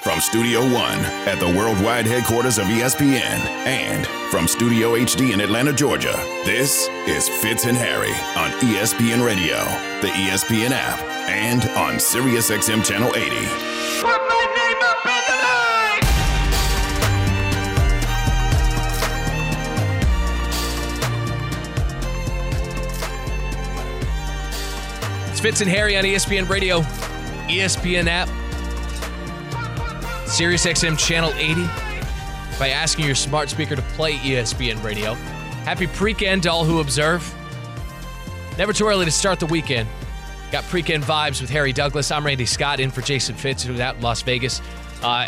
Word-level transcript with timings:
From 0.00 0.18
Studio 0.18 0.60
One 0.62 0.98
at 1.28 1.38
the 1.40 1.46
worldwide 1.46 2.06
headquarters 2.06 2.56
of 2.56 2.64
ESPN 2.64 3.20
and 3.66 4.06
from 4.30 4.48
Studio 4.48 4.94
HD 4.94 5.34
in 5.34 5.42
Atlanta, 5.42 5.74
Georgia, 5.74 6.14
this 6.46 6.88
is 7.06 7.28
Fitz 7.28 7.66
and 7.66 7.76
Harry 7.76 8.12
on 8.34 8.50
ESPN 8.62 9.22
Radio, 9.22 9.58
the 10.00 10.08
ESPN 10.08 10.70
app, 10.70 10.98
and 11.28 11.64
on 11.76 11.96
SiriusXM 11.96 12.82
Channel 12.82 13.14
80. 13.14 13.28
Put 14.00 14.22
my 14.26 14.46
name 14.56 14.78
up 14.80 15.04
in 15.04 15.22
the 15.28 15.36
line! 25.20 25.30
It's 25.30 25.40
Fitz 25.40 25.60
and 25.60 25.68
Harry 25.68 25.98
on 25.98 26.04
ESPN 26.04 26.48
Radio, 26.48 26.80
ESPN 27.50 28.06
app, 28.06 28.30
SiriusXM 30.30 30.96
Channel 30.96 31.32
80. 31.34 31.64
By 32.56 32.68
asking 32.68 33.04
your 33.04 33.16
smart 33.16 33.50
speaker 33.50 33.74
to 33.74 33.82
play 33.82 34.14
ESPN 34.14 34.80
Radio. 34.84 35.14
Happy 35.64 35.88
pre-weekend 35.88 36.44
to 36.44 36.52
all 36.52 36.64
who 36.64 36.78
observe. 36.78 37.34
Never 38.56 38.72
too 38.72 38.86
early 38.86 39.04
to 39.04 39.10
start 39.10 39.40
the 39.40 39.46
weekend. 39.46 39.88
Got 40.52 40.62
pre-weekend 40.64 41.02
vibes 41.02 41.40
with 41.40 41.50
Harry 41.50 41.72
Douglas. 41.72 42.12
I'm 42.12 42.24
Randy 42.24 42.46
Scott 42.46 42.78
in 42.78 42.92
for 42.92 43.00
Jason 43.00 43.34
Fitz, 43.34 43.64
who's 43.64 43.80
out 43.80 43.96
in 43.96 44.02
Las 44.02 44.22
Vegas, 44.22 44.62
uh, 45.02 45.26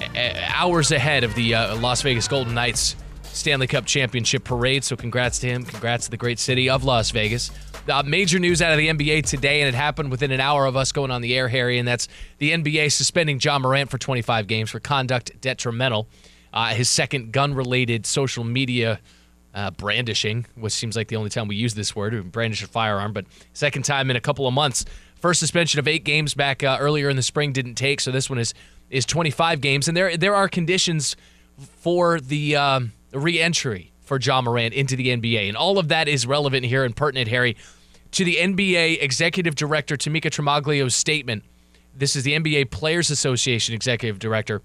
hours 0.55 0.93
ahead 0.93 1.25
of 1.25 1.35
the 1.35 1.57
uh, 1.57 1.77
Las 1.79 2.03
Vegas 2.03 2.29
Golden 2.29 2.55
Knights 2.55 2.95
Stanley 3.25 3.67
Cup 3.67 3.87
Championship 3.87 4.45
parade. 4.45 4.85
So 4.85 4.95
congrats 4.95 5.41
to 5.41 5.49
him. 5.49 5.65
Congrats 5.65 6.05
to 6.05 6.13
the 6.13 6.17
great 6.17 6.39
city 6.39 6.71
of 6.71 6.85
Las 6.85 7.11
Vegas. 7.11 7.51
Uh, 7.89 8.03
major 8.07 8.39
news 8.39 8.63
out 8.63 8.71
of 8.71 8.79
the 8.79 8.89
NBA 8.89 9.27
today, 9.27 9.61
and 9.61 9.69
it 9.69 9.75
happened 9.75 10.13
within 10.13 10.31
an 10.31 10.41
hour 10.41 10.67
of 10.67 10.77
us 10.77 10.93
going 10.93 11.11
on 11.11 11.21
the 11.21 11.37
air, 11.37 11.49
Harry, 11.49 11.79
and 11.79 11.89
that's 11.89 12.07
the 12.39 12.53
NBA 12.53 12.93
suspending 12.93 13.41
Ja 13.41 13.59
Morant 13.59 13.91
for 13.91 13.99
25 13.99 14.47
games 14.47 14.71
for 14.71 14.79
conduct 14.79 15.41
detrimental. 15.41 16.07
Uh, 16.53 16.75
his 16.75 16.89
second 16.89 17.33
gun-related 17.33 18.07
social 18.07 18.45
media 18.45 19.01
uh, 19.55 19.73
brandishing, 19.73 20.47
which 20.55 20.73
seems 20.73 20.95
like 20.95 21.09
the 21.09 21.17
only 21.17 21.31
time 21.31 21.49
we 21.49 21.57
use 21.57 21.75
this 21.75 21.97
word, 21.97 22.31
brandish 22.31 22.63
a 22.63 22.69
firearm, 22.69 23.13
but 23.13 23.25
second 23.53 23.85
time 23.85 24.11
in 24.11 24.17
a 24.17 24.21
couple 24.21 24.47
of 24.47 24.55
months. 24.55 24.85
First 25.17 25.41
suspension 25.41 25.81
of 25.81 25.89
eight 25.89 26.05
games 26.05 26.35
back 26.35 26.63
uh, 26.63 26.77
earlier 26.81 27.09
in 27.09 27.17
the 27.17 27.23
spring 27.23 27.53
didn't 27.53 27.75
take, 27.75 28.01
so 28.01 28.11
this 28.11 28.31
one 28.31 28.39
is 28.39 28.55
is 28.91 29.07
25 29.07 29.61
games, 29.61 29.89
and 29.89 29.97
there 29.97 30.17
there 30.17 30.35
are 30.35 30.49
conditions 30.49 31.17
for 31.59 32.21
the 32.21 32.57
um, 32.57 32.93
re-entry 33.13 33.93
for 34.01 34.19
Ja 34.21 34.41
Morant 34.43 34.75
into 34.75 34.97
the 34.97 35.09
NBA, 35.09 35.49
and 35.49 35.57
all 35.57 35.79
of 35.79 35.89
that 35.89 36.09
is 36.09 36.27
relevant 36.27 36.67
here 36.67 36.85
and 36.85 36.95
pertinent, 36.95 37.29
Harry, 37.29 37.57
to 38.13 38.25
the 38.25 38.37
NBA 38.37 39.03
Executive 39.03 39.55
Director 39.55 39.97
Tamika 39.97 40.31
Tremaglio's 40.31 40.95
statement. 40.95 41.45
This 41.95 42.17
is 42.17 42.25
the 42.25 42.33
NBA 42.33 42.71
Players 42.71 43.11
Association 43.11 43.75
Executive 43.75 44.19
Director 44.19 44.63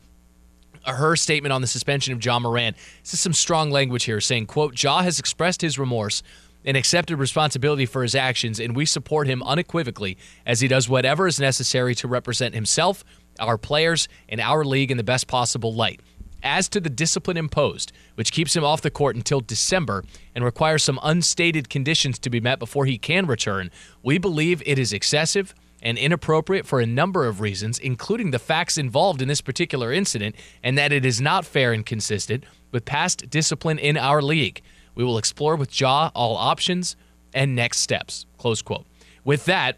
her 0.85 1.15
statement 1.15 1.51
on 1.51 1.61
the 1.61 1.67
suspension 1.67 2.13
of 2.13 2.23
Ja 2.23 2.39
Morant. 2.39 2.77
This 3.03 3.13
is 3.13 3.19
some 3.19 3.33
strong 3.33 3.71
language 3.71 4.05
here 4.05 4.21
saying, 4.21 4.45
quote, 4.45 4.81
Ja 4.81 5.01
has 5.01 5.19
expressed 5.19 5.61
his 5.61 5.77
remorse 5.77 6.23
and 6.65 6.75
accepted 6.75 7.17
responsibility 7.17 7.85
for 7.85 8.03
his 8.03 8.15
actions, 8.15 8.59
and 8.59 8.75
we 8.75 8.85
support 8.85 9.27
him 9.27 9.43
unequivocally 9.43 10.17
as 10.45 10.59
he 10.59 10.67
does 10.67 10.89
whatever 10.89 11.27
is 11.27 11.39
necessary 11.39 11.95
to 11.95 12.07
represent 12.07 12.53
himself, 12.55 13.03
our 13.39 13.57
players, 13.57 14.07
and 14.29 14.41
our 14.41 14.65
league 14.65 14.91
in 14.91 14.97
the 14.97 15.03
best 15.03 15.27
possible 15.27 15.73
light. 15.73 16.01
As 16.43 16.69
to 16.69 16.79
the 16.79 16.89
discipline 16.89 17.37
imposed, 17.37 17.91
which 18.15 18.31
keeps 18.31 18.55
him 18.55 18.63
off 18.63 18.81
the 18.81 18.91
court 18.91 19.15
until 19.15 19.41
December 19.41 20.03
and 20.35 20.43
requires 20.43 20.83
some 20.83 20.99
unstated 21.01 21.69
conditions 21.69 22.19
to 22.19 22.29
be 22.29 22.39
met 22.39 22.59
before 22.59 22.85
he 22.85 22.97
can 22.97 23.25
return, 23.25 23.71
we 24.03 24.17
believe 24.17 24.61
it 24.65 24.77
is 24.77 24.93
excessive 24.93 25.53
and 25.81 25.97
inappropriate 25.97 26.65
for 26.65 26.79
a 26.79 26.85
number 26.85 27.25
of 27.25 27.41
reasons, 27.41 27.79
including 27.79 28.31
the 28.31 28.39
facts 28.39 28.77
involved 28.77 29.21
in 29.21 29.27
this 29.27 29.41
particular 29.41 29.91
incident, 29.91 30.35
and 30.63 30.77
that 30.77 30.91
it 30.91 31.05
is 31.05 31.21
not 31.21 31.45
fair 31.45 31.73
and 31.73 31.85
consistent 31.85 32.43
with 32.71 32.85
past 32.85 33.29
discipline 33.29 33.77
in 33.77 33.97
our 33.97 34.21
league. 34.21 34.61
We 34.95 35.03
will 35.03 35.17
explore 35.17 35.55
with 35.55 35.79
Ja 35.79 36.11
all 36.15 36.35
options 36.35 36.95
and 37.33 37.55
next 37.55 37.79
steps. 37.79 38.25
Close 38.37 38.61
quote. 38.61 38.85
With 39.23 39.45
that, 39.45 39.77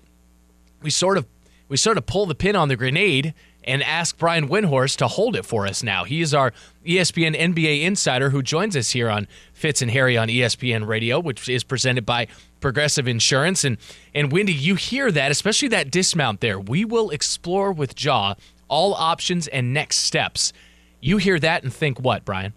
we 0.81 0.89
sort 0.89 1.17
of 1.17 1.25
we 1.67 1.78
sort 1.78 1.97
of 1.97 2.05
pull 2.05 2.25
the 2.25 2.35
pin 2.35 2.55
on 2.55 2.67
the 2.67 2.75
grenade 2.75 3.34
and 3.64 3.84
ask 3.84 4.18
Brian 4.18 4.47
Windhorst 4.47 4.97
to 4.97 5.08
hold 5.08 5.36
it 5.36 5.46
for 5.46 5.68
us 5.68 5.84
now. 5.84 6.03
He 6.03 6.22
is 6.22 6.34
our 6.34 6.53
ESPN 6.86 7.38
NBA 7.38 7.81
insider 7.84 8.30
who 8.30 8.42
joins 8.42 8.75
us 8.75 8.92
here 8.92 9.09
on 9.09 9.28
Fitz 9.53 9.81
and 9.81 9.92
Harry 9.92 10.18
on 10.18 10.28
ESPN 10.28 10.88
Radio, 10.88 11.20
which 11.20 11.47
is 11.50 11.64
presented 11.64 12.06
by 12.06 12.28
Progressive 12.62 13.08
Insurance. 13.08 13.64
And 13.64 13.78
and 14.14 14.31
Windy, 14.31 14.53
you 14.53 14.75
hear 14.75 15.12
that, 15.12 15.31
especially 15.31 15.68
that 15.70 15.92
dismount 15.92 16.42
there. 16.42 16.59
We 16.59 16.86
will 16.86 17.09
explore 17.09 17.72
with 17.72 18.02
Ja 18.03 18.36
all 18.68 18.94
options 18.94 19.47
and 19.47 19.74
next 19.74 19.97
steps. 19.97 20.53
You 21.02 21.18
hear 21.18 21.40
that 21.40 21.64
and 21.64 21.74
think 21.74 22.00
what, 22.00 22.26
Brian? 22.26 22.53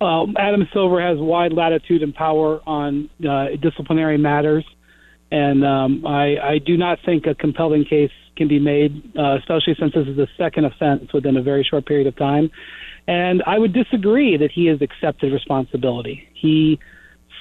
Um, 0.00 0.34
Adam 0.38 0.66
Silver 0.72 1.00
has 1.00 1.18
wide 1.18 1.52
latitude 1.52 2.02
and 2.02 2.14
power 2.14 2.60
on 2.66 3.10
uh, 3.28 3.48
disciplinary 3.60 4.16
matters, 4.16 4.64
and 5.30 5.64
um, 5.64 6.06
I, 6.06 6.38
I 6.38 6.58
do 6.58 6.78
not 6.78 6.98
think 7.04 7.26
a 7.26 7.34
compelling 7.34 7.84
case 7.84 8.10
can 8.40 8.48
be 8.48 8.58
made, 8.58 8.92
uh, 9.18 9.36
especially 9.36 9.76
since 9.78 9.92
this 9.92 10.08
is 10.08 10.16
the 10.16 10.26
second 10.38 10.64
offense 10.64 11.12
within 11.12 11.36
a 11.36 11.42
very 11.42 11.62
short 11.62 11.84
period 11.84 12.06
of 12.06 12.16
time. 12.16 12.50
And 13.06 13.42
I 13.46 13.58
would 13.58 13.74
disagree 13.74 14.38
that 14.38 14.50
he 14.50 14.64
has 14.72 14.80
accepted 14.80 15.30
responsibility. 15.30 16.26
He 16.32 16.78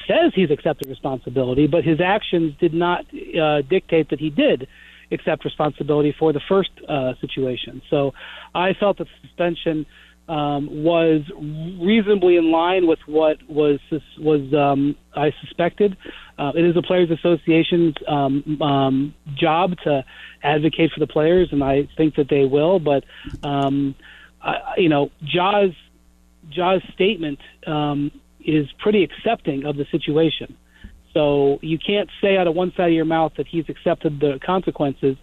says 0.06 0.34
he's 0.36 0.52
accepted 0.52 0.90
responsibility, 0.90 1.68
but 1.68 1.86
his 1.86 2.02
actions 2.02 2.54
did 2.60 2.74
not 2.74 3.06
uh, 3.42 3.62
dictate 3.62 4.10
that 4.10 4.20
he 4.20 4.30
did 4.30 4.68
accept 5.10 5.46
responsibility 5.46 6.14
for 6.20 6.34
the 6.34 6.42
first 6.50 6.72
uh, 6.90 7.14
situation. 7.22 7.82
So 7.90 8.14
I 8.54 8.74
felt 8.74 8.98
that 8.98 9.08
suspension 9.22 9.86
um, 10.30 10.84
was 10.84 11.22
reasonably 11.82 12.38
in 12.38 12.52
line 12.52 12.88
with 12.88 13.00
what 13.08 13.38
was 13.50 13.80
was 14.20 14.54
um, 14.54 14.96
I 15.16 15.34
suspected. 15.42 15.98
Uh, 16.38 16.52
it 16.56 16.64
is 16.64 16.76
the 16.76 16.84
Players 16.84 17.10
Association's 17.10 17.96
um, 18.08 18.62
um, 18.62 19.16
job 19.36 19.76
to 19.84 20.06
advocate 20.44 20.92
for 20.94 21.00
the 21.00 21.08
players, 21.08 21.50
and 21.52 21.64
I 21.64 21.90
think 21.98 22.16
that 22.16 22.30
they 22.30 22.46
will. 22.46 22.80
But 22.80 23.04
um, 23.44 23.96
I, 24.42 24.76
you 24.78 24.88
know, 24.88 25.10
Ja's 25.24 25.74
Ja's 26.52 26.84
statement 26.94 27.40
um, 27.66 28.12
is 28.40 28.68
pretty 28.78 29.04
accepting 29.04 29.66
of 29.66 29.78
the 29.78 29.86
situation. 29.92 30.56
So 31.12 31.58
you 31.64 31.80
can't 31.80 32.10
say 32.22 32.38
out 32.38 32.46
of 32.46 32.54
one 32.54 32.72
side 32.78 32.90
of 32.90 32.94
your 32.94 33.06
mouth 33.06 33.34
that 33.38 33.48
he's 33.48 33.68
accepted 33.68 34.20
the 34.20 34.40
consequences 34.46 35.18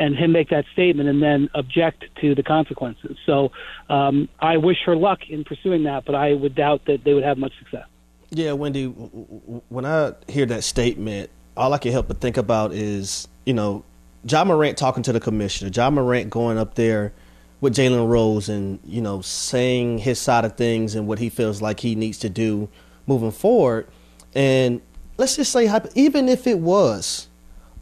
and 0.00 0.16
him 0.16 0.32
make 0.32 0.48
that 0.48 0.64
statement 0.72 1.10
and 1.10 1.22
then 1.22 1.50
object 1.54 2.06
to 2.22 2.34
the 2.34 2.42
consequences. 2.42 3.18
So 3.26 3.52
um, 3.90 4.30
I 4.40 4.56
wish 4.56 4.78
her 4.86 4.96
luck 4.96 5.28
in 5.28 5.44
pursuing 5.44 5.84
that, 5.84 6.06
but 6.06 6.14
I 6.14 6.32
would 6.32 6.54
doubt 6.54 6.86
that 6.86 7.04
they 7.04 7.12
would 7.12 7.22
have 7.22 7.36
much 7.36 7.52
success. 7.58 7.86
Yeah, 8.30 8.52
Windy, 8.52 8.86
when 8.86 9.84
I 9.84 10.14
hear 10.26 10.46
that 10.46 10.64
statement, 10.64 11.30
all 11.54 11.74
I 11.74 11.78
can 11.78 11.92
help 11.92 12.08
but 12.08 12.18
think 12.20 12.38
about 12.38 12.72
is, 12.72 13.28
you 13.44 13.52
know, 13.52 13.84
Ja 14.26 14.44
Morant 14.44 14.78
talking 14.78 15.02
to 15.02 15.12
the 15.12 15.20
commissioner, 15.20 15.70
Ja 15.74 15.90
Morant 15.90 16.30
going 16.30 16.56
up 16.56 16.76
there 16.76 17.12
with 17.60 17.74
Jalen 17.74 18.08
Rose 18.08 18.48
and, 18.48 18.78
you 18.84 19.02
know, 19.02 19.20
saying 19.20 19.98
his 19.98 20.18
side 20.18 20.46
of 20.46 20.56
things 20.56 20.94
and 20.94 21.06
what 21.06 21.18
he 21.18 21.28
feels 21.28 21.60
like 21.60 21.80
he 21.80 21.94
needs 21.94 22.18
to 22.20 22.30
do 22.30 22.70
moving 23.06 23.32
forward. 23.32 23.86
And 24.34 24.80
let's 25.18 25.36
just 25.36 25.52
say, 25.52 25.70
even 25.94 26.28
if 26.30 26.46
it 26.46 26.60
was 26.60 27.28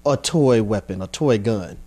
a 0.05 0.17
toy 0.17 0.65
weapon, 0.65 1.01
a 1.01 1.07
toy 1.07 1.39
gun, 1.39 1.79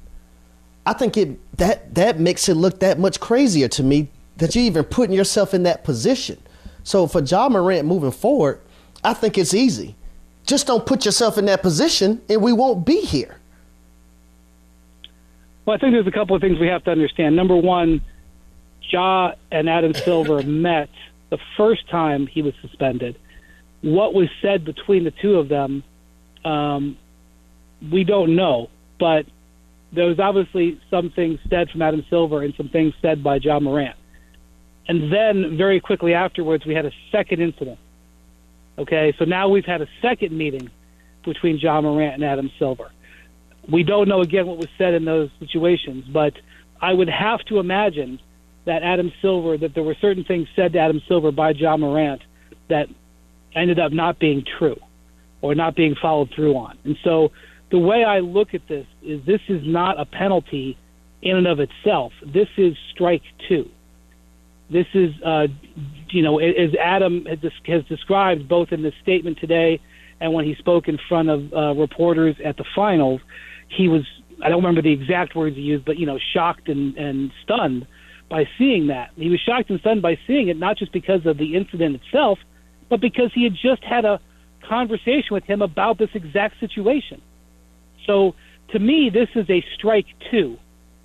I 0.91 0.93
think 0.93 1.15
it 1.15 1.57
that 1.57 1.95
that 1.95 2.19
makes 2.19 2.49
it 2.49 2.55
look 2.55 2.81
that 2.81 2.99
much 2.99 3.21
crazier 3.21 3.69
to 3.69 3.81
me 3.81 4.09
that 4.35 4.55
you're 4.55 4.65
even 4.65 4.83
putting 4.83 5.15
yourself 5.15 5.53
in 5.53 5.63
that 5.63 5.85
position. 5.85 6.37
So 6.83 7.07
for 7.07 7.21
Ja 7.21 7.47
Morant 7.47 7.87
moving 7.87 8.11
forward, 8.11 8.59
I 9.01 9.13
think 9.13 9.37
it's 9.37 9.53
easy. 9.53 9.95
Just 10.45 10.67
don't 10.67 10.85
put 10.85 11.05
yourself 11.05 11.37
in 11.37 11.45
that 11.45 11.61
position, 11.61 12.21
and 12.27 12.41
we 12.41 12.51
won't 12.51 12.85
be 12.85 12.99
here. 12.99 13.37
Well, 15.63 15.77
I 15.77 15.79
think 15.79 15.93
there's 15.93 16.07
a 16.07 16.11
couple 16.11 16.35
of 16.35 16.41
things 16.41 16.59
we 16.59 16.67
have 16.67 16.83
to 16.83 16.91
understand. 16.91 17.37
Number 17.37 17.55
one, 17.55 18.01
Ja 18.89 19.31
and 19.49 19.69
Adam 19.69 19.93
Silver 19.93 20.43
met 20.67 20.89
the 21.29 21.37
first 21.55 21.87
time 21.87 22.27
he 22.27 22.41
was 22.41 22.53
suspended. 22.61 23.17
What 23.79 24.13
was 24.13 24.27
said 24.41 24.65
between 24.65 25.05
the 25.05 25.11
two 25.11 25.35
of 25.35 25.47
them, 25.47 25.83
um, 26.43 26.97
we 27.89 28.03
don't 28.03 28.35
know. 28.35 28.69
But 28.99 29.25
there 29.93 30.05
was 30.05 30.19
obviously 30.19 30.79
some 30.89 31.09
things 31.09 31.39
said 31.49 31.69
from 31.69 31.81
Adam 31.81 32.05
Silver 32.09 32.43
and 32.43 32.53
some 32.55 32.69
things 32.69 32.93
said 33.01 33.23
by 33.23 33.35
Ja 33.35 33.59
Morant. 33.59 33.95
And 34.87 35.11
then 35.11 35.57
very 35.57 35.79
quickly 35.79 36.13
afterwards, 36.13 36.65
we 36.65 36.73
had 36.73 36.85
a 36.85 36.91
second 37.11 37.41
incident. 37.41 37.79
Okay, 38.77 39.13
so 39.19 39.25
now 39.25 39.49
we've 39.49 39.65
had 39.65 39.81
a 39.81 39.87
second 40.01 40.35
meeting 40.37 40.69
between 41.23 41.57
Ja 41.57 41.81
Morant 41.81 42.15
and 42.15 42.23
Adam 42.23 42.49
Silver. 42.57 42.91
We 43.69 43.83
don't 43.83 44.07
know 44.07 44.21
again 44.21 44.47
what 44.47 44.57
was 44.57 44.69
said 44.77 44.93
in 44.93 45.05
those 45.05 45.29
situations, 45.39 46.05
but 46.11 46.33
I 46.81 46.93
would 46.93 47.09
have 47.09 47.41
to 47.45 47.59
imagine 47.59 48.19
that 48.65 48.81
Adam 48.81 49.11
Silver, 49.21 49.57
that 49.57 49.75
there 49.75 49.83
were 49.83 49.95
certain 50.01 50.23
things 50.23 50.47
said 50.55 50.73
to 50.73 50.79
Adam 50.79 51.01
Silver 51.07 51.31
by 51.31 51.51
Ja 51.51 51.77
Morant 51.77 52.21
that 52.69 52.87
ended 53.53 53.79
up 53.79 53.91
not 53.91 54.19
being 54.19 54.43
true 54.57 54.79
or 55.41 55.53
not 55.53 55.75
being 55.75 55.95
followed 56.01 56.31
through 56.35 56.55
on. 56.55 56.77
And 56.83 56.97
so 57.03 57.31
the 57.71 57.79
way 57.79 58.03
I 58.03 58.19
look 58.19 58.53
at 58.53 58.67
this 58.67 58.85
is 59.01 59.25
this 59.25 59.41
is 59.47 59.61
not 59.65 59.99
a 59.99 60.05
penalty 60.05 60.77
in 61.21 61.37
and 61.37 61.47
of 61.47 61.59
itself. 61.59 62.11
This 62.25 62.49
is 62.57 62.75
strike 62.93 63.23
two. 63.47 63.69
This 64.69 64.87
is, 64.93 65.11
uh, 65.25 65.47
you 66.09 66.21
know, 66.21 66.39
as 66.39 66.71
Adam 66.81 67.25
has 67.25 67.83
described 67.85 68.47
both 68.47 68.71
in 68.71 68.83
the 68.83 68.91
statement 69.01 69.37
today 69.39 69.79
and 70.21 70.33
when 70.33 70.45
he 70.45 70.55
spoke 70.55 70.87
in 70.87 70.97
front 71.09 71.29
of 71.29 71.53
uh, 71.53 71.73
reporters 71.73 72.35
at 72.43 72.55
the 72.57 72.65
finals, 72.75 73.21
he 73.67 73.87
was, 73.87 74.03
I 74.41 74.49
don't 74.49 74.59
remember 74.59 74.81
the 74.81 74.93
exact 74.93 75.35
words 75.35 75.55
he 75.55 75.61
used, 75.61 75.83
but, 75.83 75.97
you 75.97 76.05
know, 76.05 76.19
shocked 76.33 76.69
and, 76.69 76.95
and 76.95 77.31
stunned 77.43 77.87
by 78.29 78.47
seeing 78.57 78.87
that. 78.87 79.11
He 79.15 79.29
was 79.29 79.39
shocked 79.41 79.69
and 79.69 79.79
stunned 79.79 80.01
by 80.01 80.17
seeing 80.25 80.47
it, 80.47 80.57
not 80.57 80.77
just 80.77 80.93
because 80.93 81.25
of 81.25 81.37
the 81.37 81.55
incident 81.55 81.99
itself, 82.01 82.39
but 82.89 83.01
because 83.01 83.31
he 83.33 83.43
had 83.43 83.53
just 83.53 83.83
had 83.83 84.05
a 84.05 84.19
conversation 84.67 85.31
with 85.31 85.43
him 85.43 85.61
about 85.61 85.97
this 85.97 86.09
exact 86.13 86.59
situation. 86.59 87.21
So 88.05 88.35
to 88.71 88.79
me, 88.79 89.09
this 89.13 89.29
is 89.35 89.49
a 89.49 89.63
strike 89.75 90.05
two. 90.29 90.57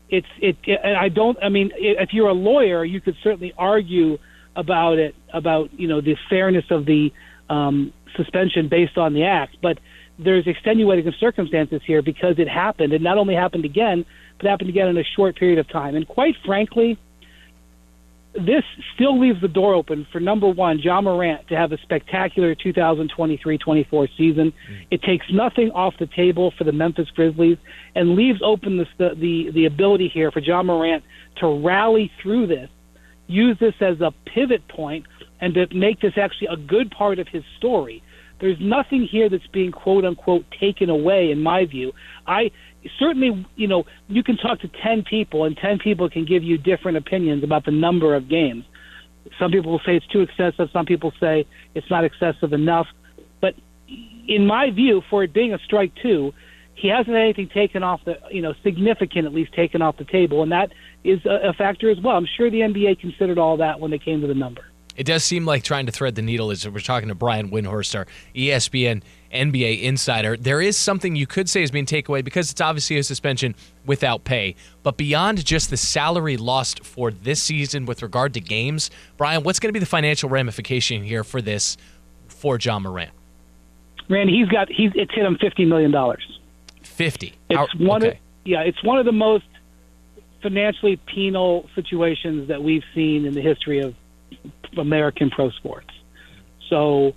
It's 0.08 0.26
it, 0.40 0.56
and 0.66 0.96
I 0.96 1.08
don't. 1.08 1.36
I 1.42 1.48
mean, 1.48 1.72
if 1.74 2.10
you're 2.12 2.28
a 2.28 2.34
lawyer, 2.34 2.84
you 2.84 3.00
could 3.00 3.16
certainly 3.24 3.52
argue 3.58 4.18
about 4.54 4.98
it 4.98 5.14
about 5.32 5.72
you 5.78 5.88
know 5.88 6.00
the 6.00 6.16
fairness 6.30 6.64
of 6.70 6.86
the 6.86 7.10
um, 7.50 7.92
suspension 8.16 8.68
based 8.68 8.96
on 8.96 9.14
the 9.14 9.24
act, 9.24 9.56
but 9.60 9.78
there's 10.18 10.46
extenuating 10.46 11.12
circumstances 11.20 11.82
here 11.86 12.02
because 12.02 12.38
it 12.38 12.48
happened. 12.48 12.92
It 12.92 13.02
not 13.02 13.18
only 13.18 13.34
happened 13.34 13.64
again, 13.64 14.04
but 14.38 14.48
happened 14.48 14.70
again 14.70 14.88
in 14.88 14.96
a 14.96 15.04
short 15.16 15.36
period 15.36 15.58
of 15.58 15.68
time. 15.68 15.94
And 15.94 16.06
quite 16.06 16.34
frankly, 16.44 16.98
this 18.36 18.62
still 18.94 19.18
leaves 19.18 19.40
the 19.40 19.48
door 19.48 19.74
open 19.74 20.06
for 20.12 20.20
number 20.20 20.48
one, 20.48 20.78
Ja 20.78 21.00
Morant, 21.00 21.48
to 21.48 21.56
have 21.56 21.72
a 21.72 21.78
spectacular 21.78 22.54
2023-24 22.54 24.08
season. 24.16 24.52
Mm. 24.70 24.86
It 24.90 25.02
takes 25.02 25.26
nothing 25.32 25.70
off 25.70 25.94
the 25.98 26.06
table 26.06 26.52
for 26.56 26.64
the 26.64 26.72
Memphis 26.72 27.08
Grizzlies 27.14 27.58
and 27.94 28.14
leaves 28.14 28.40
open 28.44 28.76
the 28.76 28.86
the 28.98 29.50
the 29.52 29.66
ability 29.66 30.10
here 30.12 30.30
for 30.30 30.40
Ja 30.40 30.62
Morant 30.62 31.02
to 31.38 31.64
rally 31.64 32.10
through 32.22 32.46
this, 32.46 32.68
use 33.26 33.56
this 33.58 33.74
as 33.80 34.00
a 34.00 34.12
pivot 34.34 34.66
point, 34.68 35.06
and 35.40 35.54
to 35.54 35.66
make 35.74 36.00
this 36.00 36.14
actually 36.16 36.48
a 36.48 36.56
good 36.56 36.90
part 36.90 37.18
of 37.18 37.28
his 37.28 37.42
story. 37.58 38.02
There's 38.40 38.58
nothing 38.60 39.08
here 39.10 39.30
that's 39.30 39.46
being 39.46 39.72
quote 39.72 40.04
unquote 40.04 40.44
taken 40.60 40.90
away, 40.90 41.30
in 41.30 41.42
my 41.42 41.64
view. 41.64 41.92
I 42.26 42.50
certainly, 42.98 43.46
you 43.56 43.66
know, 43.66 43.84
you 44.08 44.22
can 44.22 44.36
talk 44.36 44.60
to 44.60 44.68
10 44.68 45.04
people, 45.04 45.44
and 45.44 45.56
10 45.56 45.78
people 45.78 46.08
can 46.10 46.24
give 46.24 46.42
you 46.42 46.58
different 46.58 46.98
opinions 46.98 47.44
about 47.44 47.64
the 47.64 47.70
number 47.70 48.14
of 48.14 48.28
games. 48.28 48.64
Some 49.38 49.50
people 49.50 49.72
will 49.72 49.80
say 49.80 49.96
it's 49.96 50.06
too 50.06 50.20
excessive. 50.20 50.70
Some 50.72 50.86
people 50.86 51.12
say 51.20 51.46
it's 51.74 51.90
not 51.90 52.04
excessive 52.04 52.52
enough. 52.52 52.86
But 53.40 53.54
in 54.28 54.46
my 54.46 54.70
view, 54.70 55.02
for 55.10 55.24
it 55.24 55.32
being 55.32 55.52
a 55.52 55.58
strike 55.58 55.92
two, 56.00 56.32
he 56.74 56.88
hasn't 56.88 57.08
had 57.08 57.22
anything 57.22 57.48
taken 57.48 57.82
off 57.82 58.04
the, 58.04 58.18
you 58.30 58.42
know, 58.42 58.54
significant 58.62 59.26
at 59.26 59.32
least 59.32 59.52
taken 59.54 59.80
off 59.82 59.96
the 59.96 60.04
table, 60.04 60.42
and 60.42 60.52
that 60.52 60.72
is 61.04 61.24
a, 61.24 61.48
a 61.48 61.52
factor 61.54 61.90
as 61.90 61.98
well. 62.00 62.16
I'm 62.16 62.26
sure 62.36 62.50
the 62.50 62.60
NBA 62.60 63.00
considered 63.00 63.38
all 63.38 63.56
that 63.56 63.80
when 63.80 63.90
they 63.90 63.98
came 63.98 64.20
to 64.20 64.26
the 64.26 64.34
number. 64.34 64.62
It 64.94 65.04
does 65.04 65.24
seem 65.24 65.44
like 65.44 65.62
trying 65.62 65.86
to 65.86 65.92
thread 65.92 66.14
the 66.14 66.22
needle 66.22 66.50
as 66.50 66.66
we're 66.68 66.80
talking 66.80 67.08
to 67.08 67.14
Brian 67.14 67.50
Windhorst, 67.50 67.94
our 67.94 68.06
ESPN 68.34 69.02
NBA 69.32 69.82
insider. 69.82 70.36
There 70.36 70.60
is 70.60 70.76
something 70.76 71.16
you 71.16 71.26
could 71.26 71.48
say 71.48 71.62
is 71.62 71.70
being 71.70 71.86
taken 71.86 72.10
away 72.12 72.22
because 72.22 72.50
it's 72.50 72.60
obviously 72.60 72.98
a 72.98 73.02
suspension 73.02 73.54
without 73.84 74.24
pay. 74.24 74.54
But 74.82 74.96
beyond 74.96 75.44
just 75.44 75.70
the 75.70 75.76
salary 75.76 76.36
lost 76.36 76.84
for 76.84 77.10
this 77.10 77.42
season 77.42 77.86
with 77.86 78.02
regard 78.02 78.34
to 78.34 78.40
games, 78.40 78.90
Brian, 79.16 79.42
what's 79.42 79.60
going 79.60 79.68
to 79.68 79.72
be 79.72 79.80
the 79.80 79.86
financial 79.86 80.28
ramification 80.28 81.02
here 81.02 81.24
for 81.24 81.42
this 81.42 81.76
for 82.28 82.58
Ja 82.58 82.78
Morant? 82.78 83.10
Randy, 84.08 84.38
he's 84.38 84.48
got 84.48 84.68
he's 84.70 84.92
it's 84.94 85.12
hit 85.14 85.24
him 85.24 85.36
fifty 85.40 85.64
million 85.64 85.90
dollars. 85.90 86.38
Fifty. 86.82 87.34
It's 87.50 87.74
one 87.74 88.02
okay. 88.02 88.12
of 88.12 88.18
yeah, 88.44 88.60
it's 88.60 88.82
one 88.84 88.98
of 88.98 89.04
the 89.04 89.12
most 89.12 89.44
financially 90.42 90.96
penal 91.06 91.68
situations 91.74 92.48
that 92.48 92.62
we've 92.62 92.84
seen 92.94 93.24
in 93.24 93.34
the 93.34 93.40
history 93.40 93.80
of 93.80 93.94
American 94.78 95.30
pro 95.30 95.50
sports. 95.50 95.88
So 96.68 97.14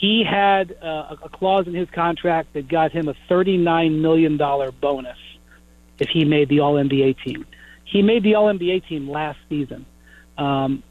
he 0.00 0.24
had 0.24 0.74
uh, 0.82 1.14
a 1.22 1.28
clause 1.28 1.66
in 1.66 1.74
his 1.74 1.90
contract 1.90 2.54
that 2.54 2.68
got 2.68 2.90
him 2.90 3.08
a 3.08 3.14
$39 3.28 4.00
million 4.00 4.38
bonus 4.38 5.18
if 5.98 6.08
he 6.08 6.24
made 6.24 6.48
the 6.48 6.60
All 6.60 6.76
NBA 6.76 7.22
team. 7.22 7.44
He 7.84 8.00
made 8.00 8.22
the 8.22 8.34
All 8.34 8.46
NBA 8.46 8.88
team 8.88 9.10
last 9.10 9.38
season. 9.50 9.84
Um, 10.38 10.82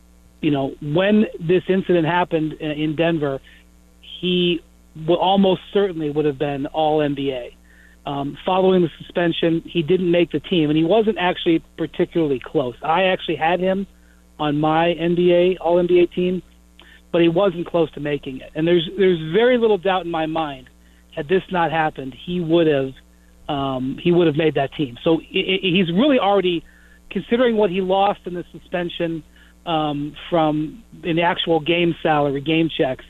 you 0.41 0.51
know, 0.51 0.75
when 0.79 1.25
this 1.39 1.63
incident 1.67 2.05
happened 2.05 2.53
in 2.53 2.95
Denver, 2.95 3.41
he 3.99 4.61
almost 5.07 5.61
certainly 5.73 6.11
would 6.11 6.25
have 6.25 6.37
been 6.37 6.67
All 6.67 6.99
NBA. 6.99 7.55
Um, 8.05 8.37
following 8.45 8.83
the 8.83 8.91
suspension, 8.99 9.63
he 9.65 9.81
didn't 9.81 10.11
make 10.11 10.31
the 10.31 10.39
team, 10.39 10.69
and 10.69 10.77
he 10.77 10.83
wasn't 10.83 11.17
actually 11.17 11.63
particularly 11.77 12.39
close. 12.39 12.75
I 12.83 13.05
actually 13.05 13.37
had 13.37 13.59
him 13.59 13.87
on 14.37 14.59
my 14.59 14.93
NBA 14.93 15.57
All 15.61 15.83
NBA 15.83 16.13
team, 16.13 16.43
but 17.11 17.21
he 17.21 17.27
wasn't 17.27 17.65
close 17.67 17.91
to 17.91 17.99
making 17.99 18.37
it. 18.37 18.51
And 18.55 18.67
there's 18.67 18.89
there's 18.97 19.19
very 19.33 19.57
little 19.57 19.77
doubt 19.77 20.05
in 20.05 20.11
my 20.11 20.25
mind 20.25 20.69
had 21.15 21.27
this 21.27 21.43
not 21.51 21.71
happened, 21.71 22.15
he 22.25 22.39
would 22.39 22.67
have 22.67 22.93
um, 23.49 23.97
he 24.01 24.11
would 24.11 24.27
have 24.27 24.35
made 24.35 24.55
that 24.55 24.73
team. 24.73 24.97
So 25.03 25.19
he's 25.29 25.91
really 25.91 26.19
already 26.19 26.63
considering 27.09 27.57
what 27.57 27.71
he 27.71 27.81
lost 27.81 28.19
in 28.25 28.35
the 28.35 28.43
suspension 28.51 29.23
um, 29.65 30.15
from 30.29 30.83
in 31.03 31.15
the 31.15 31.23
actual 31.23 31.59
game 31.59 31.95
salary, 32.03 32.41
game 32.41 32.69
checks, 32.75 33.03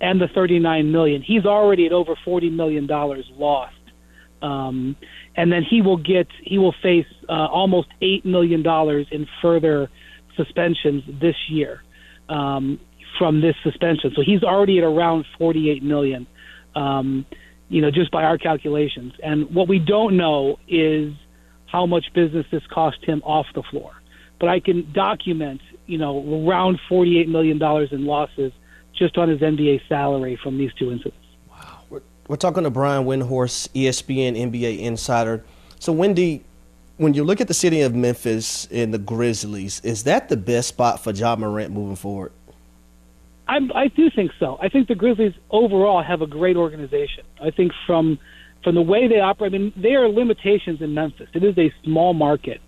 and 0.00 0.20
the 0.20 0.28
39 0.34 0.92
million. 0.92 1.22
He's 1.22 1.46
already 1.46 1.86
at 1.86 1.92
over 1.92 2.14
40 2.24 2.50
million 2.50 2.86
dollars 2.86 3.24
lost. 3.34 3.72
Um, 4.42 4.96
and 5.34 5.50
then 5.50 5.62
he 5.68 5.80
will 5.80 5.96
get 5.96 6.28
he 6.44 6.58
will 6.58 6.74
face 6.82 7.06
uh, 7.28 7.46
almost 7.46 7.88
eight 8.02 8.24
million 8.26 8.62
dollars 8.62 9.06
in 9.10 9.26
further 9.40 9.90
suspensions 10.36 11.02
this 11.20 11.36
year 11.48 11.82
um, 12.28 12.78
from 13.18 13.40
this 13.40 13.54
suspension. 13.62 14.12
So 14.14 14.22
he's 14.22 14.42
already 14.42 14.78
at 14.78 14.84
around 14.84 15.26
48 15.38 15.82
million, 15.82 16.26
um, 16.74 17.26
you 17.68 17.80
know, 17.80 17.90
just 17.90 18.10
by 18.10 18.24
our 18.24 18.38
calculations. 18.38 19.14
And 19.22 19.54
what 19.54 19.68
we 19.68 19.78
don't 19.78 20.16
know 20.16 20.58
is 20.68 21.14
how 21.66 21.86
much 21.86 22.06
business 22.14 22.46
this 22.50 22.62
cost 22.68 22.98
him 23.04 23.22
off 23.24 23.46
the 23.54 23.62
floor. 23.62 23.92
But 24.38 24.48
I 24.48 24.60
can 24.60 24.90
document, 24.92 25.60
you 25.86 25.98
know, 25.98 26.46
around 26.46 26.78
48 26.88 27.28
million 27.28 27.58
dollars 27.58 27.90
in 27.92 28.04
losses 28.04 28.52
just 28.94 29.18
on 29.18 29.28
his 29.28 29.40
NBA 29.40 29.86
salary 29.88 30.38
from 30.42 30.58
these 30.58 30.72
two 30.78 30.90
incidents. 30.90 31.18
Wow. 31.50 31.80
We're, 31.90 32.02
we're 32.28 32.36
talking 32.36 32.64
to 32.64 32.70
Brian 32.70 33.04
Windhorst, 33.04 33.68
ESPN 33.70 34.36
NBA 34.36 34.78
insider. 34.80 35.44
So 35.78 35.92
Windy, 35.92 36.44
when 36.96 37.14
you 37.14 37.24
look 37.24 37.40
at 37.40 37.48
the 37.48 37.54
city 37.54 37.82
of 37.82 37.94
Memphis 37.94 38.66
and 38.70 38.92
the 38.92 38.98
Grizzlies, 38.98 39.80
is 39.80 40.04
that 40.04 40.28
the 40.28 40.36
best 40.36 40.68
spot 40.68 41.02
for 41.02 41.12
Ja 41.12 41.36
Morant 41.36 41.72
moving 41.72 41.96
forward? 41.96 42.32
I, 43.48 43.58
I 43.74 43.88
do 43.88 44.10
think 44.14 44.32
so. 44.40 44.58
I 44.60 44.68
think 44.68 44.88
the 44.88 44.94
Grizzlies 44.94 45.32
overall 45.50 46.02
have 46.02 46.20
a 46.20 46.26
great 46.26 46.56
organization. 46.56 47.24
I 47.42 47.50
think 47.50 47.72
from 47.86 48.18
from 48.64 48.74
the 48.74 48.82
way 48.82 49.06
they 49.06 49.20
operate, 49.20 49.54
I 49.54 49.58
mean, 49.58 49.72
there 49.76 50.04
are 50.04 50.08
limitations 50.08 50.80
in 50.80 50.92
Memphis. 50.92 51.28
It 51.34 51.44
is 51.44 51.56
a 51.56 51.72
small 51.84 52.14
market. 52.14 52.60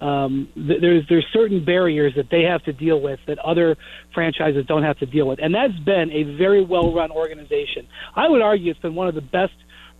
Um, 0.00 0.48
th- 0.54 0.80
there's 0.82 1.04
there's 1.08 1.26
certain 1.32 1.64
barriers 1.64 2.12
that 2.16 2.26
they 2.30 2.42
have 2.42 2.62
to 2.64 2.72
deal 2.72 3.00
with 3.00 3.18
that 3.26 3.38
other 3.38 3.76
franchises 4.12 4.66
don't 4.68 4.82
have 4.82 4.98
to 4.98 5.06
deal 5.06 5.26
with, 5.26 5.38
and 5.42 5.54
that's 5.54 5.78
been 5.84 6.10
a 6.12 6.36
very 6.36 6.62
well 6.62 6.92
run 6.92 7.10
organization. 7.10 7.86
I 8.14 8.28
would 8.28 8.42
argue 8.42 8.70
it's 8.70 8.80
been 8.80 8.94
one 8.94 9.08
of 9.08 9.14
the 9.14 9.22
best 9.22 9.54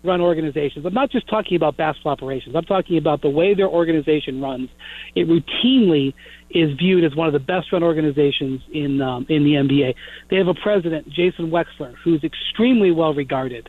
run 0.06 0.20
organizations. 0.20 0.86
I'm 0.86 0.94
not 0.94 1.10
just 1.10 1.28
talking 1.28 1.56
about 1.56 1.76
basketball 1.76 2.12
operations. 2.12 2.54
I'm 2.54 2.64
talking 2.64 2.98
about 2.98 3.22
the 3.22 3.30
way 3.30 3.54
their 3.54 3.68
organization 3.68 4.40
runs. 4.40 4.68
It 5.14 5.28
routinely 5.28 6.14
is 6.50 6.76
viewed 6.78 7.04
as 7.04 7.14
one 7.14 7.26
of 7.26 7.32
the 7.32 7.40
best 7.40 7.72
run 7.72 7.82
organizations 7.82 8.60
in 8.72 9.00
um, 9.00 9.26
in 9.28 9.44
the 9.44 9.52
NBA. 9.52 9.94
They 10.30 10.36
have 10.36 10.48
a 10.48 10.54
president, 10.54 11.08
Jason 11.08 11.50
Wexler, 11.50 11.94
who's 12.02 12.22
extremely 12.24 12.90
well 12.90 13.14
regarded 13.14 13.68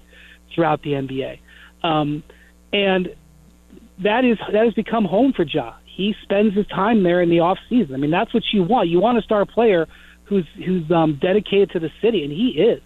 throughout 0.54 0.82
the 0.84 0.92
NBA, 0.92 1.40
um, 1.84 2.24
and 2.72 3.10
that 4.04 4.24
is 4.24 4.38
that 4.52 4.66
has 4.66 4.74
become 4.74 5.06
home 5.06 5.34
for 5.34 5.44
Ja. 5.44 5.74
He 5.86 6.14
spends 6.22 6.56
his 6.56 6.68
time 6.68 7.02
there 7.02 7.24
in 7.24 7.30
the 7.30 7.40
off 7.40 7.58
season. 7.70 7.96
I 7.96 7.98
mean, 7.98 8.12
that's 8.12 8.32
what 8.32 8.44
you 8.54 8.64
want. 8.64 8.90
You 8.90 9.00
want 9.00 9.18
a 9.18 9.24
star 9.24 9.46
player 9.46 9.88
who's 10.26 10.46
who's 10.64 10.90
um, 10.92 11.18
dedicated 11.22 11.72
to 11.72 11.80
the 11.80 11.90
city, 12.02 12.24
and 12.24 12.32
he 12.32 12.50
is. 12.50 12.82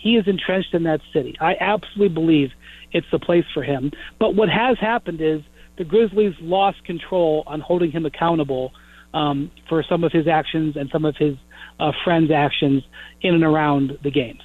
He 0.00 0.16
is 0.16 0.26
entrenched 0.26 0.72
in 0.72 0.84
that 0.84 1.00
city. 1.12 1.36
I 1.40 1.54
absolutely 1.60 2.08
believe 2.08 2.50
it's 2.92 3.06
the 3.12 3.18
place 3.18 3.44
for 3.52 3.62
him. 3.62 3.92
But 4.18 4.34
what 4.34 4.48
has 4.48 4.78
happened 4.80 5.20
is 5.20 5.42
the 5.76 5.84
Grizzlies 5.84 6.34
lost 6.40 6.84
control 6.84 7.44
on 7.46 7.60
holding 7.60 7.90
him 7.90 8.06
accountable 8.06 8.72
um, 9.12 9.50
for 9.68 9.84
some 9.88 10.02
of 10.04 10.12
his 10.12 10.26
actions 10.26 10.76
and 10.76 10.88
some 10.90 11.04
of 11.04 11.16
his 11.16 11.36
uh, 11.78 11.92
friends' 12.04 12.30
actions 12.30 12.82
in 13.20 13.34
and 13.34 13.44
around 13.44 13.98
the 14.02 14.10
games. 14.10 14.42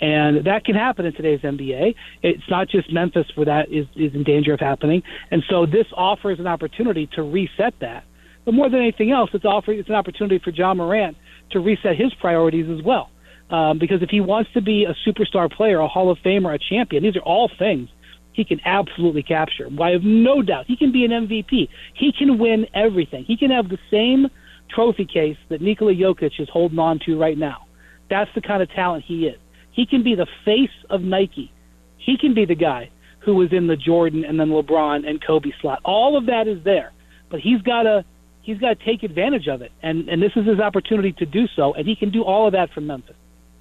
And 0.00 0.44
that 0.46 0.64
can 0.64 0.74
happen 0.74 1.06
in 1.06 1.14
today's 1.14 1.40
NBA. 1.40 1.94
It's 2.22 2.42
not 2.50 2.68
just 2.68 2.92
Memphis 2.92 3.26
where 3.34 3.46
that 3.46 3.70
is, 3.70 3.86
is 3.96 4.14
in 4.14 4.24
danger 4.24 4.52
of 4.52 4.60
happening. 4.60 5.02
And 5.30 5.42
so 5.48 5.64
this 5.64 5.86
offers 5.96 6.38
an 6.38 6.46
opportunity 6.46 7.08
to 7.14 7.22
reset 7.22 7.74
that. 7.80 8.04
But 8.44 8.54
more 8.54 8.68
than 8.68 8.80
anything 8.80 9.10
else, 9.10 9.30
it's, 9.32 9.44
offer, 9.44 9.72
it's 9.72 9.88
an 9.88 9.94
opportunity 9.94 10.38
for 10.42 10.50
Ja 10.50 10.74
Morant 10.74 11.16
to 11.52 11.60
reset 11.60 11.96
his 11.96 12.12
priorities 12.20 12.66
as 12.68 12.84
well. 12.84 13.10
Um, 13.48 13.78
because 13.78 14.02
if 14.02 14.10
he 14.10 14.20
wants 14.20 14.50
to 14.54 14.60
be 14.60 14.84
a 14.84 14.94
superstar 15.08 15.50
player, 15.50 15.78
a 15.78 15.86
Hall 15.86 16.10
of 16.10 16.18
Famer, 16.18 16.54
a 16.54 16.58
champion, 16.58 17.04
these 17.04 17.16
are 17.16 17.20
all 17.20 17.50
things 17.58 17.88
he 18.32 18.44
can 18.44 18.60
absolutely 18.64 19.22
capture. 19.22 19.68
I 19.80 19.90
have 19.90 20.02
no 20.02 20.42
doubt 20.42 20.66
he 20.66 20.76
can 20.76 20.92
be 20.92 21.04
an 21.04 21.10
MVP. 21.10 21.68
He 21.94 22.12
can 22.16 22.38
win 22.38 22.66
everything. 22.74 23.24
He 23.24 23.36
can 23.36 23.50
have 23.50 23.68
the 23.68 23.78
same 23.90 24.26
trophy 24.68 25.06
case 25.06 25.38
that 25.48 25.62
Nikola 25.62 25.94
Jokic 25.94 26.38
is 26.38 26.48
holding 26.52 26.78
on 26.78 26.98
to 27.06 27.18
right 27.18 27.38
now. 27.38 27.66
That's 28.10 28.30
the 28.34 28.42
kind 28.42 28.62
of 28.62 28.70
talent 28.70 29.04
he 29.06 29.26
is. 29.26 29.38
He 29.72 29.86
can 29.86 30.02
be 30.02 30.14
the 30.14 30.26
face 30.44 30.70
of 30.90 31.02
Nike. 31.02 31.52
He 31.96 32.16
can 32.18 32.34
be 32.34 32.44
the 32.44 32.54
guy 32.54 32.90
who 33.20 33.34
was 33.34 33.52
in 33.52 33.66
the 33.66 33.76
Jordan 33.76 34.24
and 34.24 34.38
then 34.38 34.48
LeBron 34.48 35.08
and 35.08 35.24
Kobe 35.24 35.50
slot. 35.60 35.80
All 35.84 36.16
of 36.16 36.26
that 36.26 36.46
is 36.46 36.62
there, 36.64 36.92
but 37.30 37.40
he's 37.40 37.60
got 37.62 37.82
to 37.82 38.04
he's 38.42 38.58
got 38.58 38.78
to 38.78 38.84
take 38.84 39.02
advantage 39.02 39.48
of 39.48 39.62
it, 39.62 39.72
and 39.82 40.08
and 40.08 40.22
this 40.22 40.32
is 40.36 40.46
his 40.46 40.60
opportunity 40.60 41.12
to 41.12 41.26
do 41.26 41.46
so, 41.56 41.74
and 41.74 41.86
he 41.86 41.96
can 41.96 42.10
do 42.10 42.22
all 42.22 42.46
of 42.46 42.52
that 42.52 42.70
from 42.72 42.86
Memphis. 42.86 43.16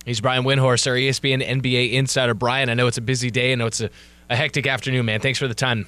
He's 0.05 0.21
Brian 0.21 0.43
Windhorst, 0.43 0.87
our 0.87 0.93
ESPN 0.93 1.45
NBA 1.45 1.93
insider. 1.93 2.35
Brian, 2.35 2.69
I 2.69 2.75
know 2.75 2.85
it's 2.87 2.99
a 2.99 3.01
busy 3.01 3.31
day. 3.31 3.51
I 3.51 3.55
know 3.55 3.65
it's 3.65 3.81
a, 3.81 3.89
a 4.29 4.35
hectic 4.35 4.67
afternoon, 4.67 5.07
man. 5.07 5.19
Thanks 5.19 5.39
for 5.39 5.47
the 5.47 5.55
time. 5.55 5.87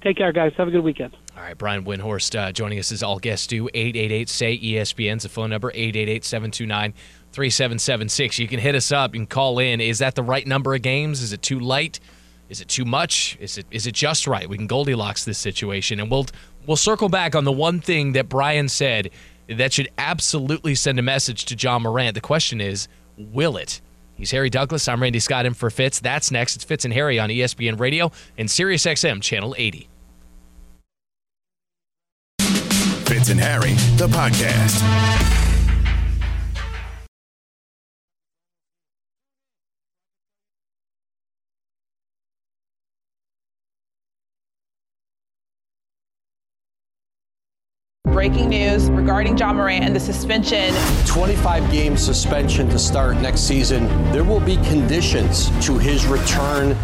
Take 0.00 0.16
care, 0.16 0.30
guys. 0.30 0.52
Have 0.56 0.68
a 0.68 0.70
good 0.70 0.84
weekend. 0.84 1.16
All 1.36 1.42
right, 1.42 1.58
Brian 1.58 1.84
Windhorst 1.84 2.38
uh, 2.38 2.52
joining 2.52 2.78
us 2.78 2.92
as 2.92 3.02
all 3.02 3.18
guests 3.18 3.48
do. 3.48 3.68
888 3.74 4.28
say 4.28 4.58
ESPN's 4.58 5.24
the 5.24 5.28
phone 5.28 5.50
number 5.50 5.70
888 5.70 6.24
729 6.24 6.94
3776. 7.32 8.38
You 8.38 8.46
can 8.46 8.60
hit 8.60 8.76
us 8.76 8.92
up. 8.92 9.14
You 9.14 9.20
can 9.20 9.26
call 9.26 9.58
in. 9.58 9.80
Is 9.80 9.98
that 9.98 10.14
the 10.14 10.22
right 10.22 10.46
number 10.46 10.74
of 10.74 10.82
games? 10.82 11.20
Is 11.20 11.32
it 11.32 11.42
too 11.42 11.58
light? 11.58 11.98
Is 12.48 12.60
it 12.60 12.68
too 12.68 12.84
much? 12.84 13.36
Is 13.40 13.58
it 13.58 13.66
is 13.70 13.86
it 13.86 13.92
just 13.92 14.26
right? 14.26 14.48
We 14.48 14.56
can 14.56 14.66
Goldilocks 14.66 15.24
this 15.24 15.38
situation, 15.38 16.00
and 16.00 16.10
we'll 16.10 16.26
we'll 16.66 16.76
circle 16.76 17.08
back 17.08 17.34
on 17.34 17.44
the 17.44 17.52
one 17.52 17.80
thing 17.80 18.12
that 18.12 18.28
Brian 18.28 18.68
said 18.68 19.10
that 19.48 19.72
should 19.72 19.88
absolutely 19.98 20.74
send 20.74 20.98
a 20.98 21.02
message 21.02 21.44
to 21.46 21.56
Ja 21.56 21.78
Morant. 21.78 22.14
The 22.14 22.20
question 22.20 22.60
is, 22.60 22.88
will 23.16 23.56
it? 23.56 23.80
He's 24.14 24.30
Harry 24.32 24.50
Douglas. 24.50 24.88
I'm 24.88 25.00
Randy 25.00 25.20
Scott 25.20 25.46
in 25.46 25.54
for 25.54 25.70
Fitz. 25.70 26.00
That's 26.00 26.30
next. 26.30 26.56
It's 26.56 26.64
Fitz 26.64 26.84
and 26.84 26.92
Harry 26.92 27.18
on 27.18 27.30
ESPN 27.30 27.78
Radio 27.78 28.10
and 28.36 28.50
Sirius 28.50 28.84
XM 28.84 29.22
Channel 29.22 29.54
80. 29.56 29.88
Fitz 32.38 33.30
and 33.30 33.40
Harry, 33.40 33.72
the 33.96 34.08
podcast. 34.08 35.37
Breaking 48.12 48.48
news 48.48 48.90
regarding 48.90 49.36
Ja 49.36 49.52
Morant 49.52 49.84
and 49.84 49.94
the 49.94 50.00
suspension. 50.00 50.74
25 51.06 51.70
game 51.70 51.96
suspension 51.96 52.68
to 52.70 52.78
start 52.78 53.16
next 53.18 53.40
season. 53.42 53.86
There 54.12 54.24
will 54.24 54.40
be 54.40 54.56
conditions 54.56 55.50
to 55.66 55.78
his 55.78 56.06
return. 56.06 56.76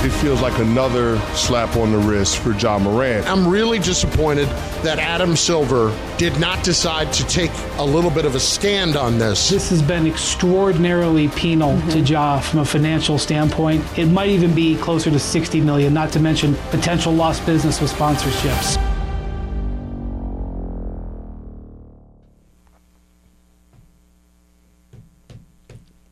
It 0.00 0.10
feels 0.10 0.40
like 0.40 0.56
another 0.60 1.18
slap 1.34 1.76
on 1.76 1.90
the 1.90 1.98
wrist 1.98 2.38
for 2.38 2.52
Ja 2.52 2.78
Morant. 2.78 3.26
I'm 3.28 3.48
really 3.48 3.80
disappointed 3.80 4.46
that 4.82 5.00
Adam 5.00 5.34
Silver 5.34 5.92
did 6.16 6.38
not 6.38 6.62
decide 6.62 7.12
to 7.14 7.26
take 7.26 7.50
a 7.78 7.84
little 7.84 8.10
bit 8.10 8.24
of 8.24 8.36
a 8.36 8.40
stand 8.40 8.96
on 8.96 9.18
this. 9.18 9.50
This 9.50 9.68
has 9.70 9.82
been 9.82 10.06
extraordinarily 10.06 11.28
penal 11.28 11.72
mm-hmm. 11.72 11.90
to 11.90 12.00
Ja 12.00 12.38
from 12.38 12.60
a 12.60 12.64
financial 12.64 13.18
standpoint. 13.18 13.84
It 13.98 14.06
might 14.06 14.30
even 14.30 14.54
be 14.54 14.76
closer 14.76 15.10
to 15.10 15.18
60 15.18 15.60
million, 15.60 15.92
not 15.92 16.12
to 16.12 16.20
mention 16.20 16.54
potential 16.70 17.12
lost 17.12 17.44
business 17.44 17.80
with 17.80 17.92
sponsorships. 17.92 18.78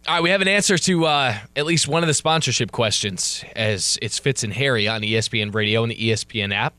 All 0.09 0.15
right, 0.15 0.23
we 0.23 0.31
have 0.31 0.41
an 0.41 0.47
answer 0.47 0.79
to 0.79 1.05
uh, 1.07 1.37
at 1.57 1.67
least 1.67 1.89
one 1.89 2.05
of 2.05 2.07
the 2.07 2.15
sponsorship 2.15 2.71
questions 2.71 3.45
as 3.57 3.99
it's 4.01 4.21
Fitz 4.21 4.45
and 4.45 4.53
Harry 4.53 4.87
on 4.87 5.01
ESPN 5.01 5.53
Radio 5.53 5.83
and 5.83 5.91
the 5.91 5.97
ESPN 5.97 6.55
app, 6.55 6.75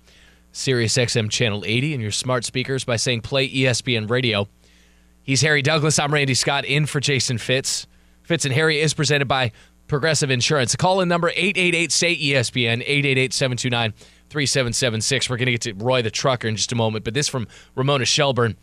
Sirius 0.54 0.96
XM 0.96 1.30
Channel 1.30 1.66
80, 1.66 1.94
and 1.94 2.02
your 2.02 2.12
smart 2.12 2.46
speakers 2.46 2.86
by 2.86 2.96
saying 2.96 3.20
play 3.20 3.50
ESPN 3.50 4.10
Radio. 4.10 4.48
He's 5.24 5.42
Harry 5.42 5.62
Douglas. 5.62 6.00
I'm 6.00 6.14
Randy 6.14 6.36
Scott 6.36 6.64
in 6.64 6.86
for 6.86 7.02
Jason 7.02 7.38
Fitz. 7.38 7.86
Fitz 8.24 8.46
and 8.46 8.54
Harry 8.54 8.80
is 8.80 8.94
presented 8.94 9.28
by 9.28 9.52
Progressive 9.88 10.32
Insurance. 10.32 10.74
Call 10.78 11.02
in 11.02 11.10
number 11.10 11.28
888 11.28 11.92
say 11.92 12.16
ESPN, 12.16 12.80
888 12.80 13.34
729 13.34 13.92
3776. 14.30 15.30
We're 15.30 15.36
going 15.36 15.48
to 15.48 15.52
get 15.52 15.62
to 15.64 15.74
Roy 15.74 16.02
the 16.02 16.12
Trucker 16.12 16.48
in 16.48 16.56
just 16.56 16.72
a 16.72 16.76
moment, 16.76 17.04
but 17.04 17.14
this 17.14 17.28
from 17.28 17.50
Ramona 17.76 18.06
Shelburne, 18.06 18.56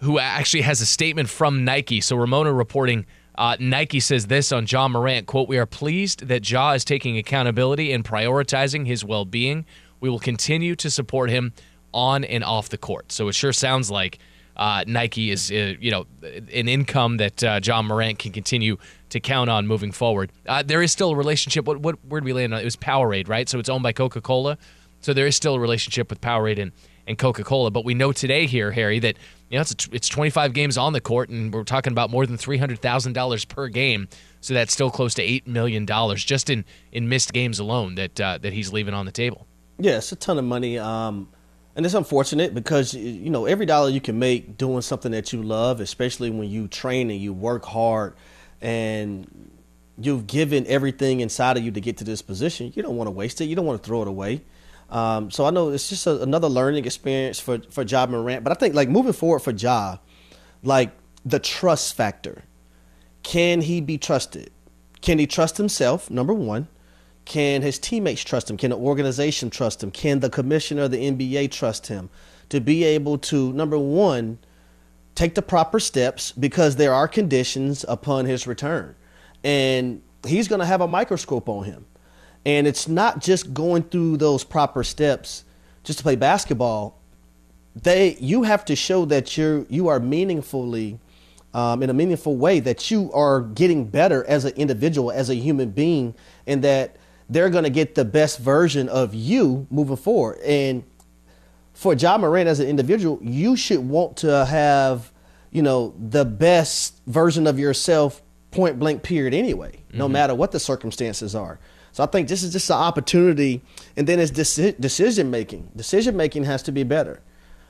who 0.00 0.18
actually 0.18 0.62
has 0.62 0.82
a 0.82 0.86
statement 0.86 1.30
from 1.30 1.64
Nike. 1.64 2.02
So 2.02 2.14
Ramona 2.16 2.52
reporting 2.52 3.06
uh, 3.36 3.56
Nike 3.58 4.00
says 4.00 4.26
this 4.26 4.52
on 4.52 4.66
Ja 4.68 4.88
Morant, 4.88 5.26
quote, 5.26 5.48
We 5.48 5.58
are 5.58 5.66
pleased 5.66 6.28
that 6.28 6.48
Ja 6.48 6.72
is 6.72 6.84
taking 6.84 7.16
accountability 7.16 7.92
and 7.92 8.04
prioritizing 8.04 8.86
his 8.86 9.04
well-being. 9.04 9.64
We 10.00 10.10
will 10.10 10.18
continue 10.18 10.76
to 10.76 10.90
support 10.90 11.30
him 11.30 11.52
on 11.94 12.24
and 12.24 12.44
off 12.44 12.68
the 12.68 12.78
court. 12.78 13.12
So 13.12 13.28
it 13.28 13.34
sure 13.34 13.52
sounds 13.52 13.90
like 13.90 14.18
uh, 14.56 14.84
Nike 14.86 15.30
is, 15.30 15.50
uh, 15.50 15.74
you 15.80 15.90
know, 15.90 16.06
an 16.22 16.68
income 16.68 17.18
that 17.18 17.42
uh, 17.42 17.60
Ja 17.62 17.80
Morant 17.80 18.18
can 18.18 18.32
continue 18.32 18.76
to 19.08 19.20
count 19.20 19.48
on 19.48 19.66
moving 19.66 19.92
forward. 19.92 20.30
Uh, 20.46 20.62
there 20.62 20.82
is 20.82 20.92
still 20.92 21.10
a 21.10 21.16
relationship. 21.16 21.64
What, 21.64 21.80
what 21.80 21.96
where 22.06 22.20
did 22.20 22.26
we 22.26 22.32
land 22.32 22.52
on? 22.52 22.60
It 22.60 22.64
was 22.64 22.76
Powerade, 22.76 23.28
right? 23.28 23.48
So 23.48 23.58
it's 23.58 23.68
owned 23.68 23.82
by 23.82 23.92
Coca-Cola. 23.92 24.58
So 25.00 25.12
there 25.14 25.26
is 25.26 25.36
still 25.36 25.54
a 25.54 25.60
relationship 25.60 26.10
with 26.10 26.20
Powerade 26.20 26.60
and, 26.60 26.72
and 27.06 27.18
Coca-Cola. 27.18 27.70
But 27.70 27.84
we 27.84 27.94
know 27.94 28.12
today 28.12 28.46
here, 28.46 28.72
Harry, 28.72 28.98
that– 28.98 29.16
you 29.52 29.58
know, 29.58 29.60
it's, 29.60 29.88
it's 29.92 30.08
25 30.08 30.54
games 30.54 30.78
on 30.78 30.94
the 30.94 31.00
court, 31.00 31.28
and 31.28 31.52
we're 31.52 31.62
talking 31.62 31.92
about 31.92 32.08
more 32.08 32.24
than 32.24 32.38
$300,000 32.38 33.48
per 33.48 33.68
game. 33.68 34.08
So 34.40 34.54
that's 34.54 34.72
still 34.72 34.90
close 34.90 35.12
to 35.14 35.22
$8 35.22 35.46
million 35.46 35.86
just 36.16 36.48
in, 36.48 36.64
in 36.90 37.10
missed 37.10 37.34
games 37.34 37.58
alone 37.58 37.96
that, 37.96 38.18
uh, 38.18 38.38
that 38.38 38.54
he's 38.54 38.72
leaving 38.72 38.94
on 38.94 39.04
the 39.04 39.12
table. 39.12 39.46
Yeah, 39.78 39.98
it's 39.98 40.10
a 40.10 40.16
ton 40.16 40.38
of 40.38 40.46
money. 40.46 40.78
Um, 40.78 41.28
and 41.76 41.84
it's 41.84 41.94
unfortunate 41.94 42.54
because, 42.54 42.94
you 42.94 43.28
know, 43.28 43.44
every 43.44 43.66
dollar 43.66 43.90
you 43.90 44.00
can 44.00 44.18
make 44.18 44.56
doing 44.56 44.80
something 44.80 45.12
that 45.12 45.34
you 45.34 45.42
love, 45.42 45.80
especially 45.80 46.30
when 46.30 46.48
you 46.48 46.66
train 46.66 47.10
and 47.10 47.20
you 47.20 47.34
work 47.34 47.66
hard 47.66 48.14
and 48.62 49.50
you've 49.98 50.26
given 50.26 50.66
everything 50.66 51.20
inside 51.20 51.58
of 51.58 51.62
you 51.62 51.70
to 51.72 51.80
get 51.80 51.98
to 51.98 52.04
this 52.04 52.22
position, 52.22 52.72
you 52.74 52.82
don't 52.82 52.96
want 52.96 53.06
to 53.06 53.12
waste 53.12 53.42
it. 53.42 53.44
You 53.44 53.56
don't 53.56 53.66
want 53.66 53.82
to 53.82 53.86
throw 53.86 54.00
it 54.00 54.08
away. 54.08 54.40
Um, 54.92 55.30
so 55.30 55.46
I 55.46 55.50
know 55.50 55.70
it's 55.70 55.88
just 55.88 56.06
a, 56.06 56.20
another 56.22 56.48
learning 56.48 56.84
experience 56.84 57.40
for 57.40 57.58
for 57.70 57.82
Ja 57.82 58.06
Morant. 58.06 58.44
But 58.44 58.52
I 58.52 58.54
think 58.54 58.74
like 58.74 58.88
moving 58.88 59.14
forward 59.14 59.40
for 59.40 59.50
Ja, 59.50 59.96
like 60.62 60.92
the 61.24 61.38
trust 61.38 61.94
factor. 61.94 62.44
Can 63.22 63.62
he 63.62 63.80
be 63.80 63.98
trusted? 63.98 64.50
Can 65.00 65.18
he 65.18 65.26
trust 65.26 65.56
himself? 65.56 66.10
Number 66.10 66.34
one. 66.34 66.68
Can 67.24 67.62
his 67.62 67.78
teammates 67.78 68.22
trust 68.22 68.50
him? 68.50 68.56
Can 68.56 68.70
the 68.70 68.76
organization 68.76 69.48
trust 69.48 69.82
him? 69.82 69.90
Can 69.92 70.20
the 70.20 70.28
commissioner 70.28 70.82
of 70.82 70.90
the 70.90 70.98
NBA 70.98 71.52
trust 71.52 71.86
him 71.86 72.10
to 72.48 72.60
be 72.60 72.84
able 72.84 73.16
to 73.18 73.52
number 73.52 73.78
one 73.78 74.38
take 75.14 75.34
the 75.34 75.42
proper 75.42 75.78
steps 75.78 76.32
because 76.32 76.76
there 76.76 76.92
are 76.92 77.06
conditions 77.06 77.84
upon 77.88 78.24
his 78.26 78.46
return, 78.46 78.94
and 79.44 80.02
he's 80.26 80.48
going 80.48 80.58
to 80.58 80.66
have 80.66 80.80
a 80.80 80.88
microscope 80.88 81.48
on 81.48 81.64
him. 81.64 81.86
And 82.44 82.66
it's 82.66 82.88
not 82.88 83.20
just 83.20 83.54
going 83.54 83.84
through 83.84 84.16
those 84.16 84.44
proper 84.44 84.82
steps 84.82 85.44
just 85.84 85.98
to 85.98 86.02
play 86.02 86.16
basketball. 86.16 86.98
They 87.74 88.16
you 88.16 88.42
have 88.42 88.64
to 88.66 88.76
show 88.76 89.04
that 89.06 89.36
you're 89.36 89.64
you 89.68 89.88
are 89.88 90.00
meaningfully 90.00 90.98
um, 91.54 91.82
in 91.82 91.90
a 91.90 91.94
meaningful 91.94 92.36
way 92.36 92.60
that 92.60 92.90
you 92.90 93.12
are 93.12 93.40
getting 93.40 93.86
better 93.86 94.24
as 94.26 94.44
an 94.44 94.54
individual, 94.54 95.10
as 95.10 95.30
a 95.30 95.34
human 95.34 95.70
being, 95.70 96.14
and 96.46 96.64
that 96.64 96.96
they're 97.28 97.50
going 97.50 97.64
to 97.64 97.70
get 97.70 97.94
the 97.94 98.04
best 98.04 98.38
version 98.38 98.88
of 98.88 99.14
you 99.14 99.66
moving 99.70 99.96
forward. 99.96 100.38
And 100.40 100.84
for 101.72 101.94
Ja 101.94 102.18
Morant 102.18 102.48
as 102.48 102.60
an 102.60 102.68
individual, 102.68 103.18
you 103.22 103.56
should 103.56 103.80
want 103.80 104.18
to 104.18 104.44
have, 104.44 105.10
you 105.50 105.62
know, 105.62 105.94
the 105.98 106.24
best 106.24 107.00
version 107.06 107.46
of 107.46 107.58
yourself 107.58 108.22
point 108.50 108.78
blank 108.78 109.02
period 109.02 109.34
anyway, 109.34 109.72
mm-hmm. 109.72 109.98
no 109.98 110.08
matter 110.08 110.34
what 110.34 110.52
the 110.52 110.60
circumstances 110.60 111.34
are. 111.34 111.58
So 111.92 112.02
I 112.02 112.06
think 112.06 112.28
this 112.28 112.42
is 112.42 112.52
just 112.52 112.70
an 112.70 112.76
opportunity, 112.76 113.60
and 113.96 114.06
then 114.06 114.18
it's 114.18 114.30
deci- 114.30 114.80
decision 114.80 115.30
making. 115.30 115.70
Decision 115.76 116.16
making 116.16 116.44
has 116.44 116.62
to 116.64 116.72
be 116.72 116.82
better. 116.82 117.20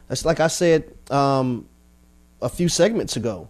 That's 0.08 0.24
like 0.24 0.38
I 0.40 0.46
said 0.46 0.94
um, 1.10 1.68
a 2.40 2.48
few 2.48 2.68
segments 2.68 3.16
ago. 3.16 3.48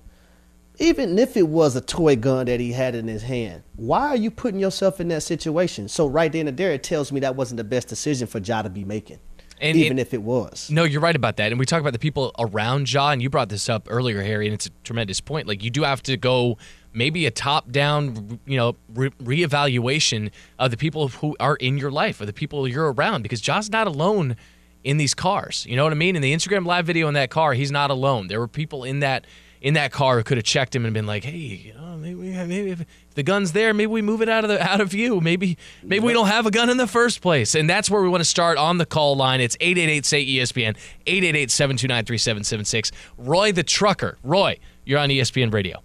Even 0.78 1.18
if 1.18 1.36
it 1.36 1.46
was 1.46 1.76
a 1.76 1.82
toy 1.82 2.16
gun 2.16 2.46
that 2.46 2.58
he 2.58 2.72
had 2.72 2.94
in 2.94 3.06
his 3.06 3.22
hand, 3.22 3.62
why 3.76 4.08
are 4.08 4.16
you 4.16 4.30
putting 4.30 4.58
yourself 4.58 5.00
in 5.00 5.08
that 5.08 5.22
situation? 5.22 5.86
So 5.86 6.06
right 6.06 6.32
then 6.32 6.48
and 6.48 6.56
there, 6.56 6.72
it 6.72 6.82
tells 6.82 7.12
me 7.12 7.20
that 7.20 7.36
wasn't 7.36 7.58
the 7.58 7.64
best 7.64 7.88
decision 7.88 8.26
for 8.26 8.38
Ja 8.38 8.62
to 8.62 8.70
be 8.70 8.82
making. 8.82 9.18
And 9.60 9.76
even 9.76 9.98
it, 9.98 10.02
if 10.02 10.14
it 10.14 10.22
was. 10.22 10.70
No, 10.70 10.84
you're 10.84 11.02
right 11.02 11.14
about 11.14 11.36
that. 11.36 11.52
And 11.52 11.58
we 11.58 11.66
talk 11.66 11.80
about 11.80 11.92
the 11.92 11.98
people 11.98 12.32
around 12.38 12.90
Ja, 12.92 13.10
and 13.10 13.22
you 13.22 13.30
brought 13.30 13.50
this 13.50 13.68
up 13.68 13.86
earlier, 13.90 14.22
Harry, 14.22 14.46
and 14.46 14.54
it's 14.54 14.66
a 14.66 14.70
tremendous 14.82 15.20
point. 15.20 15.46
Like 15.46 15.62
you 15.62 15.70
do 15.70 15.82
have 15.82 16.02
to 16.04 16.16
go 16.16 16.56
maybe 16.92 17.26
a 17.26 17.30
top-down, 17.30 18.40
you 18.46 18.56
know, 18.56 18.76
re- 18.94 19.10
reevaluation 19.22 20.30
of 20.58 20.70
the 20.70 20.76
people 20.76 21.08
who 21.08 21.36
are 21.40 21.56
in 21.56 21.78
your 21.78 21.90
life 21.90 22.20
or 22.20 22.26
the 22.26 22.32
people 22.32 22.66
you're 22.68 22.92
around 22.92 23.22
because 23.22 23.40
Ja's 23.40 23.70
not 23.70 23.86
alone 23.86 24.36
in 24.84 24.96
these 24.96 25.14
cars. 25.14 25.66
You 25.68 25.76
know 25.76 25.84
what 25.84 25.92
I 25.92 25.96
mean? 25.96 26.16
In 26.16 26.22
the 26.22 26.32
Instagram 26.32 26.66
live 26.66 26.86
video 26.86 27.08
in 27.08 27.14
that 27.14 27.30
car, 27.30 27.54
he's 27.54 27.70
not 27.70 27.90
alone. 27.90 28.28
There 28.28 28.40
were 28.40 28.48
people 28.48 28.84
in 28.84 29.00
that 29.00 29.26
in 29.60 29.74
that 29.74 29.92
car 29.92 30.16
who 30.16 30.24
could 30.24 30.36
have 30.36 30.44
checked 30.44 30.74
him 30.74 30.84
and 30.84 30.92
been 30.92 31.06
like, 31.06 31.22
"Hey, 31.22 31.36
you 31.36 31.74
know, 31.74 31.96
maybe, 31.96 32.32
maybe 32.32 32.70
if 32.72 32.84
the 33.14 33.22
gun's 33.22 33.52
there, 33.52 33.72
maybe 33.72 33.86
we 33.86 34.02
move 34.02 34.20
it 34.20 34.28
out 34.28 34.42
of 34.42 34.50
the 34.50 34.60
out 34.60 34.80
of 34.80 34.88
view. 34.88 35.20
Maybe 35.20 35.56
maybe 35.84 36.04
we 36.04 36.12
don't 36.12 36.26
have 36.26 36.46
a 36.46 36.50
gun 36.50 36.68
in 36.68 36.78
the 36.78 36.88
first 36.88 37.20
place." 37.20 37.54
And 37.54 37.70
that's 37.70 37.88
where 37.88 38.02
we 38.02 38.08
want 38.08 38.22
to 38.22 38.28
start 38.28 38.58
on 38.58 38.78
the 38.78 38.86
call 38.86 39.14
line. 39.16 39.40
It's 39.40 39.56
888 39.60 40.04
say 40.04 40.26
ESPN 40.26 40.76
888-729-3776. 41.06 42.90
Roy 43.16 43.52
the 43.52 43.62
trucker. 43.62 44.18
Roy, 44.24 44.58
you're 44.84 44.98
on 44.98 45.10
ESPN 45.10 45.52
Radio. 45.52 45.80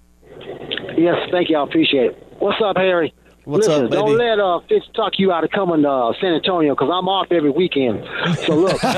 Yes, 0.97 1.29
thank 1.31 1.49
you. 1.49 1.57
I 1.57 1.63
appreciate 1.63 2.11
it. 2.11 2.27
What's 2.39 2.59
up, 2.61 2.75
Harry? 2.77 3.13
What's 3.45 3.67
Listen, 3.67 3.85
up, 3.85 3.91
baby? 3.91 4.01
don't 4.01 4.17
let 4.17 4.39
uh, 4.39 4.59
Fitz 4.67 4.87
talk 4.93 5.13
you 5.19 5.31
out 5.31 5.43
of 5.45 5.51
coming 5.51 5.83
to 5.83 5.89
uh, 5.89 6.13
San 6.19 6.33
Antonio 6.33 6.75
because 6.75 6.89
I'm 6.91 7.07
off 7.07 7.27
every 7.31 7.51
weekend. 7.51 8.03
So 8.45 8.55
look, 8.57 8.83
and 8.83 8.95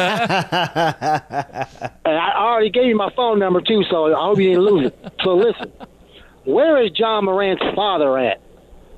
I 2.05 2.31
already 2.35 2.71
gave 2.71 2.85
you 2.85 2.95
my 2.95 3.13
phone 3.15 3.37
number 3.37 3.61
too, 3.61 3.83
so 3.91 4.15
I 4.15 4.25
hope 4.25 4.39
you 4.39 4.49
didn't 4.49 4.63
lose 4.63 4.87
it. 4.87 5.13
So 5.23 5.35
listen, 5.35 5.71
where 6.45 6.83
is 6.83 6.91
Ja 6.95 7.21
Morant's 7.21 7.61
father 7.75 8.17
at? 8.17 8.41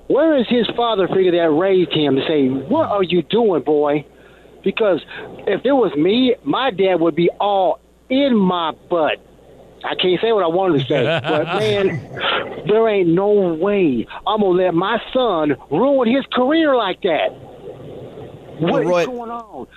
Where 0.08 0.38
is 0.38 0.48
his 0.48 0.67
father 0.75 1.08
figure 1.08 1.31
that 1.31 1.50
raised 1.51 1.91
him 1.91 2.15
to 2.15 2.22
say, 2.27 2.48
"What 2.48 2.88
are 2.89 3.03
you 3.03 3.22
doing, 3.24 3.63
boy?" 3.63 4.05
Because 4.63 5.01
if 5.48 5.65
it 5.65 5.74
was 5.74 5.93
me, 5.98 6.36
my 6.43 6.72
dad 6.72 7.01
would 7.01 7.15
be 7.15 7.29
all 7.39 7.79
in 8.10 8.38
my 8.38 8.72
butt. 8.89 9.20
I 9.84 9.96
can't 9.96 10.20
say 10.22 10.32
what 10.32 10.44
I 10.44 10.48
wanted 10.48 10.82
to 10.82 10.88
say, 10.88 11.04
but 11.24 11.46
man, 11.46 12.66
there 12.68 12.88
ain't 12.88 13.10
no 13.10 13.32
way 13.54 14.08
I'm 14.28 14.42
gonna 14.42 14.50
let 14.50 14.74
my 14.74 15.02
son 15.14 15.56
ruin 15.72 16.14
his 16.14 16.26
career 16.32 16.76
like 16.76 17.02
that. 17.02 17.30
What 18.60 18.84
is 18.84 18.90
Roy- 18.90 19.06
going 19.06 19.32
on? 19.32 19.68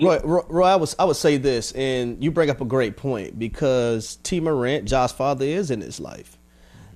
Roy, 0.00 0.18
Roy, 0.24 0.42
Roy, 0.48 0.66
I 0.66 0.76
was 0.76 0.96
I 0.98 1.04
would 1.04 1.16
say 1.16 1.36
this, 1.36 1.72
and 1.72 2.22
you 2.22 2.30
bring 2.30 2.50
up 2.50 2.60
a 2.60 2.64
great 2.64 2.96
point 2.96 3.38
because 3.38 4.16
Tee 4.22 4.40
Morant, 4.40 4.86
Ja's 4.86 5.12
father, 5.12 5.44
is 5.44 5.70
in 5.70 5.80
his 5.82 6.00
life, 6.00 6.38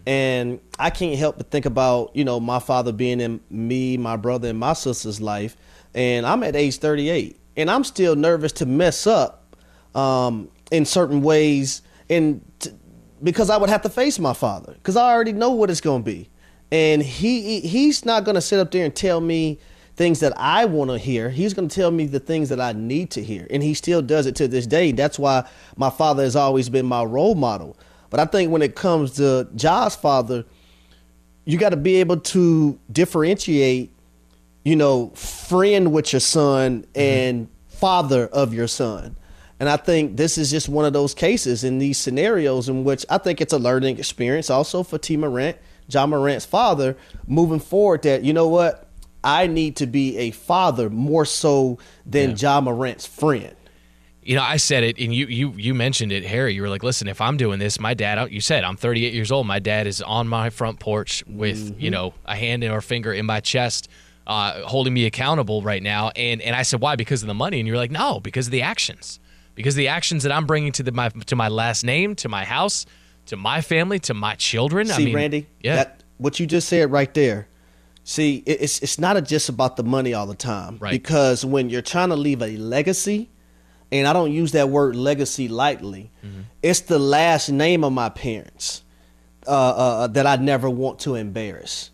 and 0.07 0.59
I 0.79 0.91
can't 0.91 1.19
help 1.19 1.37
but 1.37 1.50
think 1.50 1.67
about 1.67 2.17
you 2.17 2.25
know 2.25 2.41
my 2.41 2.59
father 2.59 2.93
being 2.93 3.21
in 3.21 3.41
me, 3.50 3.97
my 3.97 4.17
brother, 4.17 4.49
and 4.49 4.59
my 4.59 4.73
sister's 4.73 5.21
life, 5.21 5.57
and 5.95 6.25
I'm 6.25 6.43
at 6.43 6.57
age 6.57 6.79
38, 6.79 7.38
and 7.57 7.71
I'm 7.71 7.85
still 7.85 8.17
nervous 8.17 8.53
to 8.53 8.67
mess 8.67 9.07
up 9.07 9.55
um, 9.95 10.49
in 10.71 10.85
certain 10.85 11.23
ways, 11.23 11.83
and 12.08 12.40
t- 12.58 12.70
because 13.23 13.50
I 13.50 13.56
would 13.56 13.70
have 13.70 13.82
to 13.82 13.88
face 13.88 14.18
my 14.18 14.34
father 14.34 14.75
because 14.75 14.96
I 14.96 15.12
already 15.12 15.32
know 15.32 15.50
what 15.50 15.70
it's 15.70 15.80
going 15.80 16.02
to 16.02 16.11
be, 16.11 16.28
and 16.70 17.02
he 17.02 17.61
he's 17.61 18.04
not 18.04 18.25
going 18.25 18.34
to 18.34 18.40
sit 18.40 18.58
up 18.58 18.70
there 18.70 18.84
and 18.84 18.94
tell 18.94 19.20
me 19.20 19.58
things 19.96 20.20
that 20.20 20.32
I 20.37 20.64
want 20.64 20.90
to 20.90 20.99
hear. 20.99 21.30
He's 21.30 21.54
going 21.54 21.68
to 21.68 21.75
tell 21.75 21.90
me 21.90 22.06
the 22.06 22.20
things 22.20 22.49
that 22.49 22.61
I 22.61 22.73
need 22.73 23.11
to 23.12 23.23
hear. 23.23 23.46
And 23.50 23.62
he 23.62 23.75
still 23.75 24.02
does 24.02 24.26
it 24.26 24.34
to 24.37 24.49
this 24.49 24.66
day. 24.66 24.92
That's 24.92 25.18
why 25.18 25.49
my 25.76 25.90
father 25.90 26.25
has 26.25 26.37
always 26.37 26.68
been 26.68 26.87
my 26.87 27.04
role 27.04 27.34
model. 27.34 27.76
But 28.11 28.20
I 28.20 28.26
think 28.26 28.50
when 28.50 28.62
it 28.62 28.75
comes 28.75 29.12
to 29.12 29.49
Ja's 29.54 29.96
father, 29.96 30.44
you 31.44 31.58
got 31.58 31.70
to 31.70 31.76
be 31.76 31.96
able 31.96 32.18
to 32.18 32.78
differentiate, 32.90 33.92
you 34.64 34.76
know, 34.76 35.11
friend 35.11 35.92
with 35.92 36.12
your 36.12 36.20
son 36.20 36.82
mm-hmm. 36.82 37.00
and 37.00 37.49
father 37.68 38.26
of 38.28 38.54
your 38.54 38.68
son. 38.68 39.16
And 39.61 39.68
I 39.68 39.76
think 39.76 40.16
this 40.16 40.37
is 40.37 40.50
just 40.50 40.68
one 40.68 40.84
of 40.84 40.92
those 40.92 41.14
cases 41.14 41.64
in 41.64 41.78
these 41.78 41.99
scenarios 41.99 42.68
in 42.68 42.84
which 42.84 43.06
I 43.08 43.18
think 43.18 43.40
it's 43.40 43.52
a 43.52 43.58
learning 43.58 43.99
experience 43.99 44.50
also 44.50 44.82
for 44.82 44.99
Tee 44.99 45.16
Morant, 45.16 45.56
Ja 45.88 46.06
Morant's 46.06 46.44
father, 46.44 46.96
moving 47.26 47.61
forward 47.61 48.02
that, 48.02 48.25
you 48.25 48.32
know 48.32 48.49
what, 48.49 48.88
I 49.23 49.46
need 49.46 49.76
to 49.76 49.87
be 49.87 50.18
a 50.18 50.30
father 50.32 50.90
more 50.90 51.25
so 51.25 51.78
than 52.04 52.37
Ja 52.37 52.61
Morant's 52.61 53.06
friend. 53.06 53.54
You 54.23 54.37
know, 54.37 54.42
I 54.42 54.56
said 54.56 54.84
it, 54.84 54.99
and 54.99 55.14
you 55.14 55.26
you 55.26 55.52
you 55.52 55.75
mentioned 55.75 56.11
it, 56.11 56.25
Harry. 56.25 56.54
You 56.54 56.62
were 56.62 56.70
like, 56.70 56.82
"Listen, 56.82 57.08
if 57.08 57.20
I'm 57.20 57.37
doing 57.37 57.58
this, 57.58 57.78
my 57.78 57.92
dad." 57.92 58.32
You 58.32 58.40
said 58.40 58.64
I'm 58.64 58.76
38 58.76 59.12
years 59.12 59.30
old. 59.30 59.46
My 59.46 59.58
dad 59.58 59.87
is 59.87 60.00
on 60.00 60.28
my 60.28 60.49
front 60.49 60.80
porch 60.80 61.23
with 61.26 61.78
you 61.78 61.90
know 61.90 62.14
a 62.25 62.34
hand 62.34 62.64
or 62.64 62.80
finger 62.80 63.12
in 63.12 63.26
my 63.26 63.40
chest, 63.40 63.88
uh, 64.26 64.62
holding 64.62 64.94
me 64.94 65.04
accountable 65.04 65.61
right 65.61 65.82
now. 65.82 66.11
And 66.16 66.40
and 66.40 66.56
I 66.56 66.62
said, 66.62 66.80
"Why? 66.80 66.96
Because 66.96 67.23
of 67.23 67.26
the 67.26 67.34
money?" 67.34 67.61
And 67.61 67.68
you're 67.68 67.76
like, 67.76 67.90
"No, 67.90 68.18
because 68.18 68.46
of 68.46 68.50
the 68.50 68.62
actions. 68.62 69.20
Because 69.54 69.75
the 69.75 69.88
actions 69.88 70.23
that 70.25 70.32
I'm 70.32 70.46
bringing 70.46 70.73
to 70.73 70.82
the 70.82 70.92
my 70.92 71.08
to 71.08 71.37
my 71.37 71.49
last 71.49 71.84
name, 71.84 72.14
to 72.16 72.28
my 72.28 72.44
house, 72.44 72.87
to 73.26 73.37
my 73.37 73.61
family, 73.61 73.98
to 74.00 74.14
my 74.14 74.35
children." 74.35 74.90
I 74.90 74.96
See, 74.96 75.05
mean, 75.07 75.14
Randy, 75.14 75.46
yeah, 75.62 75.76
that, 75.76 76.02
what 76.18 76.40
you 76.40 76.46
just 76.46 76.68
said 76.68 76.90
right 76.90 77.12
there. 77.14 77.48
See, 78.07 78.42
it's 78.46 78.81
it's 78.83 78.98
not 78.98 79.22
just 79.24 79.48
about 79.48 79.76
the 79.76 79.83
money 79.83 80.12
all 80.12 80.26
the 80.26 80.35
time, 80.35 80.76
Right. 80.79 80.90
Because 80.92 81.42
when 81.44 81.70
you're 81.70 81.81
trying 81.83 82.11
to 82.11 82.16
leave 82.16 82.42
a 82.42 82.55
legacy, 82.59 83.31
and 83.90 84.07
I 84.07 84.12
don't 84.12 84.31
use 84.33 84.52
that 84.52 84.68
word 84.68 84.94
legacy 84.94 85.48
lightly, 85.48 86.11
Mm-hmm. 86.24 86.40
it's 86.62 86.81
the 86.81 86.98
last 86.98 87.48
name 87.48 87.83
of 87.83 87.92
my 87.94 88.11
parents 88.11 88.83
uh, 89.46 89.50
uh, 89.50 90.07
that 90.09 90.26
I 90.26 90.37
never 90.37 90.68
want 90.68 90.98
to 91.00 91.14
embarrass. 91.14 91.90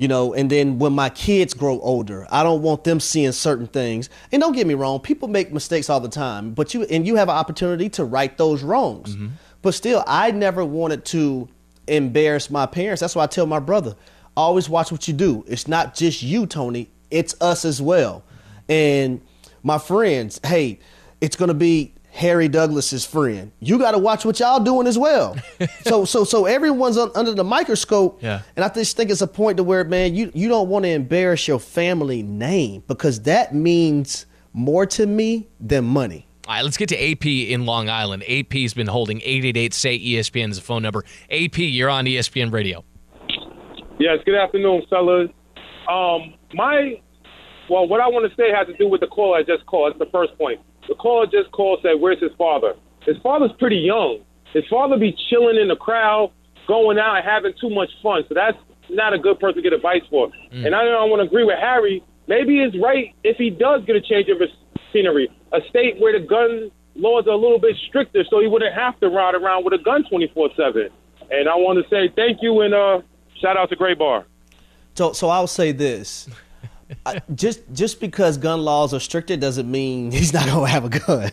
You 0.00 0.08
know, 0.08 0.32
and 0.32 0.48
then 0.48 0.78
when 0.78 0.94
my 0.94 1.10
kids 1.10 1.52
grow 1.52 1.78
older, 1.80 2.26
I 2.30 2.42
don't 2.42 2.62
want 2.62 2.84
them 2.84 3.00
seeing 3.00 3.32
certain 3.32 3.66
things. 3.66 4.08
And 4.32 4.40
don't 4.40 4.54
get 4.54 4.66
me 4.66 4.72
wrong, 4.72 4.98
people 4.98 5.28
make 5.28 5.52
mistakes 5.52 5.90
all 5.90 6.00
the 6.00 6.08
time, 6.08 6.54
but 6.54 6.72
you 6.72 6.84
and 6.84 7.06
you 7.06 7.16
have 7.16 7.28
an 7.28 7.34
opportunity 7.34 7.90
to 7.90 8.06
right 8.06 8.34
those 8.38 8.62
wrongs. 8.62 9.14
Mm-hmm. 9.14 9.28
But 9.60 9.74
still, 9.74 10.02
I 10.06 10.30
never 10.30 10.64
wanted 10.64 11.04
to 11.06 11.50
embarrass 11.86 12.48
my 12.48 12.64
parents. 12.64 13.02
That's 13.02 13.14
why 13.14 13.24
I 13.24 13.26
tell 13.26 13.44
my 13.44 13.58
brother, 13.58 13.94
always 14.38 14.70
watch 14.70 14.90
what 14.90 15.06
you 15.06 15.12
do. 15.12 15.44
It's 15.46 15.68
not 15.68 15.94
just 15.94 16.22
you, 16.22 16.46
Toney. 16.46 16.88
It's 17.10 17.38
us 17.42 17.66
as 17.66 17.82
well. 17.82 18.24
And 18.70 19.20
my 19.62 19.76
friends, 19.76 20.40
hey, 20.42 20.78
it's 21.20 21.36
gonna 21.36 21.52
be 21.52 21.92
Harry 22.12 22.48
Douglas's 22.48 23.04
friend. 23.04 23.52
You 23.60 23.78
got 23.78 23.92
to 23.92 23.98
watch 23.98 24.24
what 24.24 24.40
y'all 24.40 24.60
doing 24.60 24.86
as 24.86 24.98
well. 24.98 25.36
so, 25.82 26.04
so, 26.04 26.24
so 26.24 26.46
everyone's 26.46 26.98
un, 26.98 27.10
under 27.14 27.32
the 27.32 27.44
microscope. 27.44 28.22
Yeah. 28.22 28.42
And 28.56 28.64
I 28.64 28.68
just 28.68 28.96
think 28.96 29.10
it's 29.10 29.20
a 29.20 29.26
point 29.26 29.56
to 29.58 29.64
where, 29.64 29.84
man, 29.84 30.14
you 30.14 30.30
you 30.34 30.48
don't 30.48 30.68
want 30.68 30.84
to 30.84 30.90
embarrass 30.90 31.46
your 31.46 31.60
family 31.60 32.22
name 32.22 32.82
because 32.86 33.22
that 33.22 33.54
means 33.54 34.26
more 34.52 34.86
to 34.86 35.06
me 35.06 35.48
than 35.60 35.84
money. 35.84 36.26
All 36.48 36.56
right, 36.56 36.64
let's 36.64 36.76
get 36.76 36.88
to 36.88 37.12
AP 37.12 37.26
in 37.26 37.64
Long 37.64 37.88
Island. 37.88 38.24
AP's 38.28 38.74
been 38.74 38.88
holding 38.88 39.18
888 39.18 39.72
say 39.72 39.98
ESPN 39.98 40.50
as 40.50 40.58
a 40.58 40.62
phone 40.62 40.82
number. 40.82 41.04
AP, 41.30 41.58
you're 41.58 41.90
on 41.90 42.06
ESPN 42.06 42.52
Radio. 42.52 42.84
Yes, 44.00 44.18
good 44.24 44.34
afternoon, 44.34 44.82
fellas. 44.90 45.28
Um, 45.88 46.34
my, 46.54 47.00
well, 47.68 47.86
what 47.86 48.00
I 48.00 48.08
want 48.08 48.28
to 48.28 48.36
say 48.36 48.50
has 48.50 48.66
to 48.66 48.76
do 48.76 48.88
with 48.88 49.00
the 49.00 49.06
call 49.06 49.34
I 49.34 49.42
just 49.42 49.64
called. 49.66 49.92
That's 49.92 50.10
the 50.10 50.10
first 50.10 50.36
point. 50.38 50.60
The 50.88 50.94
caller 50.94 51.26
just 51.26 51.50
called 51.52 51.80
said, 51.82 52.00
"Where's 52.00 52.20
his 52.20 52.32
father?" 52.36 52.74
His 53.04 53.16
father's 53.22 53.52
pretty 53.58 53.76
young. 53.78 54.20
His 54.52 54.64
father 54.68 54.98
be 54.98 55.16
chilling 55.30 55.56
in 55.56 55.68
the 55.68 55.76
crowd, 55.76 56.32
going 56.66 56.98
out 56.98 57.16
and 57.16 57.24
having 57.24 57.52
too 57.60 57.70
much 57.70 57.90
fun. 58.02 58.24
So 58.28 58.34
that's 58.34 58.58
not 58.90 59.12
a 59.12 59.18
good 59.18 59.38
person 59.38 59.56
to 59.56 59.62
get 59.62 59.72
advice 59.72 60.02
for. 60.10 60.30
And 60.66 60.74
I 60.74 60.84
don't 60.84 61.10
want 61.10 61.20
to 61.20 61.26
agree 61.26 61.44
with 61.44 61.58
Harry. 61.58 62.02
Maybe 62.26 62.60
it's 62.60 62.76
right 62.82 63.14
if 63.24 63.36
he 63.36 63.50
does 63.50 63.84
get 63.84 63.96
a 63.96 64.00
change 64.00 64.28
of 64.28 64.40
his 64.40 64.50
scenery, 64.92 65.28
a 65.52 65.60
state 65.68 65.98
where 66.00 66.18
the 66.18 66.26
gun 66.26 66.70
laws 66.96 67.26
are 67.26 67.30
a 67.30 67.36
little 67.36 67.58
bit 67.58 67.76
stricter, 67.88 68.24
so 68.28 68.40
he 68.40 68.46
wouldn't 68.46 68.74
have 68.74 68.98
to 69.00 69.08
ride 69.08 69.34
around 69.34 69.64
with 69.64 69.74
a 69.74 69.78
gun 69.82 70.04
24/7. 70.10 70.90
And 71.30 71.48
I 71.48 71.54
want 71.54 71.82
to 71.82 71.88
say 71.88 72.12
thank 72.14 72.42
you 72.42 72.60
and 72.60 72.74
uh, 72.74 73.00
shout 73.40 73.56
out 73.56 73.70
to 73.70 73.76
Gray 73.76 73.94
Bar. 73.94 74.26
So, 74.94 75.12
so 75.12 75.28
I'll 75.28 75.46
say 75.46 75.72
this: 75.72 76.28
I, 77.06 77.20
just 77.34 77.60
just 77.72 78.00
because 78.00 78.38
gun 78.38 78.62
laws 78.62 78.94
are 78.94 79.00
stricter 79.00 79.36
doesn't 79.36 79.70
mean 79.70 80.10
he's 80.12 80.32
not 80.32 80.46
gonna 80.46 80.66
have 80.66 80.84
a 80.84 80.88
gun, 80.88 81.30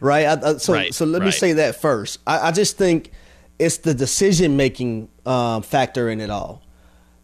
right? 0.00 0.26
I, 0.26 0.50
I, 0.50 0.56
so, 0.56 0.72
Right, 0.72 0.94
so 0.94 1.04
let 1.04 1.22
me 1.22 1.30
say 1.30 1.52
that 1.54 1.76
first. 1.76 2.20
I, 2.26 2.48
I 2.48 2.52
just 2.52 2.76
think 2.76 3.10
it's 3.58 3.78
the 3.78 3.94
decision 3.94 4.56
making 4.56 5.08
um, 5.26 5.62
factor 5.62 6.08
in 6.08 6.20
it 6.20 6.30
all. 6.30 6.62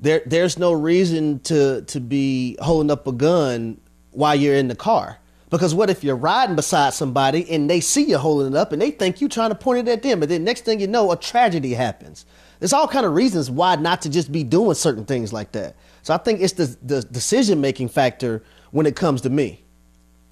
There, 0.00 0.22
there's 0.26 0.58
no 0.58 0.72
reason 0.72 1.40
to 1.40 1.82
to 1.82 2.00
be 2.00 2.56
holding 2.60 2.90
up 2.90 3.06
a 3.06 3.12
gun 3.12 3.80
while 4.12 4.34
you're 4.34 4.54
in 4.54 4.68
the 4.68 4.76
car. 4.76 5.18
Because 5.50 5.74
what 5.74 5.88
if 5.88 6.04
you're 6.04 6.16
riding 6.16 6.56
beside 6.56 6.92
somebody 6.92 7.50
and 7.50 7.70
they 7.70 7.80
see 7.80 8.04
you 8.04 8.18
holding 8.18 8.52
it 8.52 8.56
up 8.56 8.72
and 8.72 8.82
they 8.82 8.90
think 8.90 9.20
you're 9.20 9.30
trying 9.30 9.50
to 9.50 9.54
point 9.54 9.88
it 9.88 9.90
at 9.90 10.02
them, 10.02 10.22
and 10.22 10.30
then 10.30 10.44
next 10.44 10.64
thing 10.64 10.80
you 10.80 10.86
know, 10.86 11.10
a 11.10 11.16
tragedy 11.16 11.74
happens. 11.74 12.26
There's 12.58 12.72
all 12.72 12.88
kind 12.88 13.06
of 13.06 13.14
reasons 13.14 13.50
why 13.50 13.76
not 13.76 14.02
to 14.02 14.10
just 14.10 14.30
be 14.30 14.44
doing 14.44 14.74
certain 14.74 15.04
things 15.04 15.32
like 15.32 15.52
that. 15.52 15.76
So 16.02 16.12
I 16.12 16.18
think 16.18 16.40
it's 16.40 16.54
the 16.54 16.76
the 16.82 17.02
decision 17.02 17.60
making 17.60 17.88
factor 17.88 18.42
when 18.72 18.86
it 18.86 18.96
comes 18.96 19.22
to 19.22 19.30
me. 19.30 19.64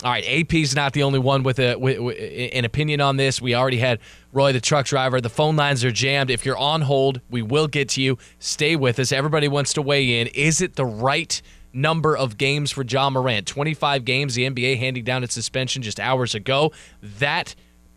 All 0.04 0.10
right, 0.10 0.24
AP's 0.28 0.76
not 0.76 0.92
the 0.92 1.04
only 1.04 1.18
one 1.18 1.42
with, 1.42 1.58
a, 1.58 1.74
with, 1.76 1.98
with 1.98 2.18
an 2.52 2.66
opinion 2.66 3.00
on 3.00 3.16
this. 3.16 3.40
We 3.40 3.54
already 3.54 3.78
had 3.78 3.98
Roy, 4.30 4.52
the 4.52 4.60
truck 4.60 4.84
driver. 4.84 5.22
The 5.22 5.30
phone 5.30 5.56
lines 5.56 5.86
are 5.86 5.90
jammed. 5.90 6.30
If 6.30 6.44
you're 6.44 6.58
on 6.58 6.82
hold, 6.82 7.22
we 7.30 7.40
will 7.40 7.66
get 7.66 7.88
to 7.90 8.02
you. 8.02 8.18
Stay 8.38 8.76
with 8.76 8.98
us. 8.98 9.10
Everybody 9.10 9.48
wants 9.48 9.72
to 9.72 9.80
weigh 9.80 10.20
in. 10.20 10.26
Is 10.28 10.60
it 10.60 10.76
the 10.76 10.84
right 10.84 11.40
number 11.76 12.16
of 12.16 12.38
games 12.38 12.70
for 12.70 12.82
Ja 12.82 13.10
Morant? 13.10 13.46
25 13.46 14.04
games. 14.04 14.34
The 14.34 14.48
NBA 14.48 14.78
handing 14.78 15.04
down 15.04 15.22
its 15.22 15.34
suspension 15.34 15.82
just 15.82 16.00
hours 16.00 16.34
ago. 16.34 16.72
That 17.02 17.54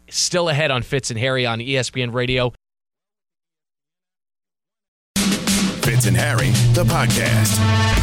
still 0.09 0.49
ahead 0.49 0.71
on 0.71 0.83
Fitz 0.83 1.09
and 1.09 1.19
Harry 1.19 1.45
on 1.45 1.59
ESPN 1.59 2.13
Radio. 2.13 2.53
Fitz 5.15 6.05
and 6.05 6.15
Harry, 6.15 6.49
the 6.73 6.83
podcast. 6.83 7.98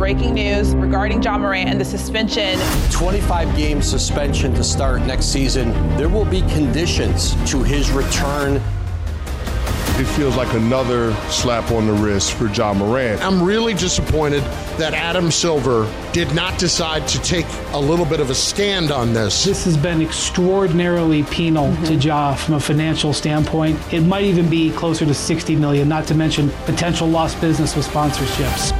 Breaking 0.00 0.32
news 0.32 0.74
regarding 0.76 1.22
Ja 1.22 1.36
Morant 1.36 1.68
and 1.68 1.78
the 1.78 1.84
suspension. 1.84 2.58
25 2.90 3.54
game 3.54 3.82
suspension 3.82 4.54
to 4.54 4.64
start 4.64 5.02
next 5.02 5.26
season. 5.26 5.72
There 5.98 6.08
will 6.08 6.24
be 6.24 6.40
conditions 6.40 7.34
to 7.50 7.62
his 7.62 7.90
return. 7.90 8.62
It 9.98 10.06
feels 10.16 10.36
like 10.36 10.50
another 10.54 11.12
slap 11.28 11.70
on 11.70 11.86
the 11.86 11.92
wrist 11.92 12.32
for 12.32 12.46
Ja 12.46 12.72
Morant. 12.72 13.20
I'm 13.22 13.42
really 13.42 13.74
disappointed 13.74 14.40
that 14.78 14.94
Adam 14.94 15.30
Silver 15.30 15.86
did 16.14 16.34
not 16.34 16.58
decide 16.58 17.06
to 17.08 17.20
take 17.20 17.44
a 17.72 17.78
little 17.78 18.06
bit 18.06 18.20
of 18.20 18.30
a 18.30 18.34
stand 18.34 18.90
on 18.90 19.12
this. 19.12 19.44
This 19.44 19.66
has 19.66 19.76
been 19.76 20.00
extraordinarily 20.00 21.24
penal 21.24 21.66
Mm-hmm. 21.68 21.84
to 21.84 21.94
Ja 21.96 22.34
from 22.36 22.54
a 22.54 22.60
financial 22.60 23.12
standpoint. 23.12 23.78
It 23.92 24.00
might 24.00 24.24
even 24.24 24.48
be 24.48 24.70
closer 24.70 25.04
to 25.04 25.12
60 25.12 25.56
million, 25.56 25.90
not 25.90 26.06
to 26.06 26.14
mention 26.14 26.48
potential 26.64 27.06
lost 27.06 27.38
business 27.42 27.76
with 27.76 27.86
sponsorships. 27.86 28.74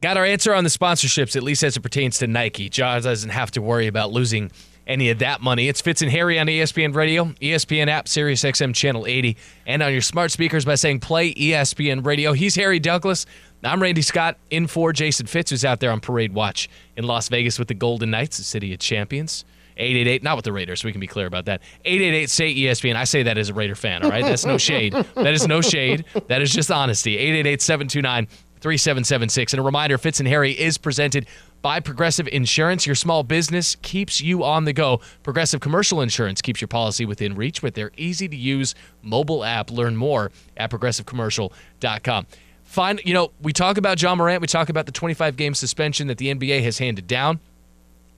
Got 0.00 0.16
our 0.16 0.24
answer 0.24 0.54
on 0.54 0.64
the 0.64 0.70
sponsorships, 0.70 1.36
at 1.36 1.42
least 1.42 1.62
as 1.62 1.76
it 1.76 1.80
pertains 1.80 2.18
to 2.18 2.26
Nike. 2.26 2.70
Ja 2.72 2.98
doesn't 3.00 3.28
have 3.28 3.50
to 3.50 3.60
worry 3.60 3.86
about 3.86 4.12
losing 4.12 4.50
any 4.86 5.10
of 5.10 5.18
that 5.18 5.42
money. 5.42 5.68
It's 5.68 5.82
Fitz 5.82 6.00
and 6.00 6.10
Harry 6.10 6.38
on 6.38 6.46
ESPN 6.46 6.94
Radio, 6.94 7.26
ESPN 7.42 7.88
app, 7.88 8.08
Sirius 8.08 8.42
XM 8.42 8.74
Channel 8.74 9.06
80, 9.06 9.36
and 9.66 9.82
on 9.82 9.92
your 9.92 10.00
smart 10.00 10.30
speakers 10.30 10.64
by 10.64 10.76
saying 10.76 11.00
play 11.00 11.34
ESPN 11.34 12.04
Radio. 12.04 12.32
He's 12.32 12.54
Harry 12.54 12.78
Douglas. 12.78 13.26
I'm 13.62 13.82
Randy 13.82 14.00
Scott, 14.00 14.38
in 14.48 14.68
for 14.68 14.94
Jason 14.94 15.26
Fitz, 15.26 15.50
who's 15.50 15.66
out 15.66 15.80
there 15.80 15.92
on 15.92 16.00
parade 16.00 16.32
watch 16.32 16.70
in 16.96 17.04
Las 17.04 17.28
Vegas 17.28 17.58
with 17.58 17.68
the 17.68 17.74
Golden 17.74 18.10
Knights, 18.10 18.38
the 18.38 18.42
city 18.42 18.72
of 18.72 18.80
champions. 18.80 19.44
888, 19.76 20.22
not 20.22 20.36
with 20.36 20.46
the 20.46 20.52
Raiders, 20.52 20.82
we 20.82 20.92
can 20.92 21.00
be 21.00 21.06
clear 21.06 21.26
about 21.26 21.44
that. 21.44 21.60
888 21.84 22.30
say 22.30 22.54
ESPN. 22.54 22.96
I 22.96 23.04
say 23.04 23.22
that 23.22 23.36
as 23.36 23.50
a 23.50 23.54
Raider 23.54 23.74
fan, 23.74 24.02
all 24.02 24.10
right? 24.10 24.24
That's 24.24 24.46
no 24.46 24.56
shade. 24.56 24.94
That 25.14 25.34
is 25.34 25.46
no 25.46 25.60
shade. 25.60 26.06
That 26.28 26.40
is 26.40 26.52
just 26.52 26.70
honesty. 26.70 27.16
888 27.18 27.62
729 27.62 28.28
3776. 28.60 29.52
And 29.52 29.60
a 29.60 29.62
reminder 29.62 29.98
Fitz 29.98 30.20
and 30.20 30.28
Harry 30.28 30.52
is 30.52 30.78
presented 30.78 31.26
by 31.62 31.80
Progressive 31.80 32.28
Insurance. 32.28 32.86
Your 32.86 32.94
small 32.94 33.22
business 33.22 33.76
keeps 33.82 34.20
you 34.20 34.44
on 34.44 34.64
the 34.64 34.72
go. 34.72 35.00
Progressive 35.22 35.60
Commercial 35.60 36.00
Insurance 36.00 36.40
keeps 36.40 36.60
your 36.60 36.68
policy 36.68 37.04
within 37.04 37.34
reach 37.34 37.62
with 37.62 37.74
their 37.74 37.90
easy 37.96 38.28
to 38.28 38.36
use 38.36 38.74
mobile 39.02 39.44
app. 39.44 39.70
Learn 39.70 39.96
more 39.96 40.30
at 40.56 40.70
progressivecommercial.com. 40.70 42.26
Fine, 42.64 43.00
you 43.04 43.12
know, 43.12 43.32
we 43.42 43.52
talk 43.52 43.78
about 43.78 44.00
Ja 44.00 44.14
Morant, 44.14 44.40
we 44.40 44.46
talk 44.46 44.68
about 44.68 44.86
the 44.86 44.92
25 44.92 45.36
game 45.36 45.54
suspension 45.54 46.06
that 46.06 46.18
the 46.18 46.32
NBA 46.32 46.62
has 46.62 46.78
handed 46.78 47.06
down. 47.08 47.40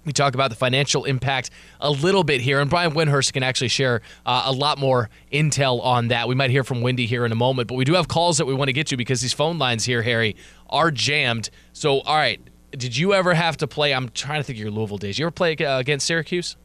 We 0.04 0.12
talk 0.12 0.34
about 0.34 0.50
the 0.50 0.56
financial 0.56 1.04
impact 1.04 1.50
a 1.80 1.90
little 1.90 2.24
bit 2.24 2.40
here, 2.40 2.60
and 2.60 2.68
Brian 2.68 2.92
Windhorst 2.92 3.32
can 3.32 3.42
actually 3.42 3.68
share 3.68 4.02
uh, 4.26 4.42
a 4.46 4.52
lot 4.52 4.78
more 4.78 5.10
intel 5.32 5.82
on 5.84 6.08
that. 6.08 6.26
We 6.28 6.34
might 6.34 6.50
hear 6.50 6.64
from 6.64 6.80
Windy 6.82 7.06
here 7.06 7.24
in 7.24 7.32
a 7.32 7.36
moment, 7.36 7.68
but 7.68 7.74
we 7.76 7.84
do 7.84 7.94
have 7.94 8.08
calls 8.08 8.38
that 8.38 8.46
we 8.46 8.54
want 8.54 8.68
to 8.68 8.72
get 8.72 8.88
to 8.88 8.96
because 8.96 9.20
these 9.20 9.32
phone 9.32 9.58
lines 9.58 9.84
here, 9.84 10.02
Harry, 10.02 10.34
are 10.68 10.90
jammed. 10.90 11.50
So, 11.72 12.00
all 12.00 12.16
right, 12.16 12.40
did 12.72 12.96
you 12.96 13.14
ever 13.14 13.34
have 13.34 13.56
to 13.58 13.68
play? 13.68 13.94
I'm 13.94 14.08
trying 14.10 14.40
to 14.40 14.44
think 14.44 14.58
of 14.58 14.62
your 14.62 14.70
Louisville 14.72 14.98
days. 14.98 15.18
You 15.18 15.26
ever 15.26 15.30
play 15.30 15.56
uh, 15.56 15.78
against 15.78 16.06
Syracuse? 16.06 16.56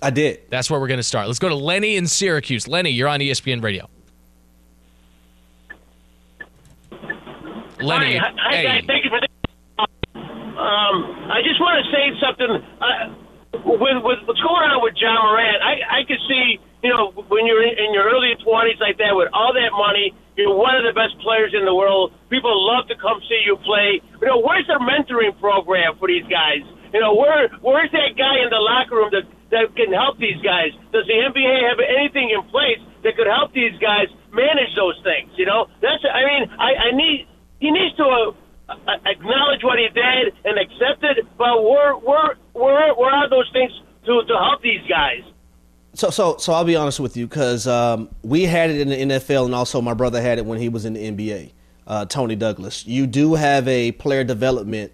I 0.00 0.10
did. 0.10 0.40
That's 0.48 0.70
where 0.70 0.80
we're 0.80 0.86
going 0.88 0.98
to 0.98 1.02
start. 1.02 1.26
Let's 1.26 1.40
go 1.40 1.48
to 1.48 1.56
Lenny 1.56 1.96
in 1.96 2.06
Syracuse. 2.06 2.68
Lenny, 2.68 2.90
you're 2.90 3.08
on 3.08 3.20
ESPN 3.20 3.62
Radio. 3.62 3.88
Lenny, 7.80 8.16
Hi, 8.16 8.32
hi 8.36 8.56
hey. 8.56 8.62
guys. 8.64 8.84
Thank 8.86 9.04
you 9.04 9.10
for 9.10 9.20
this. 9.20 9.28
Um, 10.58 11.30
I 11.30 11.38
just 11.46 11.62
want 11.62 11.78
to 11.78 11.86
say 11.94 12.04
something. 12.18 12.50
Uh, 12.82 13.14
with, 13.62 14.02
with 14.02 14.20
what's 14.26 14.42
going 14.42 14.64
on 14.66 14.82
with 14.82 14.98
Ja 14.98 15.14
Morant, 15.14 15.62
I, 15.62 16.02
I 16.02 16.04
could 16.04 16.18
see, 16.26 16.58
you 16.82 16.90
know, 16.90 17.14
when 17.30 17.46
you're 17.46 17.62
in, 17.62 17.94
your 17.94 18.10
early 18.10 18.34
20s 18.42 18.76
like 18.82 18.98
that 18.98 19.14
with 19.14 19.30
all 19.30 19.54
that 19.54 19.70
money, 19.72 20.12
you're 20.34 20.52
one 20.52 20.74
of 20.74 20.82
the 20.82 20.92
best 20.92 21.14
players 21.22 21.54
in 21.54 21.62
the 21.62 21.74
world. 21.74 22.10
People 22.26 22.50
love 22.52 22.90
to 22.90 22.96
come 22.98 23.22
see 23.30 23.40
you 23.46 23.54
play. 23.62 24.02
You 24.18 24.26
know, 24.26 24.42
where's 24.42 24.66
their 24.66 24.82
mentoring 24.82 25.32
program 25.38 25.94
for 25.98 26.10
these 26.10 26.26
guys? 26.26 26.62
You 26.92 27.00
know, 27.00 27.14
where 27.14 27.46
where's 27.60 27.92
that 27.92 28.16
guy 28.16 28.42
in 28.42 28.48
the 28.48 28.62
locker 28.62 28.96
room 28.96 29.10
that, 29.12 29.26
that 29.50 29.70
can 29.76 29.92
help 29.92 30.18
these 30.18 30.40
guys? 30.40 30.72
Does 30.90 31.04
the 31.06 31.16
NBA 31.18 31.54
have 31.68 31.78
anything 31.82 32.32
in 32.32 32.42
place 32.48 32.80
that 33.04 33.14
could 33.14 33.28
help 33.28 33.52
these 33.52 33.76
guys 33.78 34.08
manage 34.32 34.72
those 34.74 34.96
things? 35.04 35.30
You 35.36 35.46
know, 35.46 35.68
that's 35.84 36.00
I 36.06 36.22
mean, 36.24 36.42
I, 36.56 36.70
I 36.90 36.96
need 36.96 37.28
he 37.60 37.70
needs 37.70 37.94
to 37.98 38.06
uh, 38.06 38.32
acknowledge 38.68 39.62
what 39.62 39.78
he 39.78 39.88
did 39.94 40.34
and 40.44 40.58
accept 40.58 41.04
it. 41.04 41.26
But 41.36 41.62
where 41.62 41.94
where 41.94 42.36
are 42.54 42.96
we're 42.96 43.10
on 43.10 43.30
those 43.30 43.50
things 43.52 43.72
to 44.06 44.22
to 44.26 44.34
help 44.36 44.62
these 44.62 44.82
guys? 44.88 45.22
So, 45.94 46.10
so, 46.10 46.36
so 46.36 46.52
I'll 46.52 46.64
be 46.64 46.76
honest 46.76 47.00
with 47.00 47.16
you 47.16 47.26
because 47.26 47.66
um, 47.66 48.08
we 48.22 48.44
had 48.44 48.70
it 48.70 48.80
in 48.80 48.88
the 48.88 49.16
NFL, 49.16 49.46
and 49.46 49.54
also 49.54 49.80
my 49.80 49.94
brother 49.94 50.20
had 50.20 50.38
it 50.38 50.46
when 50.46 50.60
he 50.60 50.68
was 50.68 50.84
in 50.84 50.92
the 50.92 51.10
NBA. 51.10 51.52
Uh, 51.86 52.04
Toney 52.04 52.36
Douglas. 52.36 52.86
You 52.86 53.06
do 53.06 53.34
have 53.34 53.66
a 53.66 53.92
player 53.92 54.22
development 54.22 54.92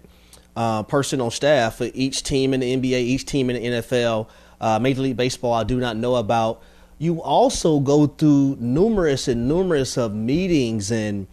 uh, 0.55 0.83
person 0.83 1.19
on 1.19 1.29
staff 1.29 1.75
for 1.77 1.89
each 1.93 2.23
team 2.23 2.53
in 2.53 2.61
the 2.61 2.77
NBA, 2.77 2.99
each 2.99 3.25
team 3.25 3.49
in 3.49 3.61
the 3.61 3.81
NFL, 3.81 4.29
uh, 4.61 4.79
Major 4.79 5.01
League 5.01 5.17
Baseball. 5.17 5.53
I 5.53 5.65
do 5.65 5.79
not 5.79 5.97
know 5.97 6.15
about. 6.15 6.61
You 6.97 7.21
also 7.21 7.81
go 7.81 8.07
through 8.07 8.57
numerous 8.59 9.27
and 9.27 9.49
numerous 9.49 9.97
of 9.97 10.15
meetings 10.15 10.91
and 10.91 11.27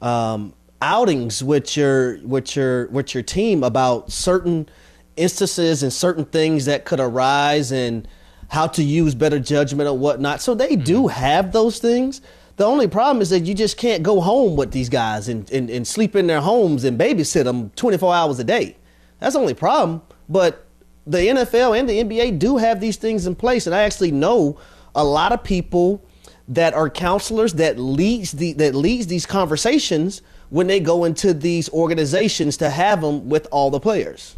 um, 0.00 0.54
outings 0.82 1.42
with 1.42 1.76
your 1.76 2.18
with 2.20 2.56
your 2.56 2.86
with 2.88 3.14
your 3.14 3.22
team 3.22 3.62
about 3.62 4.10
certain 4.10 4.68
instances 5.16 5.82
and 5.82 5.92
certain 5.92 6.24
things 6.24 6.64
that 6.64 6.84
could 6.84 7.00
arise 7.00 7.70
and 7.72 8.08
how 8.48 8.66
to 8.66 8.82
use 8.82 9.14
better 9.14 9.38
judgment 9.38 9.88
or 9.88 9.96
whatnot. 9.96 10.40
So 10.40 10.54
they 10.54 10.76
do 10.76 11.02
mm-hmm. 11.02 11.20
have 11.20 11.52
those 11.52 11.78
things. 11.78 12.20
The 12.56 12.64
only 12.64 12.88
problem 12.88 13.22
is 13.22 13.30
that 13.30 13.40
you 13.40 13.54
just 13.54 13.76
can't 13.76 14.02
go 14.02 14.20
home 14.20 14.56
with 14.56 14.72
these 14.72 14.88
guys 14.88 15.28
and, 15.28 15.50
and, 15.50 15.70
and 15.70 15.86
sleep 15.86 16.14
in 16.14 16.26
their 16.26 16.40
homes 16.40 16.84
and 16.84 16.98
babysit 16.98 17.44
them 17.44 17.70
24 17.70 18.14
hours 18.14 18.38
a 18.38 18.44
day. 18.44 18.76
That's 19.18 19.34
the 19.34 19.40
only 19.40 19.54
problem. 19.54 20.02
But 20.28 20.66
the 21.06 21.18
NFL 21.18 21.78
and 21.78 21.88
the 21.88 22.02
NBA 22.02 22.38
do 22.38 22.58
have 22.58 22.80
these 22.80 22.96
things 22.96 23.26
in 23.26 23.34
place. 23.34 23.66
And 23.66 23.74
I 23.74 23.82
actually 23.82 24.12
know 24.12 24.58
a 24.94 25.04
lot 25.04 25.32
of 25.32 25.42
people 25.42 26.04
that 26.48 26.74
are 26.74 26.90
counselors 26.90 27.54
that 27.54 27.78
leads 27.78 28.32
the 28.32 28.52
that 28.54 28.74
leads 28.74 29.06
these 29.06 29.24
conversations 29.24 30.20
when 30.50 30.66
they 30.66 30.80
go 30.80 31.04
into 31.04 31.32
these 31.32 31.68
organizations 31.70 32.56
to 32.58 32.70
have 32.70 33.00
them 33.00 33.28
with 33.28 33.46
all 33.50 33.70
the 33.70 33.80
players. 33.80 34.36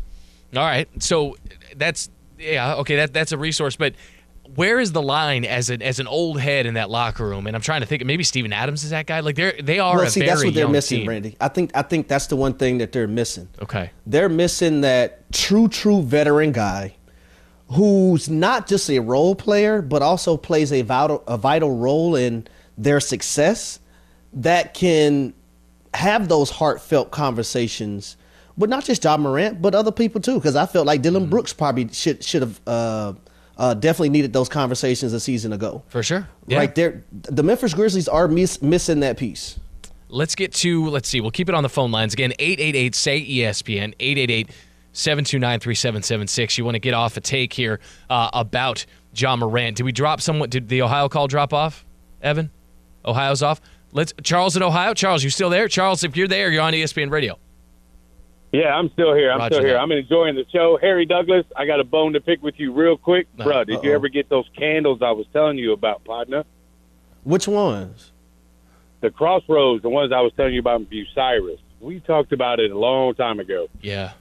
All 0.55 0.62
right. 0.62 0.88
So 1.03 1.37
that's 1.77 2.11
yeah, 2.38 2.75
okay, 2.77 2.96
that 2.96 3.12
that's 3.12 3.33
a 3.33 3.38
resource, 3.38 3.77
but 3.77 3.94
where 4.55 4.81
is 4.81 4.92
the 4.92 5.03
line 5.03 5.44
as 5.44 5.70
an 5.70 5.81
as 5.83 5.98
an 5.98 6.07
old 6.07 6.40
head 6.40 6.66
in 6.66 6.75
that 6.75 6.90
locker 6.90 7.27
room? 7.27 7.46
And 7.46 7.57
I'm 7.57 7.62
trying 7.62 7.81
to 7.81 7.87
think 7.87 8.05
maybe 8.05 8.25
Steven 8.25 8.53
Adams 8.53 8.85
is 8.85 8.90
that 8.90 9.07
guy. 9.07 9.20
Like 9.20 9.37
they're 9.37 9.55
they 9.61 9.79
are 9.79 9.96
well, 9.96 10.07
a 10.07 10.11
see, 10.11 10.20
that's 10.20 10.44
what 10.44 10.55
they're 10.55 10.68
missing, 10.68 11.01
team. 11.01 11.09
Randy. 11.09 11.37
I 11.40 11.48
think 11.48 11.70
I 11.75 11.83
think 11.83 12.09
that's 12.09 12.27
the 12.27 12.37
one 12.37 12.55
thing 12.55 12.79
that 12.79 12.92
they're 12.92 13.09
missing. 13.09 13.48
Okay. 13.62 13.90
They're 14.07 14.29
missing 14.29 14.83
that 14.83 15.33
true, 15.33 15.68
true 15.68 16.03
veteran 16.03 16.53
guy 16.53 16.96
who's 17.70 18.29
not 18.29 18.66
just 18.66 18.90
a 18.90 18.98
role 18.98 19.35
player, 19.35 19.81
but 19.81 20.03
also 20.03 20.37
plays 20.37 20.72
a 20.72 20.83
vital 20.83 21.22
a 21.27 21.38
vital 21.38 21.75
role 21.77 22.14
in 22.14 22.46
their 22.77 23.01
success 23.01 23.79
that 24.35 24.75
can 24.75 25.33
have 25.94 26.28
those 26.28 26.50
heartfelt 26.50 27.11
conversations 27.11 28.16
but 28.57 28.68
not 28.68 28.85
just 28.85 29.02
Ja 29.05 29.16
Morant, 29.16 29.62
but 29.62 29.74
other 29.74 29.92
people 29.92 30.20
too. 30.20 30.35
Because 30.35 30.57
I 30.57 30.66
felt 30.66 30.87
like 30.87 31.00
Mm-hmm. 31.00 31.14
Dillon 31.14 31.31
Brooks 31.31 31.52
probably 31.52 31.88
should 31.88 32.22
should 32.22 32.42
have 32.42 32.61
uh, 32.66 33.12
uh, 33.57 33.74
definitely 33.74 34.11
needed 34.11 34.33
those 34.33 34.48
conversations 34.48 35.12
a 35.12 35.20
season 35.20 35.52
ago. 35.52 35.83
For 35.88 36.02
sure. 36.02 36.28
Yeah. 36.46 36.59
Right 36.59 36.74
there, 36.74 37.02
the 37.12 37.42
Memphis 37.42 37.74
Grizzlies 37.74 38.09
are 38.09 38.28
miss, 38.28 38.61
missing 38.62 39.00
that 39.00 39.16
piece. 39.16 39.59
Let's 40.09 40.35
get 40.35 40.52
to 40.55 40.88
let's 40.90 41.09
see. 41.09 41.20
We'll 41.20 41.31
keep 41.31 41.48
it 41.48 41.55
on 41.55 41.62
the 41.62 41.68
phone 41.68 41.90
lines 41.90 42.12
again. 42.12 42.33
888 42.38 42.94
say 42.94 43.18
E 43.18 43.38
ESPN 43.38 43.94
888 43.98 44.50
729 44.92 45.61
3776. 45.61 46.59
You 46.59 46.64
want 46.64 46.74
to 46.74 46.78
get 46.81 46.94
off 46.94 47.16
a 47.16 47.20
take 47.20 47.52
here 47.52 47.81
uh, 48.11 48.28
about 48.35 48.85
John 49.14 49.38
Morant? 49.38 49.78
Did 49.78 49.85
we 49.85 49.92
drop 49.92 50.20
someone? 50.20 50.50
Did 50.50 50.68
the 50.68 50.83
Ohio 50.83 51.09
call 51.09 51.28
drop 51.28 51.55
off? 51.55 51.87
Evan, 52.20 52.50
Ohio's 53.05 53.42
off. 53.42 53.61
Let's 53.92 54.12
Charles 54.22 54.57
in 54.57 54.62
Ohio. 54.62 54.94
Charles, 54.94 55.22
you 55.22 55.31
still 55.31 55.50
there? 55.50 55.68
Charles, 55.68 56.02
if 56.02 56.16
you're 56.16 56.28
there, 56.28 56.50
you're 56.50 56.62
on 56.62 56.72
ESPN 56.72 57.11
Radio. 57.11 57.38
Yeah, 58.52 58.74
I'm 58.74 58.90
still 58.90 59.14
here. 59.14 59.31
I'm 59.31 59.38
Roger 59.38 59.55
still 59.55 59.64
here. 59.64 59.74
that. 59.74 59.81
I'm 59.81 59.92
enjoying 59.92 60.35
the 60.35 60.44
show. 60.52 60.78
Harry 60.81 61.07
Douglas, 61.07 61.46
I 61.57 61.64
got 61.64 61.81
a 61.81 61.85
bone 61.85 62.12
to 62.12 62.20
pick 62.20 62.42
with 62.42 62.55
you 62.59 62.72
real 62.72 62.98
quick. 62.98 63.26
Uh, 63.38 63.44
Bruh, 63.44 63.66
did 63.66 63.83
you 63.83 63.90
uh-oh. 63.90 63.94
ever 63.94 64.09
get 64.09 64.28
those 64.28 64.44
candles 64.57 65.00
I 65.02 65.11
was 65.12 65.26
telling 65.33 65.57
you 65.57 65.72
about, 65.72 66.05
partner? 66.05 66.44
Which 67.24 67.48
ones? 67.48 68.12
The 69.00 69.11
Crossroads, 69.11 69.83
the 69.83 69.88
ones 69.88 70.12
I 70.12 70.20
was 70.20 70.33
telling 70.37 70.52
you 70.55 70.61
about 70.61 70.81
in 70.81 70.87
Bucyrus. 70.87 71.59
We 71.81 72.00
talked 72.00 72.33
about 72.33 72.61
it 72.61 72.70
a 72.70 72.78
long 72.78 73.14
time 73.14 73.40
ago. 73.40 73.68
Yeah. 73.81 74.12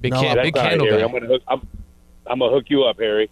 Big, 0.00 0.12
No, 0.12 0.20
can, 0.20 0.36
big 0.42 0.56
all 0.56 0.62
right, 0.62 0.70
candle 0.70 0.86
Harry. 0.86 1.00
guy. 1.00 1.06
I'm 1.06 1.12
gonna 1.12 1.26
hook. 1.26 1.42
I'm, 1.48 1.68
I'm 2.26 2.38
gonna 2.38 2.52
hook 2.52 2.66
you 2.68 2.84
up, 2.84 2.98
Harry. 2.98 3.28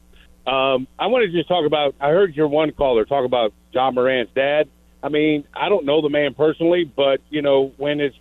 Um, 0.47 0.87
I 0.99 1.07
want 1.07 1.25
to 1.25 1.33
just 1.33 1.49
talk 1.49 1.65
about. 1.65 1.95
I 2.01 2.11
heard 2.11 2.35
your 2.35 2.49
one 2.49 2.73
caller 2.73 3.05
talk 3.05 3.25
about 3.25 3.53
Ja 3.73 3.91
Morant's 3.91 4.33
dad. 4.35 4.69
I 5.07 5.09
mean, 5.09 5.45
I 5.55 5.69
don't 5.69 5.85
know 5.85 6.03
the 6.03 6.09
man 6.09 6.35
personally, 6.35 6.83
but 6.83 7.21
you 7.31 7.41
know, 7.41 7.73
when 7.77 8.01
it's 8.01 8.17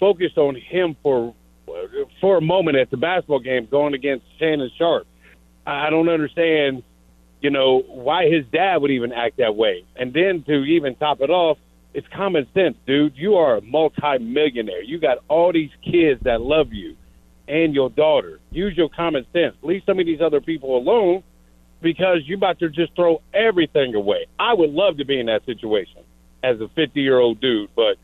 focused 0.00 0.38
on 0.38 0.56
him 0.56 0.96
for 1.02 1.34
for 2.22 2.38
a 2.38 2.40
moment 2.40 2.78
at 2.78 2.90
the 2.90 2.96
basketball 2.96 3.40
game 3.40 3.68
going 3.70 3.92
against 3.92 4.24
Shannon 4.38 4.70
Sharpe, 4.78 5.06
I 5.66 5.90
don't 5.90 6.08
understand. 6.08 6.84
You 7.42 7.50
know 7.50 7.80
why 7.80 8.30
his 8.30 8.46
dad 8.50 8.80
would 8.80 8.90
even 8.92 9.12
act 9.12 9.36
that 9.38 9.56
way, 9.56 9.84
and 9.94 10.14
then 10.14 10.42
to 10.44 10.64
even 10.64 10.94
top 10.94 11.20
it 11.20 11.28
off, 11.28 11.58
it's 11.92 12.06
common 12.16 12.46
sense, 12.54 12.76
dude. 12.86 13.12
You 13.14 13.34
are 13.34 13.58
a 13.58 13.60
multi-millionaire. 13.60 14.82
You 14.82 14.98
got 14.98 15.18
all 15.28 15.52
these 15.52 15.72
kids 15.84 16.22
that 16.22 16.40
love 16.40 16.72
you 16.72 16.96
and 17.46 17.74
your 17.74 17.90
daughter. 17.90 18.40
Use 18.52 18.74
your 18.74 18.88
common 18.88 19.26
sense. 19.34 19.54
Leave 19.60 19.82
some 19.84 19.98
of 19.98 20.06
these 20.06 20.22
other 20.22 20.40
people 20.40 20.78
alone 20.78 21.24
because 21.82 22.20
you're 22.24 22.38
about 22.38 22.60
to 22.60 22.70
just 22.70 22.94
throw 22.96 23.20
everything 23.34 23.94
away. 23.94 24.28
I 24.38 24.54
would 24.54 24.70
love 24.70 24.96
to 24.96 25.04
be 25.04 25.20
in 25.20 25.26
that 25.26 25.44
situation 25.44 26.04
as 26.42 26.60
a 26.60 26.68
50 26.68 27.00
year 27.00 27.18
old 27.18 27.40
dude, 27.40 27.70
but 27.74 27.96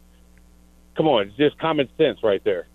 come 0.97 1.09
on, 1.09 1.29
it's 1.29 1.37
just 1.37 1.59
common 1.59 1.89
sense 1.97 2.23
right 2.23 2.43
there. 2.45 2.67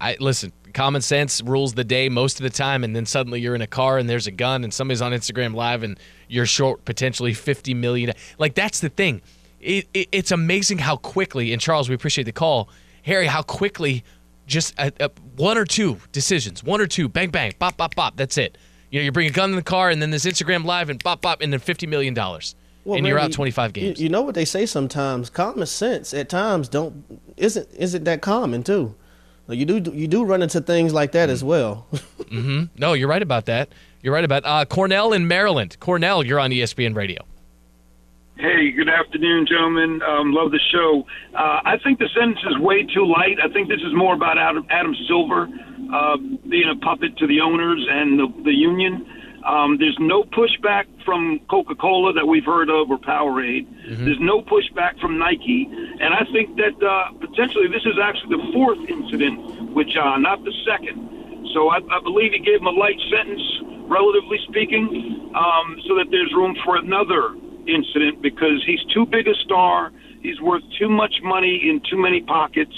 I 0.00 0.16
listen. 0.20 0.52
Common 0.74 1.00
sense 1.00 1.42
rules 1.42 1.74
the 1.74 1.84
day 1.84 2.08
most 2.08 2.38
of 2.38 2.44
the 2.44 2.50
time, 2.50 2.84
and 2.84 2.94
then 2.94 3.06
suddenly 3.06 3.40
you're 3.40 3.54
in 3.54 3.62
a 3.62 3.66
car 3.66 3.98
and 3.98 4.08
there's 4.08 4.26
a 4.26 4.30
gun, 4.30 4.64
and 4.64 4.72
somebody's 4.72 5.02
on 5.02 5.12
Instagram 5.12 5.54
Live, 5.54 5.82
and 5.82 5.98
you're 6.28 6.46
short 6.46 6.84
potentially 6.84 7.34
50 7.34 7.74
million. 7.74 8.12
Like 8.38 8.54
that's 8.54 8.80
the 8.80 8.90
thing. 8.90 9.22
It, 9.60 9.88
it, 9.92 10.08
it's 10.12 10.30
amazing 10.30 10.78
how 10.78 10.96
quickly. 10.96 11.52
And 11.52 11.60
Charles, 11.60 11.88
we 11.88 11.94
appreciate 11.94 12.24
the 12.24 12.32
call, 12.32 12.68
Harry. 13.02 13.26
How 13.26 13.42
quickly, 13.42 14.04
just 14.46 14.74
a, 14.78 14.92
a, 15.00 15.10
one 15.36 15.58
or 15.58 15.64
two 15.64 15.98
decisions, 16.12 16.62
one 16.62 16.80
or 16.80 16.86
two, 16.86 17.08
bang 17.08 17.30
bang, 17.30 17.54
bop 17.58 17.76
bop 17.76 17.94
bop. 17.94 18.16
That's 18.16 18.38
it. 18.38 18.56
You 18.90 19.00
know, 19.00 19.04
you 19.04 19.12
bring 19.12 19.26
a 19.26 19.32
gun 19.32 19.50
in 19.50 19.56
the 19.56 19.62
car, 19.62 19.90
and 19.90 20.00
then 20.00 20.10
this 20.10 20.26
Instagram 20.26 20.64
Live, 20.64 20.90
and 20.90 21.02
bop 21.02 21.22
bop, 21.22 21.40
and 21.40 21.52
then 21.52 21.60
50 21.60 21.86
million 21.86 22.14
dollars. 22.14 22.54
Well, 22.84 22.96
and 22.96 23.06
you're 23.06 23.18
out 23.18 23.32
25 23.32 23.72
games. 23.72 24.00
You, 24.00 24.04
you 24.04 24.08
know 24.08 24.22
what 24.22 24.34
they 24.34 24.44
say 24.44 24.64
sometimes? 24.66 25.28
Common 25.30 25.66
sense 25.66 26.14
at 26.14 26.28
times 26.28 26.68
don't 26.68 27.04
isn't 27.36 27.68
isn't 27.74 28.04
that 28.04 28.22
common 28.22 28.62
too. 28.62 28.94
Like, 29.46 29.58
You 29.58 29.64
do 29.66 29.92
you 29.92 30.08
do 30.08 30.24
run 30.24 30.42
into 30.42 30.60
things 30.60 30.92
like 30.94 31.12
that 31.12 31.28
as 31.30 31.42
well. 31.44 31.86
hmm 32.28 32.64
No, 32.76 32.92
you're 32.94 33.08
right 33.08 33.22
about 33.22 33.46
that. 33.46 33.70
You're 34.02 34.14
right 34.14 34.24
about 34.24 34.44
uh, 34.44 34.64
Cornell 34.64 35.12
in 35.12 35.26
Maryland. 35.26 35.76
Cornell, 35.80 36.24
you're 36.24 36.38
on 36.40 36.50
ESPN 36.50 36.94
Radio. 36.94 37.24
Hey, 38.36 38.70
good 38.70 38.88
afternoon, 38.88 39.46
gentlemen. 39.48 40.00
Um, 40.02 40.32
love 40.32 40.52
the 40.52 40.60
show. 40.70 41.04
Uh, 41.34 41.58
I 41.64 41.76
think 41.82 41.98
the 41.98 42.08
sentence 42.14 42.38
is 42.48 42.56
way 42.60 42.84
too 42.84 43.04
light. 43.04 43.36
I 43.42 43.48
think 43.52 43.68
this 43.68 43.80
is 43.80 43.92
more 43.92 44.14
about 44.14 44.38
Adam, 44.38 44.64
Adam 44.70 44.94
Silver 45.08 45.48
uh, 45.92 46.16
being 46.48 46.70
a 46.70 46.76
puppet 46.76 47.16
to 47.18 47.26
the 47.26 47.40
owners 47.40 47.84
and 47.90 48.16
the, 48.16 48.28
the 48.44 48.52
union. 48.52 49.04
Um, 49.44 49.78
there's 49.78 49.96
no 50.00 50.24
pushback 50.24 50.86
from 51.04 51.40
Coca 51.48 51.74
Cola 51.74 52.12
that 52.12 52.26
we've 52.26 52.44
heard 52.44 52.68
of 52.68 52.90
or 52.90 52.98
Powerade. 52.98 53.66
There's 54.04 54.20
no 54.20 54.42
pushback 54.42 55.00
from 55.00 55.18
Nike. 55.18 55.68
And 55.70 56.12
I 56.12 56.24
think 56.32 56.56
that 56.56 56.76
uh, 56.82 57.12
potentially 57.18 57.68
this 57.68 57.86
is 57.86 57.98
actually 58.02 58.36
the 58.36 58.52
fourth 58.52 58.78
incident 58.88 59.72
with 59.74 59.86
Ja, 59.88 60.16
not 60.18 60.44
the 60.44 60.52
second. 60.66 61.48
So 61.54 61.68
I, 61.68 61.78
I 61.78 62.00
believe 62.02 62.32
he 62.32 62.40
gave 62.40 62.60
him 62.60 62.66
a 62.66 62.76
light 62.76 62.98
sentence, 63.10 63.42
relatively 63.88 64.38
speaking, 64.48 65.32
um, 65.34 65.80
so 65.86 65.94
that 65.96 66.10
there's 66.10 66.32
room 66.34 66.56
for 66.64 66.76
another 66.76 67.34
incident 67.66 68.20
because 68.20 68.62
he's 68.66 68.82
too 68.92 69.06
big 69.06 69.28
a 69.28 69.34
star. 69.44 69.92
He's 70.20 70.40
worth 70.40 70.62
too 70.78 70.88
much 70.88 71.14
money 71.22 71.62
in 71.62 71.80
too 71.88 71.96
many 71.96 72.20
pockets 72.22 72.74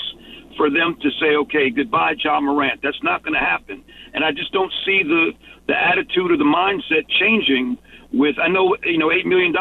for 0.56 0.68
them 0.68 0.96
to 1.00 1.10
say, 1.18 1.36
okay, 1.36 1.70
goodbye, 1.70 2.14
Ja 2.22 2.40
Morant. 2.40 2.80
That's 2.82 3.02
not 3.02 3.22
going 3.22 3.34
to 3.34 3.40
happen. 3.40 3.82
And 4.12 4.24
I 4.24 4.32
just 4.32 4.52
don't 4.52 4.72
see 4.84 5.02
the, 5.02 5.32
the 5.70 5.76
attitude 5.90 6.28
or 6.32 6.36
the 6.44 6.50
mindset 6.60 7.04
changing 7.20 7.66
with, 8.12 8.36
I 8.38 8.48
know, 8.48 8.76
you 8.84 8.98
know, 8.98 9.08
$8 9.08 9.24
million 9.32 9.52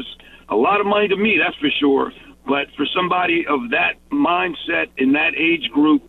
is 0.00 0.06
a 0.48 0.56
lot 0.56 0.80
of 0.80 0.86
money 0.94 1.06
to 1.08 1.16
me, 1.16 1.38
that's 1.42 1.56
for 1.56 1.70
sure. 1.80 2.12
But 2.46 2.66
for 2.76 2.86
somebody 2.96 3.46
of 3.46 3.60
that 3.70 3.94
mindset 4.10 4.86
in 4.96 5.12
that 5.12 5.32
age 5.36 5.66
group, 5.70 6.00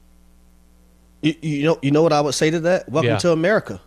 You, 1.21 1.35
you 1.41 1.63
know, 1.67 1.77
you 1.81 1.91
know 1.91 2.01
what 2.01 2.13
I 2.13 2.21
would 2.21 2.33
say 2.33 2.49
to 2.49 2.59
that? 2.61 2.89
Welcome 2.89 3.11
Yeah. 3.11 3.17
to 3.25 3.31
America, 3.31 3.79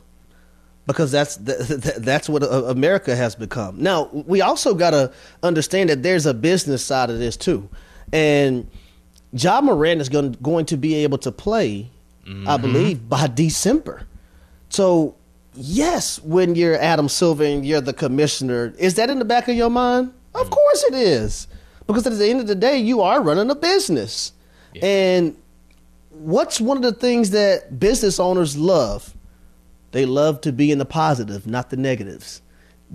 because 0.87 1.11
that's 1.11 1.37
th- 1.48 1.96
that's 2.11 2.29
what 2.29 2.42
uh, 2.42 2.64
America 2.79 3.16
has 3.16 3.35
become. 3.35 3.83
Now 3.83 3.98
we 4.12 4.38
also 4.42 4.74
got 4.74 4.90
to 4.90 5.11
understand 5.42 5.88
that 5.90 6.03
there's 6.03 6.27
a 6.27 6.35
business 6.35 6.85
side 6.85 7.09
of 7.11 7.18
this 7.18 7.37
too, 7.37 7.68
and 8.12 8.68
Ja 9.33 9.61
Morant 9.62 10.00
is 10.00 10.09
going 10.09 10.37
going 10.42 10.66
to 10.66 10.77
be 10.77 10.92
able 11.05 11.18
to 11.27 11.33
play, 11.33 11.88
I 12.46 12.57
believe, 12.66 13.09
by 13.09 13.27
December. 13.27 13.96
So 14.68 15.16
yes, 15.55 16.21
when 16.21 16.55
you're 16.55 16.77
Adam 16.77 17.09
Silver 17.09 17.45
and 17.45 17.64
you're 17.64 17.81
the 17.81 17.93
commissioner, 17.93 18.75
is 18.79 18.95
that 18.95 19.11
in 19.11 19.19
the 19.19 19.25
back 19.25 19.49
of 19.49 19.57
your 19.57 19.71
mind? 19.71 20.12
Of 20.35 20.43
mm-hmm. 20.43 20.51
course 20.51 20.85
it 20.85 20.95
is, 20.95 21.49
because 21.87 22.07
at 22.07 22.12
the 22.19 22.29
end 22.29 22.40
of 22.40 22.47
the 22.47 22.55
day, 22.55 22.79
you 22.79 23.01
are 23.01 23.23
running 23.23 23.51
a 23.51 23.55
business, 23.55 24.33
and 24.83 25.37
what's 26.11 26.61
one 26.61 26.77
of 26.77 26.83
the 26.83 26.93
things 26.93 27.31
that 27.31 27.79
business 27.79 28.19
owners 28.19 28.57
love? 28.57 29.14
They 29.93 30.07
love 30.07 30.40
to 30.40 30.53
be 30.53 30.73
in 30.73 30.79
the 30.79 30.85
positive, 30.85 31.47
not 31.47 31.71
the 31.71 31.77
negatives. 31.77 32.43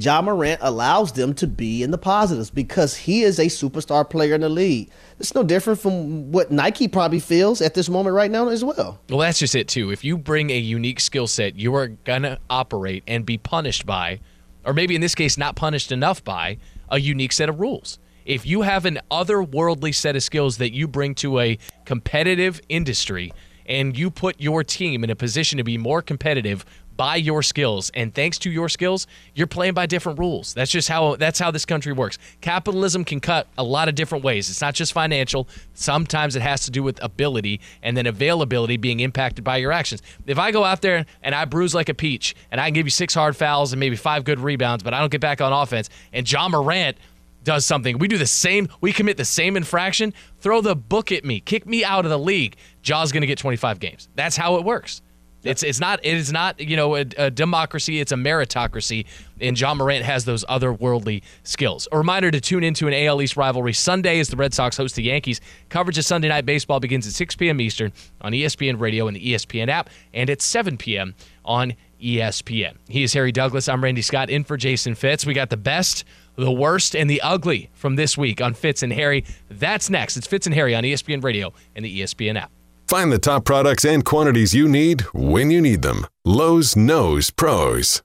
Ja 0.01 0.21
Morant 0.21 0.59
allows 0.61 1.11
them 1.11 1.33
to 1.33 1.45
be 1.45 1.83
in 1.83 1.91
the 1.91 1.97
positives 1.97 2.49
because 2.49 2.95
he 2.95 3.23
is 3.23 3.37
a 3.37 3.47
superstar 3.47 4.09
player 4.09 4.33
in 4.33 4.39
the 4.39 4.47
league. 4.47 4.89
It's 5.19 5.35
no 5.35 5.43
different 5.43 5.77
from 5.77 6.31
what 6.31 6.51
Nike 6.51 6.87
probably 6.87 7.19
feels 7.19 7.61
at 7.61 7.73
this 7.73 7.89
moment 7.89 8.15
right 8.15 8.31
now 8.31 8.47
as 8.47 8.63
well. 8.63 9.01
Well, 9.09 9.19
that's 9.19 9.39
just 9.39 9.55
it 9.55 9.67
too. 9.67 9.91
If 9.91 10.05
you 10.05 10.17
bring 10.17 10.51
a 10.51 10.57
unique 10.57 11.01
skill 11.01 11.27
set, 11.27 11.57
you 11.57 11.75
are 11.75 11.87
gonna 11.89 12.39
operate 12.49 13.03
and 13.07 13.25
be 13.25 13.37
punished 13.37 13.85
by, 13.85 14.21
or 14.63 14.73
maybe 14.73 14.95
in 14.95 15.01
this 15.01 15.15
case, 15.15 15.37
not 15.37 15.57
punished 15.57 15.91
enough 15.91 16.23
by, 16.23 16.59
a 16.87 16.97
unique 16.97 17.33
set 17.33 17.49
of 17.49 17.59
rules. 17.59 17.99
If 18.25 18.45
you 18.45 18.61
have 18.61 18.85
an 18.85 18.99
otherworldly 19.11 19.93
set 19.93 20.15
of 20.15 20.23
skills 20.23 20.59
that 20.59 20.73
you 20.73 20.87
bring 20.87 21.13
to 21.15 21.39
a 21.39 21.57
competitive 21.83 22.61
industry, 22.69 23.33
and 23.65 23.97
you 23.97 24.09
put 24.09 24.39
your 24.39 24.63
team 24.63 25.03
in 25.03 25.09
a 25.09 25.15
position 25.15 25.57
to 25.57 25.63
be 25.63 25.77
more 25.77 26.01
competitive 26.01 26.65
by 26.99 27.15
your 27.15 27.41
skills 27.41 27.89
and 27.93 28.13
thanks 28.13 28.37
to 28.37 28.51
your 28.51 28.67
skills 28.67 29.07
you're 29.33 29.47
playing 29.47 29.73
by 29.73 29.85
different 29.85 30.19
rules 30.19 30.53
that's 30.53 30.69
just 30.69 30.89
how 30.89 31.15
that's 31.15 31.39
how 31.39 31.49
this 31.49 31.63
country 31.63 31.93
works 31.93 32.17
capitalism 32.41 33.05
can 33.05 33.21
cut 33.21 33.47
a 33.57 33.63
lot 33.63 33.87
of 33.87 33.95
different 33.95 34.21
ways 34.21 34.49
it's 34.49 34.59
not 34.59 34.73
just 34.73 34.91
financial 34.91 35.47
sometimes 35.73 36.35
it 36.35 36.41
has 36.41 36.65
to 36.65 36.69
do 36.69 36.83
with 36.83 37.01
ability 37.01 37.61
and 37.83 37.95
then 37.95 38.05
availability 38.05 38.75
being 38.75 38.99
impacted 38.99 39.45
by 39.45 39.55
your 39.55 39.71
actions 39.71 40.01
if 40.27 40.37
i 40.37 40.51
go 40.51 40.65
out 40.65 40.81
there 40.81 41.05
and 41.23 41.33
i 41.33 41.45
bruise 41.45 41.73
like 41.73 41.87
a 41.87 41.93
peach 41.93 42.35
and 42.51 42.59
i 42.59 42.65
can 42.67 42.73
give 42.73 42.85
you 42.85 42.91
six 42.91 43.13
hard 43.13 43.33
fouls 43.33 43.71
and 43.71 43.79
maybe 43.79 43.95
five 43.95 44.25
good 44.25 44.37
rebounds 44.37 44.83
but 44.83 44.93
i 44.93 44.99
don't 44.99 45.09
get 45.09 45.21
back 45.21 45.39
on 45.39 45.53
offense 45.53 45.89
and 46.11 46.29
ja 46.29 46.49
morant 46.49 46.97
does 47.41 47.65
something. 47.65 47.97
We 47.97 48.09
do 48.09 48.17
the 48.17 48.27
same, 48.27 48.67
we 48.81 48.91
commit 48.91 49.15
the 49.15 49.23
same 49.23 49.55
infraction, 49.55 50.13
throw 50.41 50.59
the 50.59 50.75
book 50.75 51.09
at 51.13 51.23
me, 51.23 51.39
kick 51.39 51.65
me 51.65 51.85
out 51.85 52.03
of 52.03 52.11
the 52.11 52.19
league. 52.19 52.57
Ja's 52.81 53.13
going 53.13 53.21
to 53.21 53.27
get 53.27 53.37
25 53.37 53.79
games. 53.79 54.09
That's 54.13 54.35
how 54.35 54.57
it 54.57 54.65
works. 54.65 55.01
It's 55.43 55.63
it's 55.63 55.79
not 55.79 55.99
it 56.03 56.17
is 56.17 56.31
not 56.31 56.59
you 56.59 56.75
know 56.75 56.95
a, 56.95 57.05
a 57.17 57.31
democracy. 57.31 57.99
It's 57.99 58.11
a 58.11 58.15
meritocracy, 58.15 59.05
and 59.39 59.59
Ja 59.59 59.73
Morant 59.73 60.03
has 60.03 60.25
those 60.25 60.43
otherworldly 60.45 61.23
skills. 61.43 61.87
A 61.91 61.97
reminder 61.97 62.29
to 62.31 62.41
tune 62.41 62.63
into 62.63 62.87
an 62.87 62.93
AL 62.93 63.21
East 63.21 63.37
rivalry 63.37 63.73
Sunday 63.73 64.19
as 64.19 64.27
the 64.27 64.35
Red 64.35 64.53
Sox 64.53 64.75
host 64.77 64.95
the 64.95 65.03
Yankees. 65.03 65.39
Coverage 65.69 65.97
of 65.97 66.05
Sunday 66.05 66.27
night 66.27 66.45
baseball 66.45 66.79
begins 66.79 67.07
at 67.07 67.13
6 67.13 67.35
p.m. 67.35 67.61
Eastern 67.61 67.93
on 68.21 68.33
ESPN 68.33 68.79
Radio 68.79 69.07
and 69.07 69.15
the 69.15 69.33
ESPN 69.33 69.69
app, 69.69 69.89
and 70.13 70.29
at 70.29 70.41
7 70.41 70.77
p.m. 70.77 71.15
on 71.45 71.73
ESPN. 72.01 72.75
He 72.87 73.03
is 73.03 73.13
Harry 73.13 73.31
Douglas. 73.31 73.69
I'm 73.69 73.83
Randy 73.83 74.01
Scott 74.01 74.29
in 74.29 74.43
for 74.43 74.57
Jason 74.57 74.95
Fitz. 74.95 75.25
We 75.25 75.33
got 75.33 75.49
the 75.49 75.57
best, 75.57 76.03
the 76.35 76.51
worst, 76.51 76.95
and 76.95 77.09
the 77.09 77.21
ugly 77.21 77.69
from 77.73 77.95
this 77.95 78.17
week 78.17 78.41
on 78.41 78.53
Fitz 78.53 78.83
and 78.83 78.91
Harry. 78.91 79.25
That's 79.49 79.89
next. 79.89 80.17
It's 80.17 80.27
Fitz 80.27 80.47
and 80.47 80.55
Harry 80.55 80.75
on 80.75 80.83
ESPN 80.83 81.23
Radio 81.23 81.53
and 81.75 81.83
the 81.85 82.01
ESPN 82.01 82.37
app. 82.37 82.51
Find 82.89 83.11
the 83.11 83.19
top 83.19 83.45
products 83.45 83.85
and 83.85 84.03
quantities 84.03 84.55
you 84.55 84.67
need 84.67 85.01
when 85.13 85.51
you 85.51 85.61
need 85.61 85.83
them. 85.83 86.07
Lowe's 86.25 86.75
knows 86.75 87.29
pros. 87.29 88.01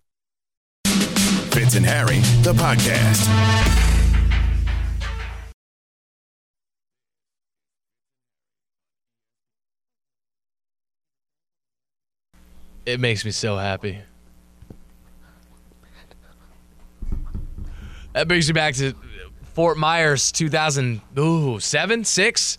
Fitz 0.84 1.74
and 1.74 1.86
Harry, 1.86 2.18
the 2.42 2.52
podcast. 2.52 3.24
It 12.84 13.00
makes 13.00 13.24
me 13.24 13.30
so 13.30 13.56
happy. 13.56 14.00
That 18.12 18.28
brings 18.28 18.46
me 18.48 18.52
back 18.52 18.74
to 18.74 18.92
Fort 19.54 19.78
Myers 19.78 20.30
2007, 20.30 22.04
6. 22.04 22.58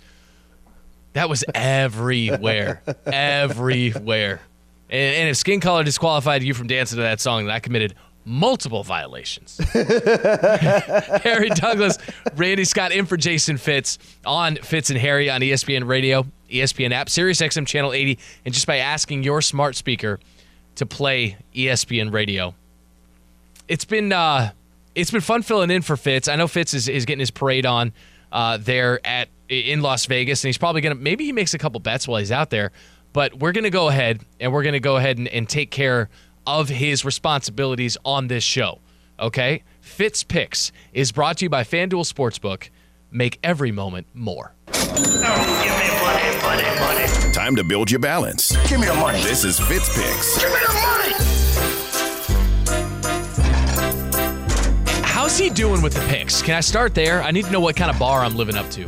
That 1.15 1.29
was 1.29 1.45
everywhere. 1.53 2.81
everywhere. 3.05 4.41
And, 4.89 5.15
and 5.15 5.29
if 5.29 5.37
skin 5.37 5.61
color 5.61 5.85
disqualified 5.85 6.43
you 6.43 6.53
from 6.53 6.67
dancing 6.67 6.97
to 6.97 7.03
that 7.03 7.21
song, 7.21 7.45
then 7.45 7.55
I 7.55 7.59
committed 7.59 7.95
multiple 8.25 8.83
violations. 8.83 9.57
Harry 11.23 11.49
Douglas, 11.51 11.97
Randy 12.35 12.65
Scott 12.65 12.91
in 12.91 13.05
for 13.05 13.15
Jason 13.15 13.55
Fitz 13.55 13.97
on 14.25 14.57
Fitz 14.57 14.89
and 14.89 14.99
Harry 14.99 15.29
on 15.29 15.39
ESPN 15.39 15.87
Radio, 15.87 16.27
ESPN 16.51 16.91
app, 16.91 17.09
Sirius 17.09 17.39
XM 17.39 17.65
Channel 17.65 17.93
80, 17.93 18.19
and 18.43 18.53
just 18.53 18.67
by 18.67 18.79
asking 18.79 19.23
your 19.23 19.41
smart 19.41 19.77
speaker 19.77 20.19
to 20.75 20.85
play 20.85 21.37
ESPN 21.55 22.11
Radio. 22.11 22.53
It's 23.69 23.85
been 23.85 24.11
uh, 24.11 24.51
it's 24.95 25.11
been 25.11 25.21
fun 25.21 25.43
filling 25.43 25.71
in 25.71 25.81
for 25.81 25.95
Fitz. 25.95 26.27
I 26.27 26.35
know 26.35 26.49
Fitz 26.49 26.73
is, 26.73 26.89
is 26.89 27.05
getting 27.05 27.21
his 27.21 27.31
parade 27.31 27.65
on 27.65 27.93
uh, 28.35 28.57
there 28.57 28.99
at 29.07 29.29
in 29.47 29.81
Las 29.81 30.05
Vegas, 30.07 30.43
and 30.43 30.49
he's 30.49 30.57
probably 30.57 30.81
gonna 30.81 30.95
maybe 30.95 31.23
he 31.23 31.31
makes 31.31 31.53
a 31.53 31.57
couple 31.57 31.79
bets 31.79 32.07
while 32.07 32.19
he's 32.19 32.31
out 32.31 32.49
there. 32.49 32.71
But 33.13 33.39
we're 33.39 33.53
gonna 33.53 33.69
go 33.69 33.87
ahead 33.87 34.21
and 34.39 34.51
we're 34.51 34.63
gonna 34.63 34.81
go 34.81 34.97
ahead 34.97 35.17
and, 35.17 35.27
and 35.29 35.47
take 35.47 35.71
care 35.71 36.09
of 36.45 36.67
his 36.67 37.05
responsibilities 37.05 37.97
on 38.03 38.27
this 38.27 38.43
show. 38.43 38.81
Okay? 39.19 39.63
Fitz 39.79 40.23
Picks 40.23 40.73
is 40.91 41.13
brought 41.13 41.37
to 41.37 41.45
you 41.45 41.49
by 41.49 41.63
FanDuel 41.63 42.11
Sportsbook, 42.11 42.69
make 43.09 43.39
every 43.41 43.71
moment 43.71 44.07
more. 44.13 44.53
Time 47.31 47.55
to 47.55 47.63
build 47.63 47.89
your 47.89 48.01
balance. 48.01 48.51
Give 48.67 48.81
me 48.81 48.87
the 48.87 48.93
money. 48.95 49.21
This 49.21 49.45
is 49.45 49.59
Fitz 49.61 49.87
Picks. 49.95 50.41
Give 50.41 50.51
me 50.51 50.59
the 50.67 50.73
money. 50.73 51.14
How's 55.25 55.39
he 55.39 55.49
doing 55.49 55.81
with 55.81 55.95
the 55.95 56.01
picks? 56.01 56.43
Can 56.43 56.53
I 56.53 56.59
start 56.59 56.93
there? 56.93 57.23
I 57.23 57.31
need 57.31 57.45
to 57.45 57.51
know 57.51 57.59
what 57.59 57.75
kind 57.75 57.89
of 57.89 57.97
bar 57.97 58.23
I'm 58.23 58.35
living 58.35 58.55
up 58.55 58.69
to. 58.69 58.85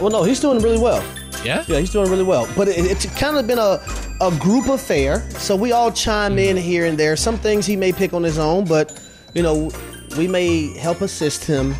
Well, 0.00 0.10
no, 0.10 0.24
he's 0.24 0.40
doing 0.40 0.58
really 0.58 0.80
well. 0.80 1.00
Yeah? 1.44 1.64
Yeah, 1.68 1.78
he's 1.78 1.92
doing 1.92 2.10
really 2.10 2.24
well. 2.24 2.48
But 2.56 2.66
it, 2.66 2.86
it's 2.86 3.06
kind 3.16 3.36
of 3.36 3.46
been 3.46 3.60
a, 3.60 3.80
a 4.20 4.36
group 4.40 4.66
affair. 4.66 5.30
So 5.30 5.54
we 5.54 5.70
all 5.70 5.92
chime 5.92 6.40
in 6.40 6.56
here 6.56 6.86
and 6.86 6.98
there. 6.98 7.14
Some 7.14 7.38
things 7.38 7.66
he 7.66 7.76
may 7.76 7.92
pick 7.92 8.14
on 8.14 8.24
his 8.24 8.36
own, 8.36 8.64
but, 8.64 9.00
you 9.32 9.44
know, 9.44 9.70
we 10.18 10.26
may 10.26 10.76
help 10.76 11.02
assist 11.02 11.44
him 11.44 11.72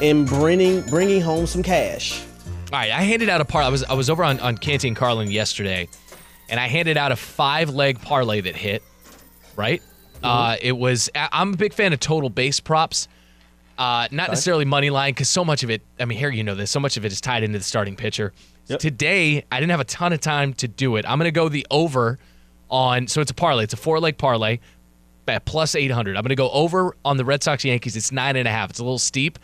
in 0.00 0.24
bringing 0.24 0.80
bringing 0.82 1.20
home 1.20 1.46
some 1.46 1.62
cash. 1.62 2.24
All 2.72 2.80
right, 2.80 2.90
I 2.90 3.02
handed 3.02 3.28
out 3.28 3.40
a 3.40 3.44
parlay. 3.44 3.68
I 3.68 3.70
was 3.70 3.84
I 3.84 3.94
was 3.94 4.10
over 4.10 4.24
on 4.24 4.40
on 4.40 4.58
Canty 4.58 4.88
and 4.88 4.96
Carlin 4.96 5.30
yesterday, 5.30 5.88
and 6.48 6.58
I 6.58 6.66
handed 6.66 6.96
out 6.96 7.12
a 7.12 7.16
five 7.16 7.70
leg 7.70 8.02
parlay 8.02 8.40
that 8.40 8.56
hit. 8.56 8.82
Right, 9.54 9.84
uh, 10.24 10.56
it 10.60 10.76
was. 10.76 11.08
I'm 11.14 11.54
a 11.54 11.56
big 11.56 11.74
fan 11.74 11.92
of 11.92 12.00
total 12.00 12.28
base 12.28 12.58
props. 12.58 13.06
Uh, 13.78 14.08
not 14.10 14.30
necessarily 14.30 14.64
money 14.64 14.90
line 14.90 15.12
because 15.12 15.28
so 15.28 15.44
much 15.44 15.62
of 15.62 15.70
it. 15.70 15.82
I 16.00 16.04
mean, 16.06 16.18
here 16.18 16.30
you 16.30 16.42
know 16.42 16.54
this. 16.54 16.70
So 16.70 16.80
much 16.80 16.96
of 16.96 17.04
it 17.04 17.12
is 17.12 17.20
tied 17.20 17.42
into 17.42 17.58
the 17.58 17.64
starting 17.64 17.96
pitcher. 17.96 18.32
Today, 18.78 19.44
I 19.52 19.60
didn't 19.60 19.70
have 19.70 19.80
a 19.80 19.84
ton 19.84 20.12
of 20.12 20.20
time 20.20 20.54
to 20.54 20.68
do 20.68 20.96
it. 20.96 21.04
I'm 21.06 21.18
going 21.18 21.28
to 21.28 21.32
go 21.32 21.48
the 21.48 21.66
over 21.70 22.18
on. 22.70 23.06
So 23.06 23.20
it's 23.20 23.30
a 23.30 23.34
parlay. 23.34 23.64
It's 23.64 23.74
a 23.74 23.76
four 23.76 24.00
leg 24.00 24.18
parlay 24.18 24.58
at 25.28 25.44
plus 25.44 25.74
800. 25.74 26.16
I'm 26.16 26.22
going 26.22 26.30
to 26.30 26.34
go 26.34 26.50
over 26.50 26.96
on 27.04 27.16
the 27.16 27.24
Red 27.24 27.42
Sox 27.42 27.64
Yankees. 27.64 27.96
It's 27.96 28.12
nine 28.12 28.36
and 28.36 28.48
a 28.48 28.50
half. 28.50 28.70
It's 28.70 28.78
a 28.78 28.84
little 28.84 28.98
steep. 28.98 29.38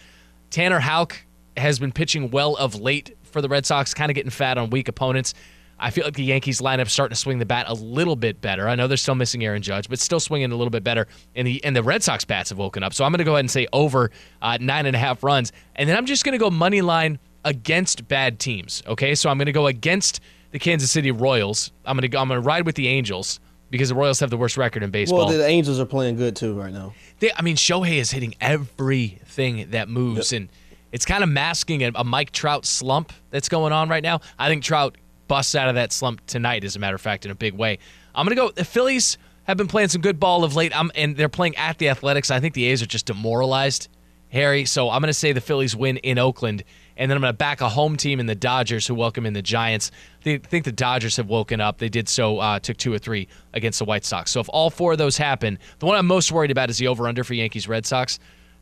Tanner 0.51 0.81
Houck 0.81 1.17
has 1.57 1.79
been 1.79 1.93
pitching 1.93 2.31
well 2.31 2.57
of 2.57 2.81
late 2.81 3.17
for 3.23 3.41
the 3.43 3.49
Red 3.49 3.67
Sox, 3.67 3.95
kind 3.95 4.11
of 4.11 4.15
getting 4.15 4.31
fat 4.31 4.59
on 4.59 4.71
weak 4.71 4.89
opponents. 4.89 5.35
I 5.83 5.91
feel 5.91 6.05
like 6.05 6.15
the 6.15 6.23
Yankees 6.23 6.61
lineup 6.61 6.89
starting 6.89 7.15
to 7.15 7.21
swing 7.21 7.39
the 7.41 7.45
bat 7.45 7.67
a 7.69 7.75
little 7.75 8.15
bit 8.15 8.41
better. 8.41 8.69
I 8.69 8.77
know 8.77 8.87
they're 8.87 8.97
still 8.97 9.17
missing 9.17 9.45
Aaron 9.45 9.63
Judge, 9.63 9.89
but 9.89 9.99
still 9.99 10.21
swinging 10.21 10.53
a 10.53 10.57
little 10.57 10.71
bit 10.71 10.85
better. 10.85 11.09
And 11.35 11.47
the 11.47 11.63
and 11.65 11.75
the 11.75 11.83
Red 11.83 12.03
Sox 12.03 12.25
bats 12.25 12.51
have 12.51 12.59
woken 12.59 12.83
up. 12.83 12.95
So 12.95 13.05
I'm 13.05 13.11
going 13.11 13.19
to 13.19 13.25
go 13.25 13.33
ahead 13.33 13.41
and 13.41 13.51
say 13.51 13.67
over 13.73 14.11
uh, 14.41 14.59
nine 14.61 14.87
and 14.87 14.95
a 14.95 14.99
half 14.99 15.25
runs, 15.25 15.53
and 15.75 15.89
then 15.89 15.97
I'm 15.97 16.07
just 16.07 16.25
going 16.25 16.33
to 16.33 16.39
go 16.39 16.51
money 16.51 16.81
line 16.81 17.19
against 17.45 18.07
bad 18.07 18.39
teams. 18.39 18.83
Okay, 18.87 19.15
so 19.15 19.29
I'm 19.29 19.39
going 19.39 19.47
to 19.47 19.53
go 19.53 19.67
against 19.67 20.21
the 20.53 20.59
Kansas 20.59 20.91
City 20.91 21.11
Royals. 21.11 21.73
I'm 21.85 21.97
going 21.97 22.03
to 22.03 22.09
go. 22.09 22.21
I'm 22.21 22.29
going 22.29 22.41
to 22.41 22.47
ride 22.47 22.65
with 22.65 22.77
the 22.77 22.87
Angels 22.87 23.41
because 23.71 23.89
the 23.89 23.95
Royals 23.97 24.21
have 24.21 24.31
the 24.31 24.37
worst 24.37 24.57
record 24.57 24.85
in 24.85 24.91
baseball. 24.91 25.27
Well, 25.27 25.37
the 25.37 25.45
Angels 25.45 25.81
are 25.81 25.87
playing 25.87 26.17
good 26.17 26.37
too 26.37 26.55
right 26.55 26.73
now. 26.73 26.95
They, 27.19 27.33
I 27.37 27.43
mean, 27.43 27.57
Shohei 27.57 27.97
is 27.97 28.13
hitting 28.13 28.35
everything 28.41 29.71
that 29.71 29.89
moves, 29.89 30.33
and 30.33 30.49
it's 30.93 31.07
kind 31.07 31.25
of 31.25 31.31
masking 31.31 31.83
a, 31.83 31.91
a 31.97 32.05
Mike 32.05 32.31
Trout 32.31 32.67
slump 32.67 33.13
that's 33.31 33.49
going 33.49 33.73
on 33.73 33.89
right 33.89 34.03
now. 34.03 34.21
I 34.39 34.49
think 34.49 34.63
Trout 34.63 34.97
busts 35.33 35.55
out 35.55 35.71
of 35.71 35.77
that 35.77 35.93
slump 35.93 36.21
tonight, 36.27 36.63
as 36.63 36.77
a 36.77 36.79
matter 36.79 36.95
of 36.95 37.01
fact, 37.01 37.25
in 37.25 37.31
a 37.31 37.35
big 37.35 37.55
way. 37.55 37.79
I'm 38.15 38.27
going 38.27 38.37
to 38.37 38.43
go. 38.43 38.51
The 38.51 38.67
Phillies 38.67 39.17
have 39.45 39.57
been 39.57 39.67
playing 39.67 39.89
some 39.89 40.03
good 40.03 40.21
ball 40.21 40.45
of 40.45 40.55
late, 40.55 40.79
I'm, 40.79 40.91
and 40.95 41.17
they're 41.17 41.31
playing 41.31 41.57
at 41.57 41.79
the 41.79 41.89
Athletics. 41.89 42.31
I 42.31 42.39
think 42.39 42.53
the 42.53 42.67
A's 42.67 42.83
are 42.83 42.87
just 42.87 43.07
demoralized, 43.07 43.89
Harry. 44.29 44.67
So 44.67 44.91
I'm 44.91 45.01
going 45.01 45.09
to 45.09 45.15
say 45.15 45.33
the 45.33 45.41
Phillies 45.41 45.75
win 45.75 45.97
in 45.97 46.19
Oakland, 46.19 46.65
and 46.99 47.11
then 47.11 47.17
I'm 47.17 47.23
going 47.23 47.33
to 47.33 47.39
back 47.39 47.63
a 47.63 47.71
home 47.71 47.97
team 47.97 48.21
in 48.21 48.27
the 48.27 48.35
Dodgers, 48.35 48.87
who 48.87 48.95
welcome 48.95 49.25
in 49.25 49.33
the 49.33 49.41
Giants. 49.41 49.91
They 50.23 50.37
think 50.37 50.67
the 50.67 50.71
Dodgers 50.71 51.17
have 51.17 51.29
woken 51.29 51.63
up. 51.63 51.79
They 51.79 51.89
did 51.89 52.11
so, 52.11 52.39
uh, 52.39 52.59
took 52.59 52.77
two 52.77 52.93
or 52.93 52.99
three 52.99 53.27
against 53.55 53.79
the 53.79 53.87
White 53.87 54.05
Sox. 54.05 54.31
So 54.31 54.39
if 54.39 54.51
all 54.51 54.69
four 54.69 54.93
of 54.93 54.99
those 54.99 55.17
happen, 55.17 55.59
the 55.79 55.87
one 55.87 55.97
I'm 55.97 56.07
most 56.07 56.31
worried 56.31 56.51
about 56.51 56.69
is 56.69 56.77
the 56.77 56.89
over/under 56.89 57.25
for 57.25 57.33
Yankees 57.33 57.67
Red 57.67 57.87
Sox. 57.87 58.19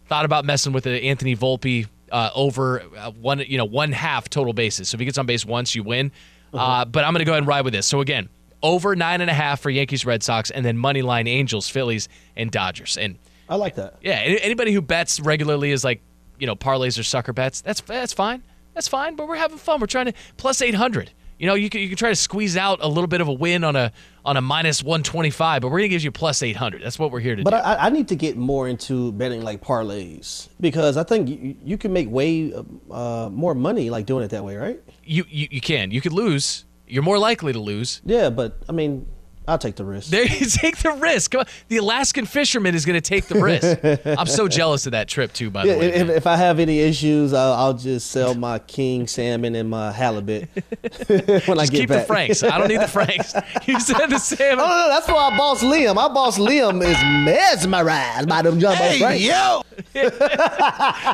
Thought 0.07 0.25
about 0.25 0.45
messing 0.45 0.73
with 0.73 0.85
the 0.85 1.03
Anthony 1.03 1.35
Volpe 1.35 1.89
uh, 2.13 2.31
over 2.33 2.83
uh, 2.97 3.11
one, 3.11 3.41
you 3.41 3.59
know, 3.59 3.65
one 3.65 3.91
half 3.91 4.31
total 4.31 4.53
bases. 4.53 4.89
So 4.89 4.95
if 4.95 5.01
he 5.01 5.05
gets 5.05 5.19
on 5.19 5.27
base 5.27 5.45
once, 5.45 5.75
you 5.75 5.83
win. 5.83 6.13
Uh, 6.53 6.85
but 6.85 7.05
I'm 7.05 7.13
going 7.13 7.21
to 7.21 7.25
go 7.25 7.33
ahead 7.33 7.43
and 7.43 7.49
ride 7.49 7.65
with 7.65 7.73
this. 7.73 7.87
So 7.87 8.01
again, 8.01 8.29
over 8.63 8.97
nine 8.97 9.21
and 9.21 9.31
a 9.31 9.35
half 9.35 9.61
for 9.61 9.71
Yankees 9.71 10.05
Red 10.05 10.23
Sox, 10.23 10.51
and 10.51 10.65
then 10.65 10.77
money 10.77 11.03
line 11.03 11.27
Angels, 11.27 11.69
Phillies, 11.69 12.09
and 12.37 12.51
Dodgers. 12.51 12.97
And 12.97 13.19
I 13.49 13.57
like 13.57 13.77
that. 13.77 13.97
yeah, 14.03 14.15
anybody 14.15 14.73
who 14.73 14.81
bets 14.81 15.21
regularly 15.21 15.71
is 15.71 15.85
like, 15.85 16.03
you 16.39 16.47
know, 16.47 16.57
parlays 16.57 16.99
or 16.99 17.03
sucker 17.03 17.33
bets. 17.33 17.61
That's 17.61 17.81
that's 17.81 18.13
fine. 18.13 18.43
That's 18.75 18.89
fine. 18.89 19.17
But 19.17 19.29
we're 19.29 19.37
having 19.37 19.59
fun. 19.59 19.81
We're 19.81 19.87
trying 19.87 20.07
to 20.07 20.13
plus 20.37 20.63
eight 20.63 20.75
hundred. 20.75 21.13
You 21.41 21.47
know, 21.47 21.55
you 21.55 21.71
can 21.71 21.81
you 21.81 21.89
can 21.89 21.97
try 21.97 22.11
to 22.11 22.17
squeeze 22.17 22.55
out 22.59 22.81
a 22.83 22.87
little 22.87 23.07
bit 23.07 23.23
of 23.23 23.29
a 23.29 23.33
win 23.33 23.65
on 23.65 23.75
a 23.75 23.93
on 24.27 24.37
a 24.37 24.43
minus 24.43 24.83
one 24.83 25.03
twenty 25.03 25.31
five, 25.31 25.63
but 25.63 25.69
we're 25.69 25.79
gonna 25.79 25.89
give 25.89 26.05
you 26.05 26.13
plus 26.13 26.43
eight 26.43 26.55
hundred. 26.55 26.83
That's 26.83 26.99
what 26.99 27.11
we're 27.11 27.21
here 27.21 27.35
to 27.35 27.43
But 27.43 27.53
do. 27.53 27.57
But 27.57 27.65
I, 27.65 27.87
I 27.87 27.89
need 27.89 28.09
to 28.09 28.15
get 28.15 28.37
more 28.37 28.69
into 28.69 29.11
betting 29.13 29.41
like 29.41 29.65
parlays 29.65 30.51
because 30.61 30.99
I 30.99 31.03
think 31.03 31.31
you, 31.31 31.57
you 31.65 31.79
can 31.79 31.95
make 31.95 32.11
way 32.11 32.53
uh, 32.91 33.31
more 33.33 33.55
money 33.55 33.89
like 33.89 34.05
doing 34.05 34.23
it 34.23 34.29
that 34.29 34.45
way, 34.45 34.57
right? 34.57 34.83
you, 35.03 35.25
you 35.31 35.49
you 35.51 35.63
can. 35.63 35.91
You 35.91 36.03
could 36.03 36.13
lose. 36.13 36.67
You're 36.87 37.03
more 37.03 37.19
likely 37.19 37.55
to 37.55 37.59
lose. 37.59 38.03
Yeah, 38.05 38.29
but 38.29 38.63
I 38.69 38.73
mean, 38.73 39.07
I'll 39.49 39.59
take 39.59 39.75
the 39.75 39.85
risk. 39.85 40.11
There 40.11 40.25
you 40.25 40.47
take 40.47 40.77
the 40.79 40.93
risk. 40.93 41.33
Come 41.33 41.41
on. 41.41 41.47
The 41.69 41.79
Alaskan 41.79 42.27
fisherman 42.27 42.75
is 42.75 42.85
going 42.87 42.95
to 42.95 43.01
take 43.01 43.27
the 43.27 43.41
risk. 43.41 44.07
I'm 44.19 44.27
so 44.27 44.47
jealous 44.47 44.87
of 44.87 44.93
that 44.93 45.09
trip 45.09 45.33
too. 45.33 45.51
By 45.51 45.65
the 45.67 45.73
Yeah, 45.73 45.79
way, 45.79 45.93
if, 45.93 46.09
if 46.09 46.27
I 46.29 46.37
have 46.37 46.61
any 46.61 46.79
issues, 46.79 47.33
I'll, 47.33 47.55
I'll 47.55 47.75
just 47.75 48.11
sell 48.13 48.35
my 48.35 48.61
king 48.61 49.09
salmon 49.09 49.57
and 49.57 49.69
my 49.69 49.91
halibut 49.91 50.49
when 51.09 51.59
I 51.59 51.63
Just 51.63 51.73
get 51.73 51.79
keep 51.81 51.89
back. 51.89 52.03
the 52.03 52.07
franks. 52.07 52.43
I 52.45 52.59
don't 52.59 52.69
need 52.69 52.81
the 52.81 52.87
franks. 52.87 53.35
You 53.67 53.81
said 53.81 54.07
the 54.07 54.19
salmon. 54.19 54.65
Oh, 54.65 54.69
no, 54.69 54.83
no, 54.83 54.89
that's 54.89 55.07
for 55.07 55.13
our 55.15 55.37
boss 55.37 55.65
Liam. 55.65 55.97
Our 55.97 56.11
boss 56.15 56.39
Liam 56.39 56.81
is 56.85 57.03
mesmerized 57.25 58.29
by 58.29 58.43
them 58.43 58.61
jumbo 58.61 58.77
Hey, 58.77 58.99
franks. 59.01 59.23
yo! 59.25 59.63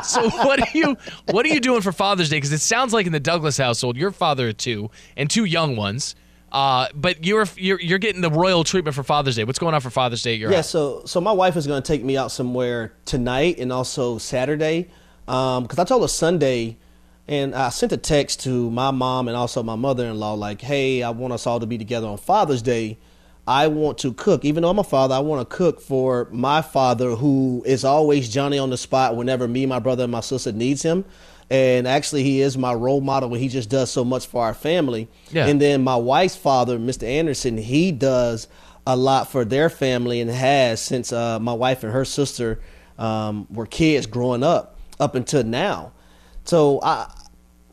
so 0.03 0.29
what 0.45 0.61
are 0.61 0.77
you 0.77 0.97
what 1.31 1.47
are 1.47 1.49
you 1.49 1.61
doing 1.61 1.81
for 1.81 1.93
Father's 1.93 2.29
Day? 2.29 2.37
Because 2.37 2.53
it 2.53 2.61
sounds 2.61 2.93
like 2.93 3.07
in 3.07 3.13
the 3.13 3.21
Douglas 3.21 3.57
household, 3.57 3.97
your 3.97 4.11
father 4.11 4.49
of 4.49 4.57
two 4.57 4.91
and 5.17 5.31
two 5.31 5.45
young 5.45 5.77
ones. 5.77 6.15
Uh, 6.53 6.87
but 6.95 7.25
you're 7.25 7.47
you're 7.57 7.81
you're 7.81 7.99
getting 7.99 8.21
the 8.21 8.31
royal 8.31 8.65
treatment 8.65 8.95
for 8.95 9.03
Father's 9.03 9.37
Day. 9.37 9.45
What's 9.45 9.59
going 9.59 9.75
on 9.75 9.81
for 9.81 9.91
Father's 9.91 10.23
Day 10.23 10.35
at 10.35 10.39
your 10.39 10.51
Yeah, 10.51 10.59
house? 10.59 10.71
so 10.71 11.03
so 11.05 11.21
my 11.21 11.33
wife 11.33 11.57
is 11.57 11.67
going 11.67 11.83
to 11.83 11.87
take 11.87 12.05
me 12.05 12.17
out 12.17 12.31
somewhere 12.31 12.93
tonight 13.05 13.59
and 13.59 13.73
also 13.73 14.19
Saturday, 14.19 14.89
because 15.27 15.79
I 15.79 15.85
told 15.85 16.03
her 16.03 16.09
Sunday, 16.09 16.77
and 17.27 17.55
I 17.55 17.71
sent 17.71 17.93
a 17.93 17.97
text 17.97 18.41
to 18.45 18.71
my 18.71 18.93
mom 18.93 19.27
and 19.29 19.37
also 19.37 19.63
my 19.63 19.75
mother-in-law 19.75 20.35
like, 20.35 20.61
hey, 20.61 21.03
I 21.03 21.11
want 21.11 21.33
us 21.33 21.47
all 21.47 21.59
to 21.61 21.67
be 21.67 21.79
together 21.79 22.07
on 22.07 22.17
Father's 22.17 22.63
Day. 22.63 22.99
I 23.49 23.69
want 23.69 23.99
to 23.99 24.13
cook, 24.13 24.45
even 24.45 24.63
though 24.63 24.71
I'm 24.71 24.79
a 24.81 24.85
father. 24.85 25.15
I 25.15 25.21
want 25.21 25.49
to 25.49 25.57
cook 25.57 25.81
for 25.81 26.27
my 26.33 26.63
father, 26.63 27.15
who 27.15 27.63
is 27.65 27.85
always 27.85 28.29
Johnny 28.29 28.59
on 28.59 28.71
the 28.71 28.77
spot 28.77 29.15
whenever 29.15 29.47
me, 29.47 29.67
my 29.67 29.79
brother, 29.79 30.03
and 30.05 30.11
my 30.13 30.21
sister 30.21 30.51
needs 30.51 30.83
him. 30.83 31.05
And 31.49 31.87
actually, 31.87 32.25
he 32.25 32.41
is 32.41 32.59
my 32.59 32.75
role 32.75 33.01
model. 33.01 33.29
When 33.29 33.41
he 33.41 33.49
just 33.49 33.71
does 33.71 33.91
so 33.91 34.05
much 34.05 34.27
for 34.27 34.43
our 34.43 34.55
family. 34.55 35.09
Yeah. 35.31 35.47
And 35.47 35.61
then 35.61 35.85
my 35.85 35.97
wife's 35.97 36.37
father, 36.37 36.79
Mr. 36.79 37.05
Anderson, 37.05 37.57
he 37.57 37.93
does 37.93 38.49
a 38.87 38.97
lot 38.97 39.31
for 39.31 39.45
their 39.45 39.69
family 39.69 40.21
and 40.21 40.31
has 40.31 40.81
since 40.81 41.13
uh, 41.13 41.39
my 41.41 41.53
wife 41.53 41.83
and 41.83 41.93
her 41.93 42.05
sister 42.05 42.61
um, 42.99 43.47
were 43.51 43.67
kids 43.67 44.07
growing 44.07 44.43
up 44.43 44.79
up 44.99 45.15
until 45.15 45.45
now. 45.45 45.93
So 46.45 46.81
I 46.83 47.13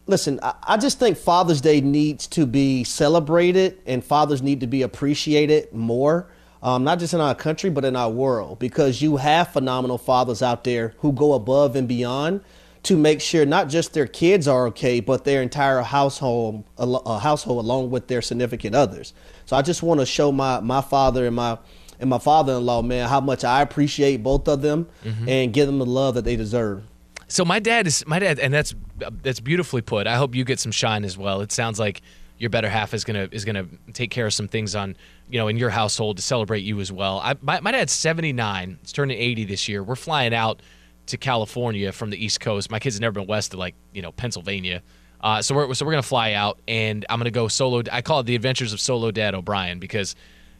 listen. 0.06 0.40
I, 0.42 0.56
I 0.64 0.78
just 0.78 1.00
think 1.00 1.18
Father's 1.18 1.62
Day 1.62 1.82
needs 1.82 2.28
to 2.28 2.46
be 2.46 2.84
celebrated 2.84 3.80
and 3.86 4.04
fathers 4.04 4.42
need 4.42 4.60
to 4.62 4.68
be 4.68 4.82
appreciated 4.82 5.74
more. 5.74 6.28
Um, 6.62 6.86
not 6.86 7.00
just 7.00 7.14
in 7.14 7.20
our 7.20 7.36
country, 7.36 7.70
but 7.70 7.84
in 7.84 7.98
our 7.98 8.10
world, 8.10 8.58
because 8.58 9.02
you 9.02 9.18
have 9.18 9.52
phenomenal 9.52 9.98
fathers 9.98 10.42
out 10.42 10.64
there 10.64 10.94
who 11.00 11.12
go 11.12 11.34
above 11.34 11.76
and 11.76 11.90
beyond 11.90 12.40
to 12.84 12.98
make 12.98 13.22
sure 13.22 13.46
not 13.46 13.70
just 13.70 13.94
their 13.94 14.08
kids 14.08 14.48
are 14.48 14.68
okay, 14.68 15.00
but 15.00 15.24
their 15.24 15.42
entire 15.42 15.82
household, 15.82 16.64
uh, 16.78 17.18
household 17.20 17.64
along 17.64 17.90
with 17.92 18.08
their 18.08 18.22
significant 18.22 18.76
others. 18.76 19.14
So 19.46 19.56
I 19.56 19.62
just 19.62 19.82
want 19.84 20.00
to 20.00 20.06
show 20.06 20.32
my 20.32 20.60
my 20.60 20.82
father 20.82 21.26
and 21.28 21.36
my 21.36 21.58
and 22.00 22.10
my 22.10 22.18
father-in-law, 22.20 22.82
man, 22.82 23.08
how 23.08 23.22
much 23.22 23.44
I 23.46 23.62
appreciate 23.62 24.22
both 24.24 24.48
of 24.50 24.62
them 24.62 24.88
Mhm. 25.06 25.28
and 25.30 25.54
give 25.54 25.68
them 25.68 25.80
the 25.80 25.86
love 25.86 26.16
that 26.16 26.26
they 26.26 26.36
deserve. 26.36 26.84
So 27.30 27.46
my 27.46 27.60
dad 27.60 27.88
is 27.88 28.04
my 28.06 28.20
dad, 28.20 28.40
and 28.40 28.54
that's 28.54 28.76
that's 29.22 29.40
beautifully 29.40 29.82
put. 29.82 30.06
I 30.06 30.16
hope 30.16 30.36
you 30.36 30.44
get 30.44 30.60
some 30.60 30.72
shine 30.72 31.06
as 31.06 31.18
well. 31.18 31.42
It 31.42 31.52
sounds 31.52 31.80
like 31.80 32.02
your 32.38 32.50
better 32.50 32.68
half 32.70 32.94
is 32.94 33.04
gonna 33.06 33.30
is 33.32 33.46
gonna 33.46 33.66
take 33.94 34.12
care 34.12 34.26
of 34.26 34.34
some 34.34 34.48
things 34.50 34.76
on 34.76 34.98
you 35.30 35.40
know 35.40 35.48
in 35.48 35.56
your 35.58 35.70
household 35.70 36.18
to 36.18 36.24
celebrate 36.24 36.64
you 36.64 36.82
as 36.82 36.92
well. 36.92 37.22
I, 37.24 37.36
my 37.42 37.62
my 37.62 37.72
dad's 37.72 37.94
seventy 37.94 38.34
nine. 38.34 38.80
He's 38.82 38.92
turning 38.92 39.18
eighty 39.18 39.46
this 39.46 39.70
year. 39.70 39.82
We're 39.84 39.96
flying 39.96 40.34
out 40.34 40.62
to 41.08 41.18
California 41.18 41.92
from 41.92 42.10
the 42.10 42.24
East 42.24 42.40
Coast. 42.40 42.72
My 42.72 42.80
kids 42.80 42.96
have 42.96 43.02
never 43.02 43.20
been 43.20 43.28
west 43.28 43.52
to 43.52 43.58
like 43.58 43.76
you 43.94 44.02
know 44.02 44.12
Pennsylvania. 44.12 44.82
Uh, 45.22 45.42
so 45.42 45.56
we're 45.56 45.74
so 45.74 45.86
we're 45.86 45.94
gonna 45.94 46.04
fly 46.04 46.34
out, 46.34 46.60
and 46.68 47.06
I'm 47.10 47.20
gonna 47.20 47.32
go 47.32 47.48
solo. 47.48 47.82
I 47.92 48.02
call 48.02 48.20
it 48.20 48.26
the 48.26 48.36
Adventures 48.36 48.74
of 48.74 48.80
Solo 48.80 49.10
Dad 49.12 49.34
O'Brien 49.36 49.80
because 49.80 50.16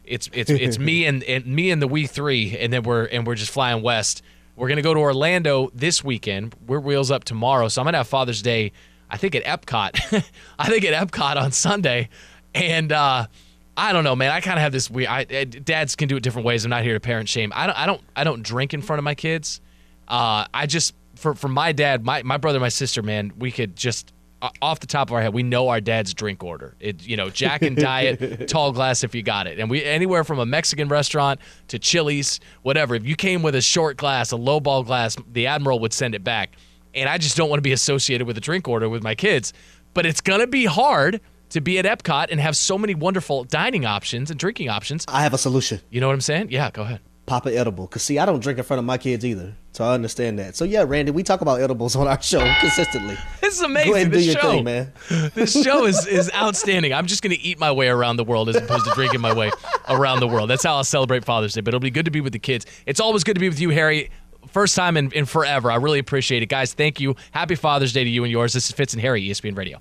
it's 0.06 0.30
it's 0.34 0.50
it's 0.50 0.80
me 0.80 1.06
and, 1.06 1.24
and 1.26 1.46
me 1.46 1.72
and 1.72 1.82
the 1.82 1.88
we 1.88 2.08
three, 2.08 2.58
and 2.58 2.72
then 2.72 2.84
we're 2.84 3.06
and 3.06 3.28
we're 3.28 3.36
just 3.36 3.52
flying 3.52 3.84
west. 3.84 4.22
We're 4.56 4.70
gonna 4.70 4.82
go 4.82 4.94
to 4.94 5.00
Orlando 5.00 5.70
this 5.74 6.04
weekend. 6.04 6.56
We're 6.66 6.80
wheels 6.80 7.12
up 7.12 7.24
tomorrow, 7.24 7.68
so 7.68 7.82
I'm 7.82 7.86
gonna 7.86 7.98
have 7.98 8.08
Father's 8.08 8.42
Day. 8.42 8.72
I 9.10 9.18
think 9.18 9.36
at 9.36 9.44
Epcot. 9.44 10.24
I 10.60 10.70
think 10.70 10.86
at 10.86 11.08
Epcot 11.08 11.36
on 11.36 11.52
Sunday, 11.52 12.10
and 12.56 12.92
uh, 12.92 13.28
I 13.76 13.94
don't 13.94 14.04
know, 14.04 14.16
man. 14.16 14.32
I 14.32 14.40
kind 14.40 14.58
of 14.58 14.62
have 14.62 14.72
this 14.72 14.90
weird. 14.90 15.10
I, 15.10 15.24
uh, 15.24 15.46
dads 15.46 15.96
can 15.96 16.08
do 16.08 16.16
it 16.16 16.24
different 16.24 16.46
ways. 16.46 16.64
I'm 16.64 16.70
not 16.70 16.84
here 16.84 16.94
to 16.94 17.00
parent 17.00 17.28
shame. 17.28 17.52
I 17.56 17.68
don't. 17.68 17.78
I 17.78 17.86
don't. 17.86 18.02
I 18.16 18.24
don't 18.24 18.44
drink 18.44 18.74
in 18.74 18.82
front 18.82 19.00
of 19.00 19.04
my 19.04 19.16
kids. 19.16 19.60
Uh, 20.08 20.46
I 20.54 20.66
just 20.66 20.94
for 21.16 21.34
for 21.34 21.48
my 21.48 21.72
dad, 21.72 22.04
my 22.04 22.24
my 22.24 22.38
brother, 22.38 22.60
my 22.60 22.70
sister, 22.70 23.02
man, 23.02 23.32
we 23.38 23.52
could 23.52 23.76
just 23.76 24.14
uh, 24.42 24.50
off 24.62 24.82
the 24.82 24.88
top 24.88 25.10
of 25.10 25.14
our 25.14 25.22
head, 25.22 25.34
we 25.34 25.42
know 25.42 25.70
our 25.70 25.80
dad's 25.80 26.14
drink 26.14 26.44
order. 26.44 26.76
It 26.80 27.08
you 27.08 27.16
know 27.16 27.30
Jack 27.30 27.62
and 27.62 27.78
Diet, 27.78 28.48
tall 28.50 28.72
glass 28.74 29.04
if 29.04 29.16
you 29.16 29.24
got 29.24 29.48
it, 29.48 29.60
and 29.60 29.70
we 29.70 29.84
anywhere 29.84 30.24
from 30.24 30.40
a 30.40 30.46
Mexican 30.46 30.90
restaurant 30.90 31.40
to 31.70 31.80
Chili's, 31.80 32.40
whatever. 32.62 32.94
If 32.96 33.06
you 33.06 33.16
came 33.16 33.42
with 33.42 33.56
a 33.56 33.62
short 33.62 33.98
glass, 33.98 34.32
a 34.32 34.36
low 34.36 34.60
ball 34.60 34.84
glass, 34.84 35.16
the 35.32 35.48
Admiral 35.48 35.80
would 35.80 35.94
send 35.94 36.14
it 36.14 36.24
back. 36.24 36.56
And 36.96 37.10
I 37.10 37.18
just 37.18 37.36
don't 37.36 37.50
want 37.50 37.58
to 37.58 37.64
be 37.64 37.72
associated 37.72 38.28
with 38.28 38.38
a 38.38 38.42
drink 38.42 38.68
order 38.68 38.88
with 38.88 39.02
my 39.02 39.16
kids. 39.16 39.54
But 39.94 40.06
it's 40.06 40.22
gonna 40.22 40.48
be 40.48 40.66
hard 40.66 41.22
to 41.50 41.62
be 41.62 41.80
at 41.80 41.86
Epcot 41.86 42.28
and 42.30 42.40
have 42.40 42.58
so 42.58 42.78
many 42.78 42.96
wonderful 42.96 43.46
dining 43.46 43.86
options 43.86 44.30
and 44.30 44.40
drinking 44.40 44.70
options. 44.70 45.06
I 45.08 45.22
have 45.22 45.34
a 45.34 45.38
solution. 45.38 45.80
You 45.90 46.02
know 46.02 46.08
what 46.08 46.14
I'm 46.14 46.22
saying? 46.22 46.48
Yeah, 46.50 46.70
go 46.72 46.82
ahead. 46.82 47.00
Pop 47.26 47.46
an 47.46 47.54
edible. 47.54 47.88
Cause 47.88 48.04
see, 48.04 48.20
I 48.20 48.26
don't 48.26 48.42
drink 48.42 48.60
in 48.60 48.66
front 48.66 48.80
of 48.80 48.86
my 48.86 48.98
kids 48.98 49.24
either, 49.24 49.56
so 49.72 49.86
I 49.86 49.94
understand 49.94 50.40
that. 50.40 50.58
So 50.58 50.66
yeah, 50.66 50.84
Randy, 50.86 51.12
we 51.12 51.24
talk 51.24 51.40
about 51.40 51.62
edibles 51.62 51.96
on 51.96 52.06
our 52.06 52.22
show 52.22 52.40
consistently. 52.60 53.18
This 53.40 53.56
is 53.56 53.62
amazing. 53.62 53.92
Go 53.92 53.96
ahead 53.96 54.08
and 54.08 54.14
this 54.14 54.24
do 54.24 54.32
your 54.32 54.42
show, 54.42 54.52
thing, 54.52 54.64
man. 54.66 54.92
this 55.34 55.64
show 55.64 55.86
is 55.86 56.06
is 56.06 56.30
outstanding. 56.34 56.94
I'm 56.94 57.06
just 57.06 57.24
gonna 57.24 57.38
eat 57.40 57.60
my 57.60 57.72
way 57.72 57.88
around 57.88 58.18
the 58.18 58.26
world 58.26 58.50
as 58.50 58.58
opposed 58.58 58.86
to 58.86 58.92
drinking 58.92 59.22
my 59.22 59.34
way 59.34 59.52
around 59.88 60.20
the 60.20 60.28
world. 60.28 60.50
That's 60.50 60.64
how 60.64 60.76
I'll 60.76 60.84
celebrate 60.84 61.24
Father's 61.24 61.54
Day. 61.54 61.62
But 61.62 61.70
it'll 61.70 61.80
be 61.80 61.92
good 61.92 62.06
to 62.06 62.12
be 62.12 62.20
with 62.20 62.34
the 62.34 62.40
kids. 62.40 62.66
It's 62.86 63.00
always 63.00 63.24
good 63.24 63.36
to 63.36 63.40
be 63.40 63.48
with 63.48 63.60
you, 63.60 63.70
Harry. 63.70 64.10
First 64.48 64.76
time 64.76 64.98
in, 64.98 65.10
in 65.14 65.26
forever. 65.26 65.72
I 65.72 65.78
really 65.78 66.00
appreciate 66.00 66.44
it, 66.44 66.48
guys. 66.48 66.74
Thank 66.74 67.00
you. 67.00 67.16
Happy 67.32 67.56
Father's 67.56 67.94
Day 67.94 68.04
to 68.04 68.10
you 68.10 68.26
and 68.26 68.32
yours. 68.32 68.52
This 68.52 68.66
is 68.66 68.72
Fitz 68.74 68.94
and 68.94 69.02
Harry, 69.02 69.24
ESPN 69.24 69.58
Radio. 69.58 69.80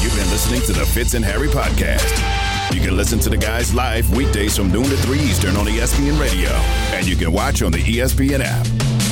You've 0.00 0.14
been 0.14 0.30
listening 0.30 0.60
to 0.62 0.72
the 0.72 0.86
Fitz 0.94 1.14
and 1.14 1.24
Harry 1.24 1.48
podcast. 1.48 2.31
You 2.72 2.80
can 2.80 2.96
listen 2.96 3.18
to 3.20 3.28
the 3.28 3.36
guys 3.36 3.74
live 3.74 4.10
weekdays 4.16 4.56
from 4.56 4.72
noon 4.72 4.84
to 4.84 4.96
3 4.96 5.18
Eastern 5.20 5.56
on 5.56 5.66
ESPN 5.66 6.18
Radio. 6.18 6.48
And 6.96 7.06
you 7.06 7.16
can 7.16 7.30
watch 7.30 7.62
on 7.62 7.70
the 7.70 7.78
ESPN 7.78 8.40
app. 8.42 9.11